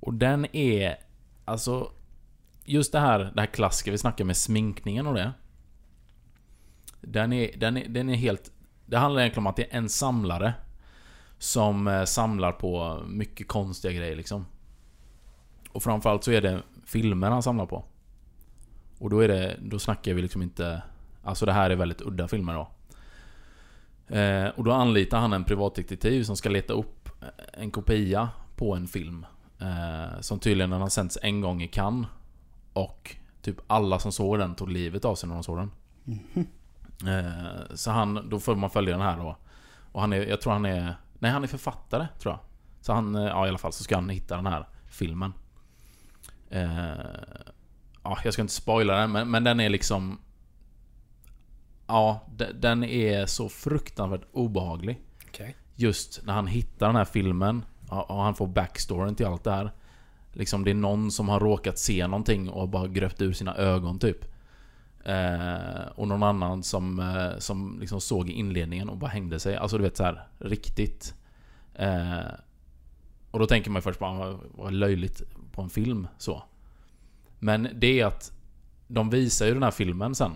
[0.00, 0.96] Och den är...
[1.44, 1.92] Alltså...
[2.64, 5.32] Just det här, det här klassiska vi snackar med sminkningen och det.
[7.00, 8.52] Den är, den är, den är helt...
[8.86, 10.54] Det handlar egentligen om att det är en samlare.
[11.38, 14.46] Som eh, samlar på mycket konstiga grejer liksom.
[15.72, 16.62] Och framförallt så är det
[16.92, 17.84] filmer han samlar på.
[18.98, 19.56] Och då är det...
[19.60, 20.82] Då snackar vi liksom inte...
[21.22, 22.68] Alltså det här är väldigt udda filmer då.
[24.16, 27.08] Eh, och då anlitar han en privatdetektiv som ska leta upp
[27.52, 29.26] en kopia på en film.
[29.58, 32.06] Eh, som tydligen har sänts en gång i Cannes.
[32.72, 35.70] Och typ alla som såg den tog livet av sig när de såg den.
[37.06, 39.36] Eh, så han, då får man följa den här då.
[39.92, 42.40] Och han är, jag tror han är, nej han är författare tror jag.
[42.80, 45.32] Så han, eh, ja i alla fall så ska han hitta den här filmen.
[46.50, 46.90] Eh,
[48.02, 50.18] ja, jag ska inte spoila den men, men den är liksom...
[51.86, 55.00] Ja, de- den är så fruktansvärt obehaglig.
[55.28, 55.56] Okej.
[55.74, 59.72] Just när han hittar den här filmen och han får backstoryn till allt det här.
[60.32, 63.98] Liksom det är någon som har råkat se någonting och bara gröpt ur sina ögon
[63.98, 64.24] typ.
[65.04, 69.56] Eh, och någon annan som, eh, som liksom såg i inledningen och bara hängde sig.
[69.56, 71.14] Alltså du vet så här riktigt.
[71.74, 72.20] Eh,
[73.30, 75.22] och då tänker man först bara vad, vad löjligt
[75.60, 76.42] på en film så.
[77.38, 78.32] Men det är att
[78.88, 80.34] de visar ju den här filmen sen.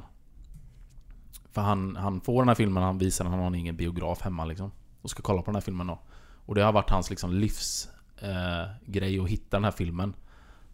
[1.52, 4.44] För han, han får den här filmen, han visar den, han har ingen biograf hemma
[4.44, 4.72] liksom.
[5.02, 5.98] Och ska kolla på den här filmen då.
[6.46, 10.14] Och det har varit hans liksom livsgrej eh, att hitta den här filmen.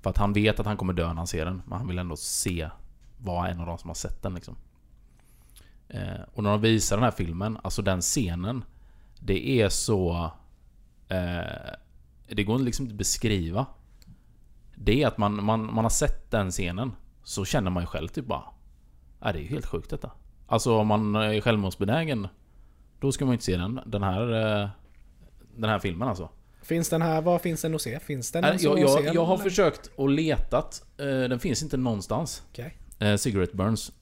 [0.03, 1.99] För att han vet att han kommer dö när han ser den, men han vill
[1.99, 2.71] ändå se
[3.19, 4.57] vara en av de som har sett den liksom.
[5.89, 8.65] Eh, och när de visar den här filmen, alltså den scenen.
[9.21, 10.31] Det är så...
[11.09, 11.75] Eh,
[12.29, 13.67] det går liksom inte att beskriva.
[14.83, 16.93] Det är att man, man, man har sett den scenen.
[17.23, 18.43] Så känner man ju själv typ bara...
[19.21, 20.11] Ja, det är ju helt sjukt detta.
[20.47, 22.29] Alltså om man är självmordsbenägen.
[23.01, 24.63] Då ska man ju inte se den, den här...
[24.63, 24.69] Eh,
[25.57, 26.29] den här filmen alltså.
[26.63, 28.01] Finns den här, var finns den att se?
[28.01, 29.05] Finns den ens jag, att se?
[29.05, 30.85] jag, jag har försökt och letat.
[30.99, 32.43] Eh, den finns inte någonstans.
[32.51, 32.77] Okej.
[32.99, 33.93] Eh, Cigarette Burns.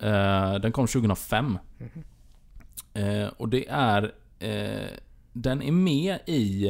[0.63, 1.59] Den kom 2005.
[2.95, 4.15] Eh, och det är...
[5.33, 6.69] Den är med i...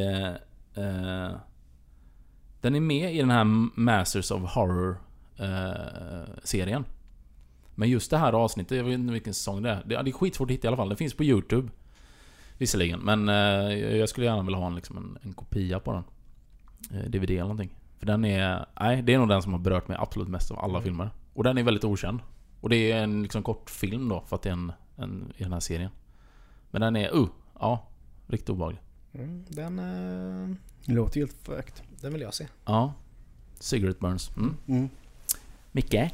[2.61, 3.43] Eh, eh, den är med i den här
[3.79, 4.97] Masters of Horror
[5.37, 6.81] eh.
[7.75, 9.83] Men just det här avsnittet, jag vet inte vilken säsong det är.
[9.85, 10.89] Det, det är skitsvårt att hitta i alla fall.
[10.89, 11.69] Den finns på YouTube.
[12.57, 16.03] Visserligen, men eh, jag skulle gärna vilja ha en, liksom en, en kopia på den.
[16.93, 17.69] Eh, DVD eller någonting.
[17.99, 18.65] För den är...
[18.79, 21.09] Nej, det är nog den som har berört mig absolut mest av alla filmer.
[21.33, 22.19] Och den är väldigt okänd.
[22.61, 25.43] Och det är en liksom kort film då, för att det är en, en i
[25.43, 25.91] den här serien.
[26.71, 27.15] Men den är...
[27.15, 27.27] Uh,
[27.59, 27.87] ja.
[28.27, 28.81] Riktigt obehaglig.
[29.13, 30.55] Mm, den, eh,
[30.85, 31.83] Det låter helt fräckt.
[32.01, 32.47] Den vill jag se.
[32.65, 32.93] Ja.
[33.59, 34.31] Cigarette Burns.
[34.37, 34.55] Mm.
[34.67, 34.89] Mm.
[35.71, 35.93] Micke?
[35.93, 36.11] Eh,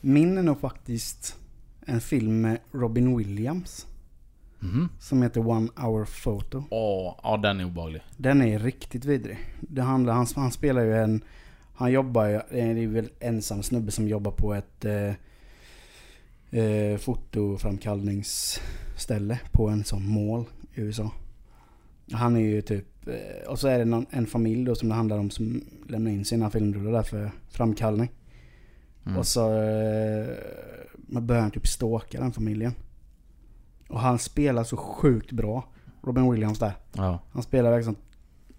[0.00, 1.36] min är nog faktiskt
[1.86, 3.86] en film med Robin Williams.
[4.58, 4.88] Mhm.
[5.00, 6.64] Som heter One Hour Photo.
[6.70, 8.02] Åh, ja den är obehaglig.
[8.16, 9.38] Den är riktigt vidrig.
[9.60, 11.24] Det handlar, han, han spelar ju en...
[11.74, 15.12] Han jobbar ju, det är väl ensam snubbe som jobbar på ett eh,
[16.60, 21.10] eh, fotoframkallningsställe på en sån mål i USA.
[22.12, 23.08] Han är ju typ...
[23.08, 26.10] Eh, och så är det någon, en familj då som det handlar om som lämnar
[26.10, 28.10] in sina filmrullar där för framkallning.
[29.06, 29.18] Mm.
[29.18, 30.26] Och så eh,
[30.94, 32.74] man börjar han typ stalka den familjen.
[33.88, 35.68] Och han spelar så sjukt bra.
[36.02, 36.72] Robin Williams där.
[36.92, 37.18] Ja.
[37.32, 37.96] Han spelar verkligen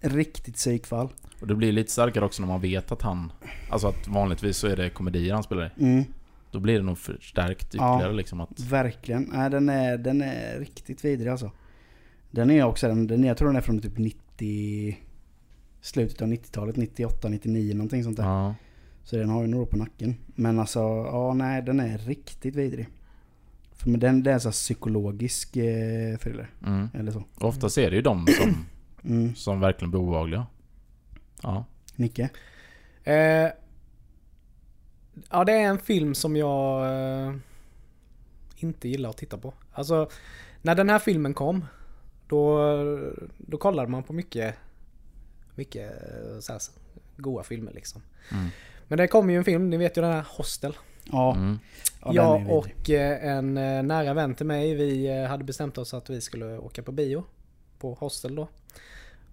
[0.00, 1.08] riktigt psykfall.
[1.40, 3.32] Och det blir lite starkare också när man vet att han...
[3.70, 5.84] Alltså att vanligtvis så är det komedier han spelar i.
[5.84, 6.04] Mm,
[6.50, 7.94] Då blir det nog förstärkt Ja.
[7.94, 8.60] ytterligare liksom att...
[8.60, 9.30] verkligen.
[9.32, 11.50] Nej, den, är, den är riktigt vidrig alltså.
[12.34, 14.98] Den är också, den, den, jag tror den är från typ 90...
[15.80, 18.24] Slutet av 90-talet, 98, 99 någonting sånt där.
[18.24, 18.54] Ja.
[19.04, 20.16] Så den har ju några på nacken.
[20.26, 22.88] Men alltså, ja nej den är riktigt vidrig.
[23.72, 26.50] För men den, det är här psykologisk eh, thriller.
[26.66, 26.88] Mm.
[26.94, 27.24] Eller så.
[27.34, 28.66] Och Oftast är det ju de som,
[29.04, 29.34] Mm.
[29.34, 30.46] som verkligen blir obehagliga.
[31.42, 31.64] Ja.
[31.96, 32.30] Nicke?
[33.04, 33.48] Eh,
[35.30, 36.84] ja, det är en film som jag
[37.26, 37.34] eh,
[38.56, 39.54] inte gillar att titta på.
[39.72, 40.08] Alltså,
[40.62, 41.64] när den här filmen kom,
[42.28, 42.76] då,
[43.38, 44.54] då kollade man på mycket,
[45.54, 46.62] mycket eh, så här,
[47.16, 48.02] goa filmer liksom.
[48.32, 48.48] Mm.
[48.88, 50.76] Men det kom ju en film, ni vet ju den här Hostel.
[51.04, 51.34] Ja.
[51.34, 51.58] Mm.
[52.12, 56.20] jag och eh, en eh, nära vän till mig, vi hade bestämt oss att vi
[56.20, 57.24] skulle åka på bio.
[57.78, 58.48] På hostel då.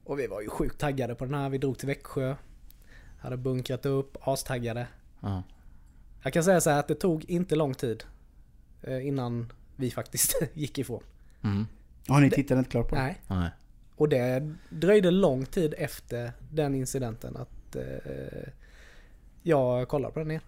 [0.03, 1.49] Och vi var ju sjukt taggade på den här.
[1.49, 2.35] Vi drog till Växjö.
[3.19, 4.87] Hade bunkrat upp, astaggade.
[5.19, 5.43] Ja.
[6.23, 8.03] Jag kan säga så här att det tog inte lång tid
[9.01, 11.03] innan vi faktiskt gick ifrån.
[11.43, 11.65] Mm.
[12.07, 13.03] Ja, ni tittade inte klart på den?
[13.05, 13.21] Nej.
[13.27, 13.49] Nej.
[13.95, 17.83] Och det dröjde lång tid efter den incidenten att eh,
[19.43, 20.43] jag kollade på den igen.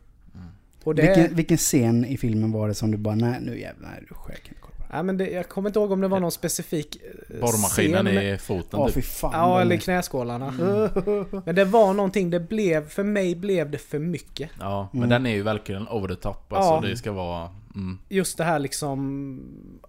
[0.84, 4.04] Och det, Vilken, vilken scen i filmen var det som du bara, nej nu jävlar,
[4.10, 4.94] du själv kan inte kolla på det.
[4.94, 6.96] nej, men det, jag kommer inte ihåg om det var någon specifik
[7.30, 8.24] eh, Borrmaskinen scen.
[8.24, 9.06] i foten Ja, typ.
[9.06, 9.32] fan.
[9.34, 10.52] Ja, eller knäskålarna.
[11.46, 14.50] Men det var någonting, det blev, för mig blev det för mycket.
[14.60, 15.10] Ja, men Mm.
[15.10, 16.54] den är ju verkligen over the top.
[16.54, 16.82] Alltså Ja.
[16.90, 17.50] det ska vara...
[17.76, 17.98] Mm.
[18.10, 19.40] Just det här liksom,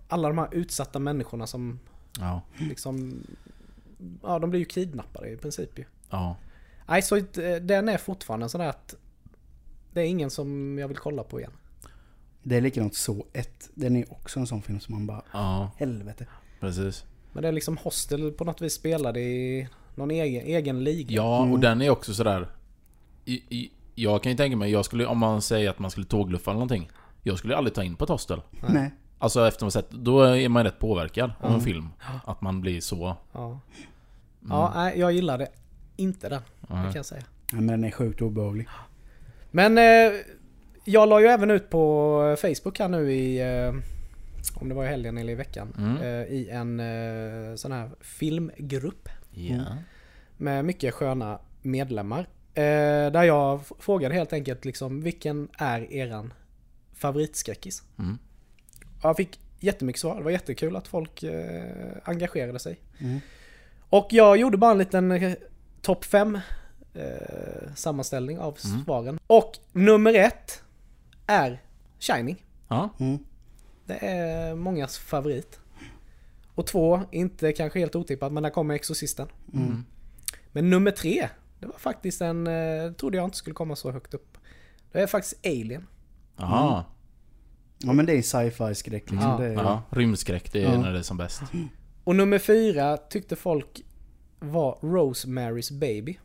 [0.09, 1.79] alla de här utsatta människorna som
[2.21, 2.43] Ja.
[2.59, 3.23] liksom,
[4.23, 5.85] ja de blir ju kidnappade i princip ju.
[6.11, 6.37] Ja.
[6.89, 7.21] Nej, så
[7.61, 8.95] den är fortfarande sådär att
[9.93, 11.53] det är ingen som jag vill kolla på igen.
[12.43, 13.71] Det är likadant så ett.
[13.75, 16.27] Den är också en sån film som man bara, Ja, helvete.
[16.61, 17.05] precis.
[17.33, 21.15] Men det är liksom Hostel på något vis spelade i någon egen, egen liga.
[21.17, 21.53] Ja, Mm.
[21.53, 22.49] och den är också sådär...
[23.25, 26.07] I, i, jag kan ju tänka mig, jag skulle, om man säger att man skulle
[26.07, 26.91] tågluffa eller någonting.
[27.27, 28.41] Jag skulle aldrig ta in på ett hostel.
[28.69, 28.91] Nej.
[29.19, 31.55] Alltså efter att ha sett, då är man rätt påverkad av Mm.
[31.55, 31.89] en film.
[32.25, 33.17] Att man blir så...
[33.33, 33.61] Ja,
[34.49, 35.49] ja nej, jag gillade
[35.97, 36.43] inte den.
[36.61, 36.83] Det Nej.
[36.85, 37.23] kan jag säga.
[37.53, 38.69] Ja, men den är sjukt obehaglig.
[39.51, 40.13] Men eh,
[40.85, 43.75] jag la ju även ut på Facebook här nu i, eh,
[44.61, 45.97] om det var i helgen eller i veckan, Mm.
[45.97, 49.61] eh, i en eh, sån här filmgrupp Ja.
[50.37, 52.21] med mycket sköna medlemmar.
[52.55, 56.33] Eh, där jag frågade helt enkelt liksom, vilken är eran
[56.95, 57.83] favoritskräckis?
[57.99, 58.19] Mm.
[59.03, 60.17] Jag fick jättemycket svar.
[60.17, 62.81] Det var jättekul att folk eh, engagerade sig.
[62.99, 63.21] Mm.
[63.91, 65.33] Och jag gjorde bara en liten eh,
[65.83, 66.39] topp 5
[66.95, 68.85] eh, sammanställning av Mm.
[68.85, 69.19] svaren.
[69.27, 70.63] Och nummer ett
[71.27, 71.63] är
[71.99, 72.45] Shining.
[72.69, 72.89] Ja.
[73.01, 73.19] Mm.
[73.87, 75.61] Det är mångas favorit.
[76.55, 79.29] Och två, inte kanske helt otippat, men där kommer Exorcisten.
[79.55, 79.85] Mm.
[80.53, 81.29] Men nummer tre,
[81.61, 84.39] det var faktiskt en, eh, trodde jag inte skulle komma så högt upp.
[84.93, 85.87] Det är faktiskt Alien.
[86.37, 86.85] Jaha.
[87.79, 89.31] Ja men det är sci-fi skräck liksom.
[89.31, 89.37] Ja.
[89.39, 90.79] Det är, Ja, rymdskräck det är Ja.
[90.81, 91.43] när det är som bäst.
[92.05, 93.81] Och nummer fyra tyckte folk
[94.41, 96.19] var Rosemary's Baby.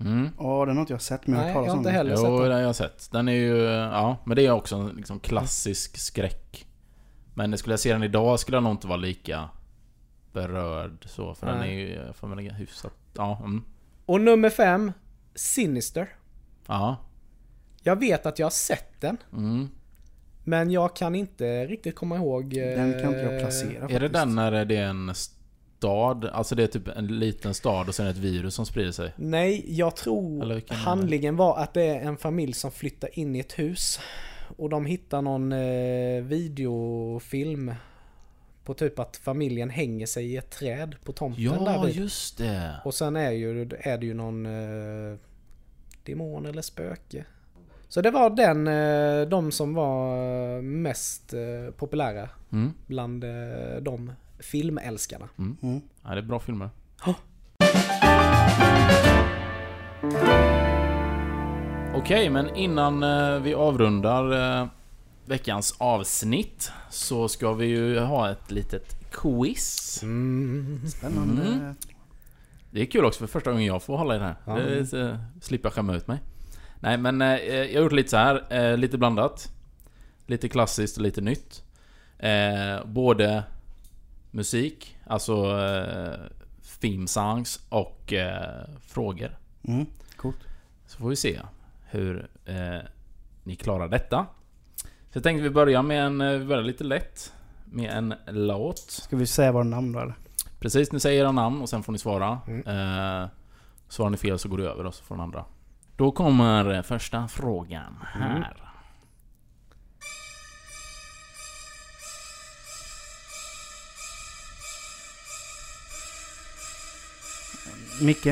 [0.00, 0.28] Mm.
[0.38, 2.16] ja, den har inte jag sett men jag har Nej, jag har inte heller Jo,
[2.16, 2.52] sett den den.
[2.52, 3.08] har jag sett.
[3.12, 3.56] Den är ju...
[3.62, 6.66] Ja, men det är också en liksom klassisk skräck.
[7.34, 9.48] Men skulle jag se den idag skulle jag nog inte vara lika
[10.32, 11.34] berörd så.
[11.34, 11.80] För den är Nej.
[11.80, 12.92] ju för mig hyfsat...
[13.14, 13.64] Ja, mm.
[14.06, 14.92] Och nummer fem,
[15.34, 16.08] Sinister.
[16.66, 16.96] Ja.
[17.88, 19.16] Jag vet att jag har sett den.
[19.32, 19.68] Mm.
[20.44, 22.56] Men jag kan inte riktigt komma ihåg...
[22.56, 24.12] eh, Den kan inte jag placera Är det faktiskt.
[24.12, 26.24] den när det är en stad?
[26.24, 29.12] Alltså det är typ en liten stad och sen ett virus som sprider sig?
[29.16, 33.58] Nej, jag tror handlingen var att det är en familj som flyttar in i ett
[33.58, 34.00] hus.
[34.56, 37.74] Och de hittar någon eh, videofilm
[38.64, 41.94] på typ att familjen hänger sig i ett träd på tomten Ja, därvid.
[41.96, 42.74] just det!
[42.84, 45.18] Och sen är, ju, är det ju någon eh,
[46.04, 47.24] demon eller spöke.
[47.88, 52.72] Så det var den, eh, de som var mest eh, populära Mm.
[52.86, 53.30] bland eh,
[53.82, 55.28] de filmälskarna.
[55.38, 55.80] Mm.
[56.04, 56.70] Ja, det är bra filmer.
[57.06, 57.14] Ja.
[61.94, 64.66] Okej, men innan eh, vi avrundar eh,
[65.26, 69.94] veckans avsnitt så ska vi ju ha ett litet quiz.
[70.96, 71.42] Spännande.
[71.42, 71.74] Mm.
[72.70, 74.34] Det är kul också för första gången jag får hålla i det här.
[74.44, 74.54] Ja.
[74.54, 76.18] Det är, så, slipper jag skämma ut mig.
[76.80, 79.52] Nej men eh, jag har gjort lite så här, eh, lite blandat.
[80.26, 81.62] Lite klassiskt och lite nytt.
[82.18, 83.44] Eh, både
[84.30, 86.20] musik, alltså eh,
[86.80, 89.38] theme songs och eh, frågor.
[89.62, 89.86] Mm.
[90.16, 90.38] Coolt.
[90.86, 91.40] Så får vi se
[91.90, 92.78] hur eh,
[93.44, 94.26] ni klarar detta.
[94.84, 97.32] Så jag tänkte vi börjar med en, eh, vi börjar lite lätt.
[97.64, 98.78] Med en låt.
[98.78, 100.14] Ska vi säga våra namn då eller?
[100.60, 102.40] Precis, ni säger era namn och sen får ni svara.
[102.46, 103.28] Mm.
[103.88, 105.44] Svarar ni fel så går det över och så får den andra.
[105.98, 108.56] Då kommer eh, första frågan här.
[118.02, 118.26] Micke?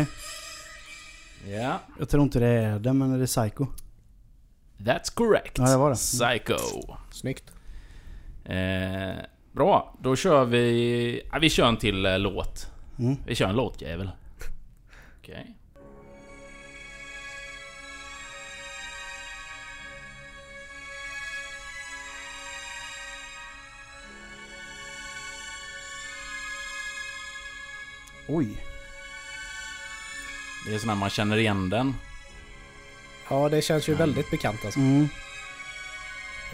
[1.47, 1.81] Ja.
[1.99, 3.67] Jag tror inte det är den, men är det Psycho?
[4.79, 5.59] That's correct.
[5.59, 5.97] Ja, det var det.
[5.97, 6.57] Psycho.
[7.11, 7.53] Snyggt.
[8.45, 9.17] Eh,
[9.53, 11.23] bra, då kör vi...
[11.33, 12.73] Ja, vi kör en till eh, låt.
[12.99, 13.17] Mm.
[13.27, 14.11] Vi kör en låtjävel.
[15.19, 15.57] Okej.
[28.29, 28.49] Oj.
[30.67, 31.95] Det är sån här man känner igen den.
[33.31, 34.81] Ja, det känns ju väldigt bekant alltså.
[34.81, 35.03] Mm.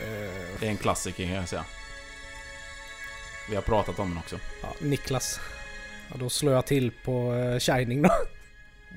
[0.00, 1.64] Eh, Det är en klassiker kan jag säga.
[3.48, 4.36] Vi har pratat om den också.
[4.62, 5.40] ja, Niklas.
[6.10, 8.10] Ja, då slår jag till på eh, Shining då.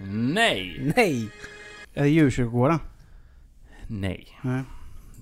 [0.08, 0.94] Nej!
[0.96, 1.30] Nej!
[1.94, 2.80] Är det djurkyrkogården?
[3.88, 4.40] Nej.
[4.42, 4.64] Nej.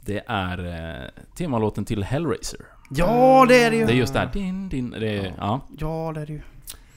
[0.06, 0.66] Det är
[1.04, 2.60] eh, temalåten till Hellraiser.
[2.90, 3.86] Ja, det är det ju!
[3.86, 4.30] Det är just det här.
[4.34, 5.68] Din, din, det är, ja.
[5.80, 6.42] Ja, det är det ju.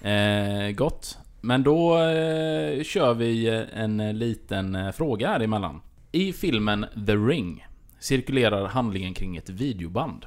[0.03, 1.19] Eh, gott.
[1.41, 5.81] Men då eh, kör vi eh, en eh, liten eh, fråga här emellan.
[6.13, 7.67] I filmen The Ring
[8.01, 10.27] cirkulerar handlingen kring ett videoband.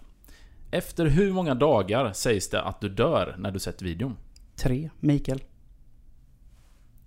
[0.72, 4.18] Efter hur många dagar sägs det att du dör när du sett videon?
[4.56, 4.90] Tre.
[5.00, 5.44] Mikael.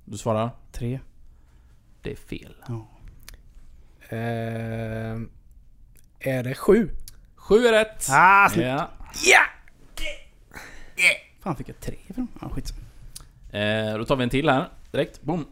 [0.04, 0.50] Du svarar?
[0.72, 1.00] Tre.
[2.02, 2.54] Det är fel.
[2.68, 2.88] Ja.
[4.08, 5.20] Eh,
[6.18, 6.90] är det sju?
[7.36, 8.06] Sju är rätt!
[8.10, 8.66] Ah, snyggt.
[8.66, 8.90] ja.
[11.42, 12.28] Fan fick jag tre ifrån?
[12.40, 12.72] Ja, skit.
[13.52, 14.68] eh, Då tar vi en till här.
[14.90, 15.22] Direkt.
[15.22, 15.46] Boom.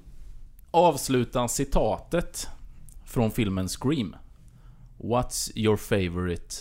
[0.70, 2.48] Avsluta citatet
[3.06, 4.16] från filmen Scream.
[4.98, 6.54] What's your favorite?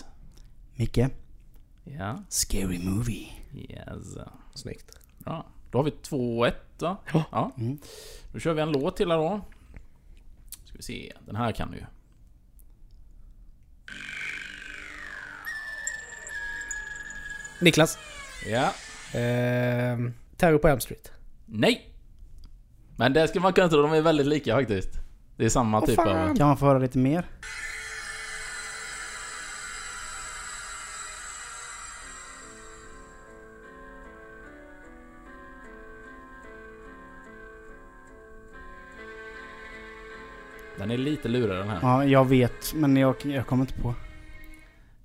[0.76, 0.98] Micke.
[1.84, 2.24] Ja.
[2.30, 3.28] Scary movie.
[3.54, 4.18] Yes.
[4.54, 5.00] Snyggt.
[5.18, 5.46] Bra.
[5.72, 6.98] Då har vi 2-1 va?
[7.14, 7.24] Ja.
[7.32, 7.52] ja.
[7.58, 7.78] Mm.
[8.34, 9.42] Då kör vi en låt till här då.
[10.66, 11.14] Ska vi se.
[11.26, 11.86] Den här kan du ju.
[17.62, 17.98] Niklas.
[18.48, 18.74] Ja.
[19.14, 21.12] Eh, Terror på Elm Street.
[21.46, 21.90] Nej!
[22.96, 23.82] Men det ska man kunna tro.
[23.82, 24.90] De är väldigt lika faktiskt.
[25.38, 26.30] Det är samma Åh, typ fan.
[26.30, 26.36] av...
[26.36, 27.26] Kan man få höra lite mer?
[40.78, 41.80] Den är lite lurigare den här.
[41.82, 43.96] Ja, jag vet, men jag, jag kommer inte på.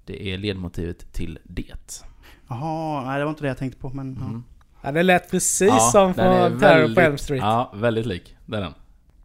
[0.05, 2.05] Det är ledmotivet till Det.
[2.49, 4.17] Jaha, nej det var inte det jag tänkte på men...
[4.21, 4.27] Ja.
[4.27, 4.45] Mm.
[4.83, 7.43] Ja, det lät precis ja, som från Terror på Elm Street.
[7.43, 8.37] Ja, väldigt lik.
[8.47, 8.75] Det är den.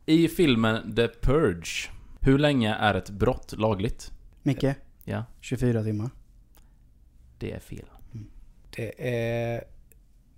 [0.05, 1.89] I filmen The Purge,
[2.19, 4.11] hur länge är ett brott lagligt?
[4.43, 4.65] Micke?
[5.03, 5.23] Ja?
[5.41, 6.09] 24 timmar.
[7.37, 7.85] Det är fel.
[8.13, 8.27] Mm.
[8.75, 9.63] Det är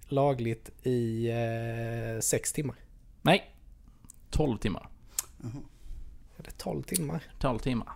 [0.07, 1.29] lagligt i
[2.21, 2.75] 6 eh, timmar.
[3.21, 3.55] Nej.
[4.29, 4.89] 12 timmar.
[5.41, 5.51] Jaha.
[6.37, 7.23] Är det 12 timmar?
[7.39, 7.89] 12 timmar.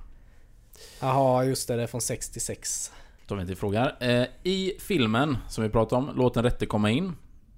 [0.99, 1.75] Jaha, just det.
[1.75, 2.91] Det är från 6 till 6
[3.27, 3.95] tar vi inte frågar.
[3.99, 7.13] Eh, I filmen som vi pratade om, Låt en rätte komma in.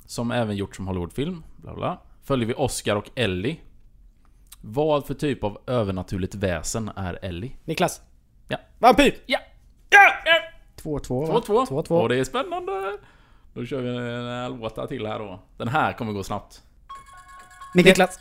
[0.06, 1.44] Som även gjorts som Hollywoodfilm.
[1.58, 3.60] Bla bla, följer vi Oscar och Ellie.
[4.62, 7.52] Vad för typ av övernaturligt väsen är Ellie?
[7.66, 8.02] Niklas.
[8.48, 8.58] Ja.
[8.80, 9.16] Vampyr!
[9.26, 9.40] Ja!
[9.90, 10.00] Ja!
[10.84, 11.66] 2-2 2-2.
[11.68, 12.02] 2-2.
[12.02, 12.98] Och det är spännande!
[13.54, 15.40] Då kör vi en låta till här då.
[15.58, 16.64] Den här kommer gå snabbt.
[17.76, 18.20] Niklas.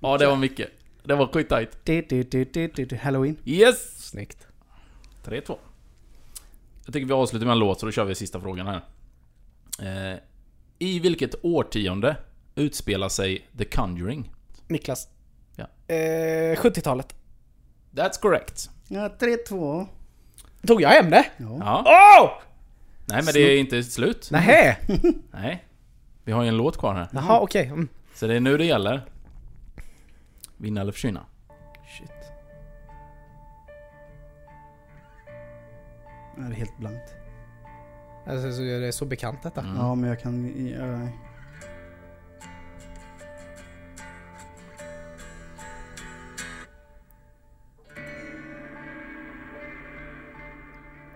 [0.00, 0.70] Ja, det var mycket.
[1.02, 3.02] Det var skittajt.
[3.02, 3.36] Halloween.
[3.44, 4.08] Yes!
[4.10, 4.46] Snyggt.
[5.24, 5.56] 3-2.
[6.84, 8.80] Jag tycker vi avslutar med en låt så då kör vi sista frågan här.
[10.12, 10.18] Eh,
[10.78, 12.16] I vilket årtionde
[12.54, 14.32] utspelar sig The Conjuring?
[14.66, 15.08] Niklas.
[15.56, 15.64] Ja.
[15.94, 17.14] Eh, 70-talet.
[17.92, 18.70] That's correct.
[18.88, 19.08] Ja,
[19.48, 19.86] 3-2.
[20.66, 21.24] Tog jag hem det?
[21.36, 21.56] Ja.
[21.60, 21.82] Ja.
[21.86, 22.30] Åh!
[23.06, 24.28] Nej men det är inte slut.
[24.30, 24.76] Nähä!
[25.30, 25.64] Nej.
[26.24, 27.08] Vi har ju en låt kvar här.
[27.12, 27.66] Jaha, okej.
[27.66, 27.88] Mm.
[28.14, 29.02] Så det är nu det gäller.
[30.56, 31.26] Vinna eller försvinna.
[36.36, 37.14] Är helt blankt.
[38.26, 39.60] Alltså, så det är så bekant detta.
[39.60, 39.76] Mm.
[39.76, 40.68] Ja, men jag kan...
[40.68, 41.08] Ja,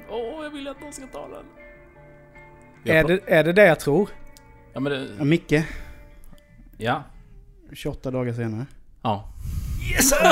[0.08, 1.44] Åh, jag vill att någon ska ta den.
[2.84, 4.10] Är det, är det det jag tror?
[4.72, 5.08] Ja men det...
[5.18, 5.52] ja, Micke.
[6.76, 7.02] Ja.
[7.72, 8.66] 28 dagar senare.
[9.02, 9.28] Ja.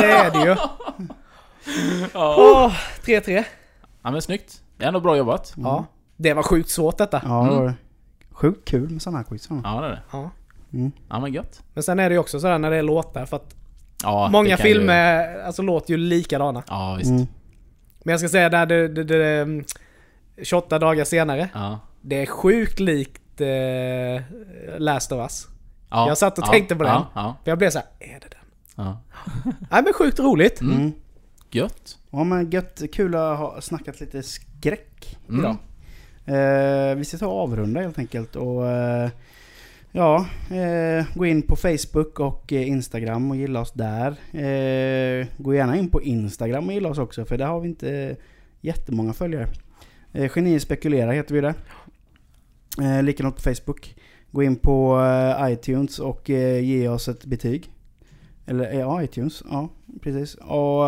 [0.00, 0.56] Det är det ju.
[2.12, 2.72] Ja.
[3.02, 3.44] 3-3.
[4.02, 4.63] Ja men snyggt.
[4.76, 5.54] Det är ändå bra jobbat.
[5.56, 5.84] Ja.
[6.16, 7.20] Det var sjukt svårt detta.
[7.24, 7.54] Ja, det Mm.
[7.56, 7.74] var det.
[8.30, 9.48] Sjukt kul med sådana här quiz.
[9.50, 10.00] Ja det är det.
[10.12, 10.30] Ja.
[10.72, 10.92] Mm.
[11.08, 11.62] Ja men gött.
[11.74, 13.54] Men sen är det ju också sådär när det är låtar för att
[14.02, 16.62] Ja, många kan ju- filmer alltså, låter ju likadana.
[16.68, 17.10] Ja visst.
[17.10, 17.26] Mm.
[18.04, 19.64] Men jag ska säga där det, det, det, mm,
[20.42, 21.48] 28 dagar senare.
[21.54, 21.78] Ja.
[22.00, 24.22] Det är sjukt likt eh,
[24.78, 25.48] Last of Us.
[25.90, 26.08] ja.
[26.08, 26.50] Jag satt och ja.
[26.52, 27.02] tänkte på den.
[27.14, 28.84] Ja, jag blev så här, är det den?
[28.86, 28.98] ja.
[29.70, 30.60] Nej men sjukt roligt.
[30.60, 30.76] Mm.
[30.76, 30.92] Mm.
[31.50, 31.98] Gött.
[32.10, 34.22] Ja men gött, kul att ha snackat lite
[34.64, 35.40] skräck Mm.
[35.40, 35.56] idag.
[36.26, 39.10] Eh, vi ska ta och avrunda helt enkelt och eh,
[39.92, 44.10] ja, eh, gå in på Facebook och eh, Instagram och gilla oss där.
[44.32, 48.16] Eh, gå gärna in på Instagram och gilla oss också för där har vi inte
[48.60, 49.48] jättemånga följare.
[50.12, 51.54] Eh, Geni spekulerar heter vi där.
[52.80, 53.94] Eh, likadant på Facebook.
[54.30, 57.70] Gå in på eh, iTunes och ge oss ett betyg.
[58.46, 59.42] Eller ja, iTunes.
[59.50, 59.68] Ja,
[60.02, 60.34] precis.
[60.34, 60.84] Och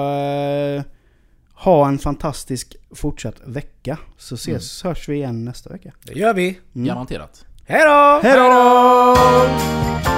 [1.57, 3.99] ha en fantastisk fortsatt vecka.
[4.17, 5.93] Så ses, hörs vi igen nästa vecka.
[6.03, 6.59] Det gör vi.
[6.75, 6.87] Mm.
[6.87, 7.45] Garanterat.
[7.65, 8.21] Hej då!
[8.23, 10.16] Hej då!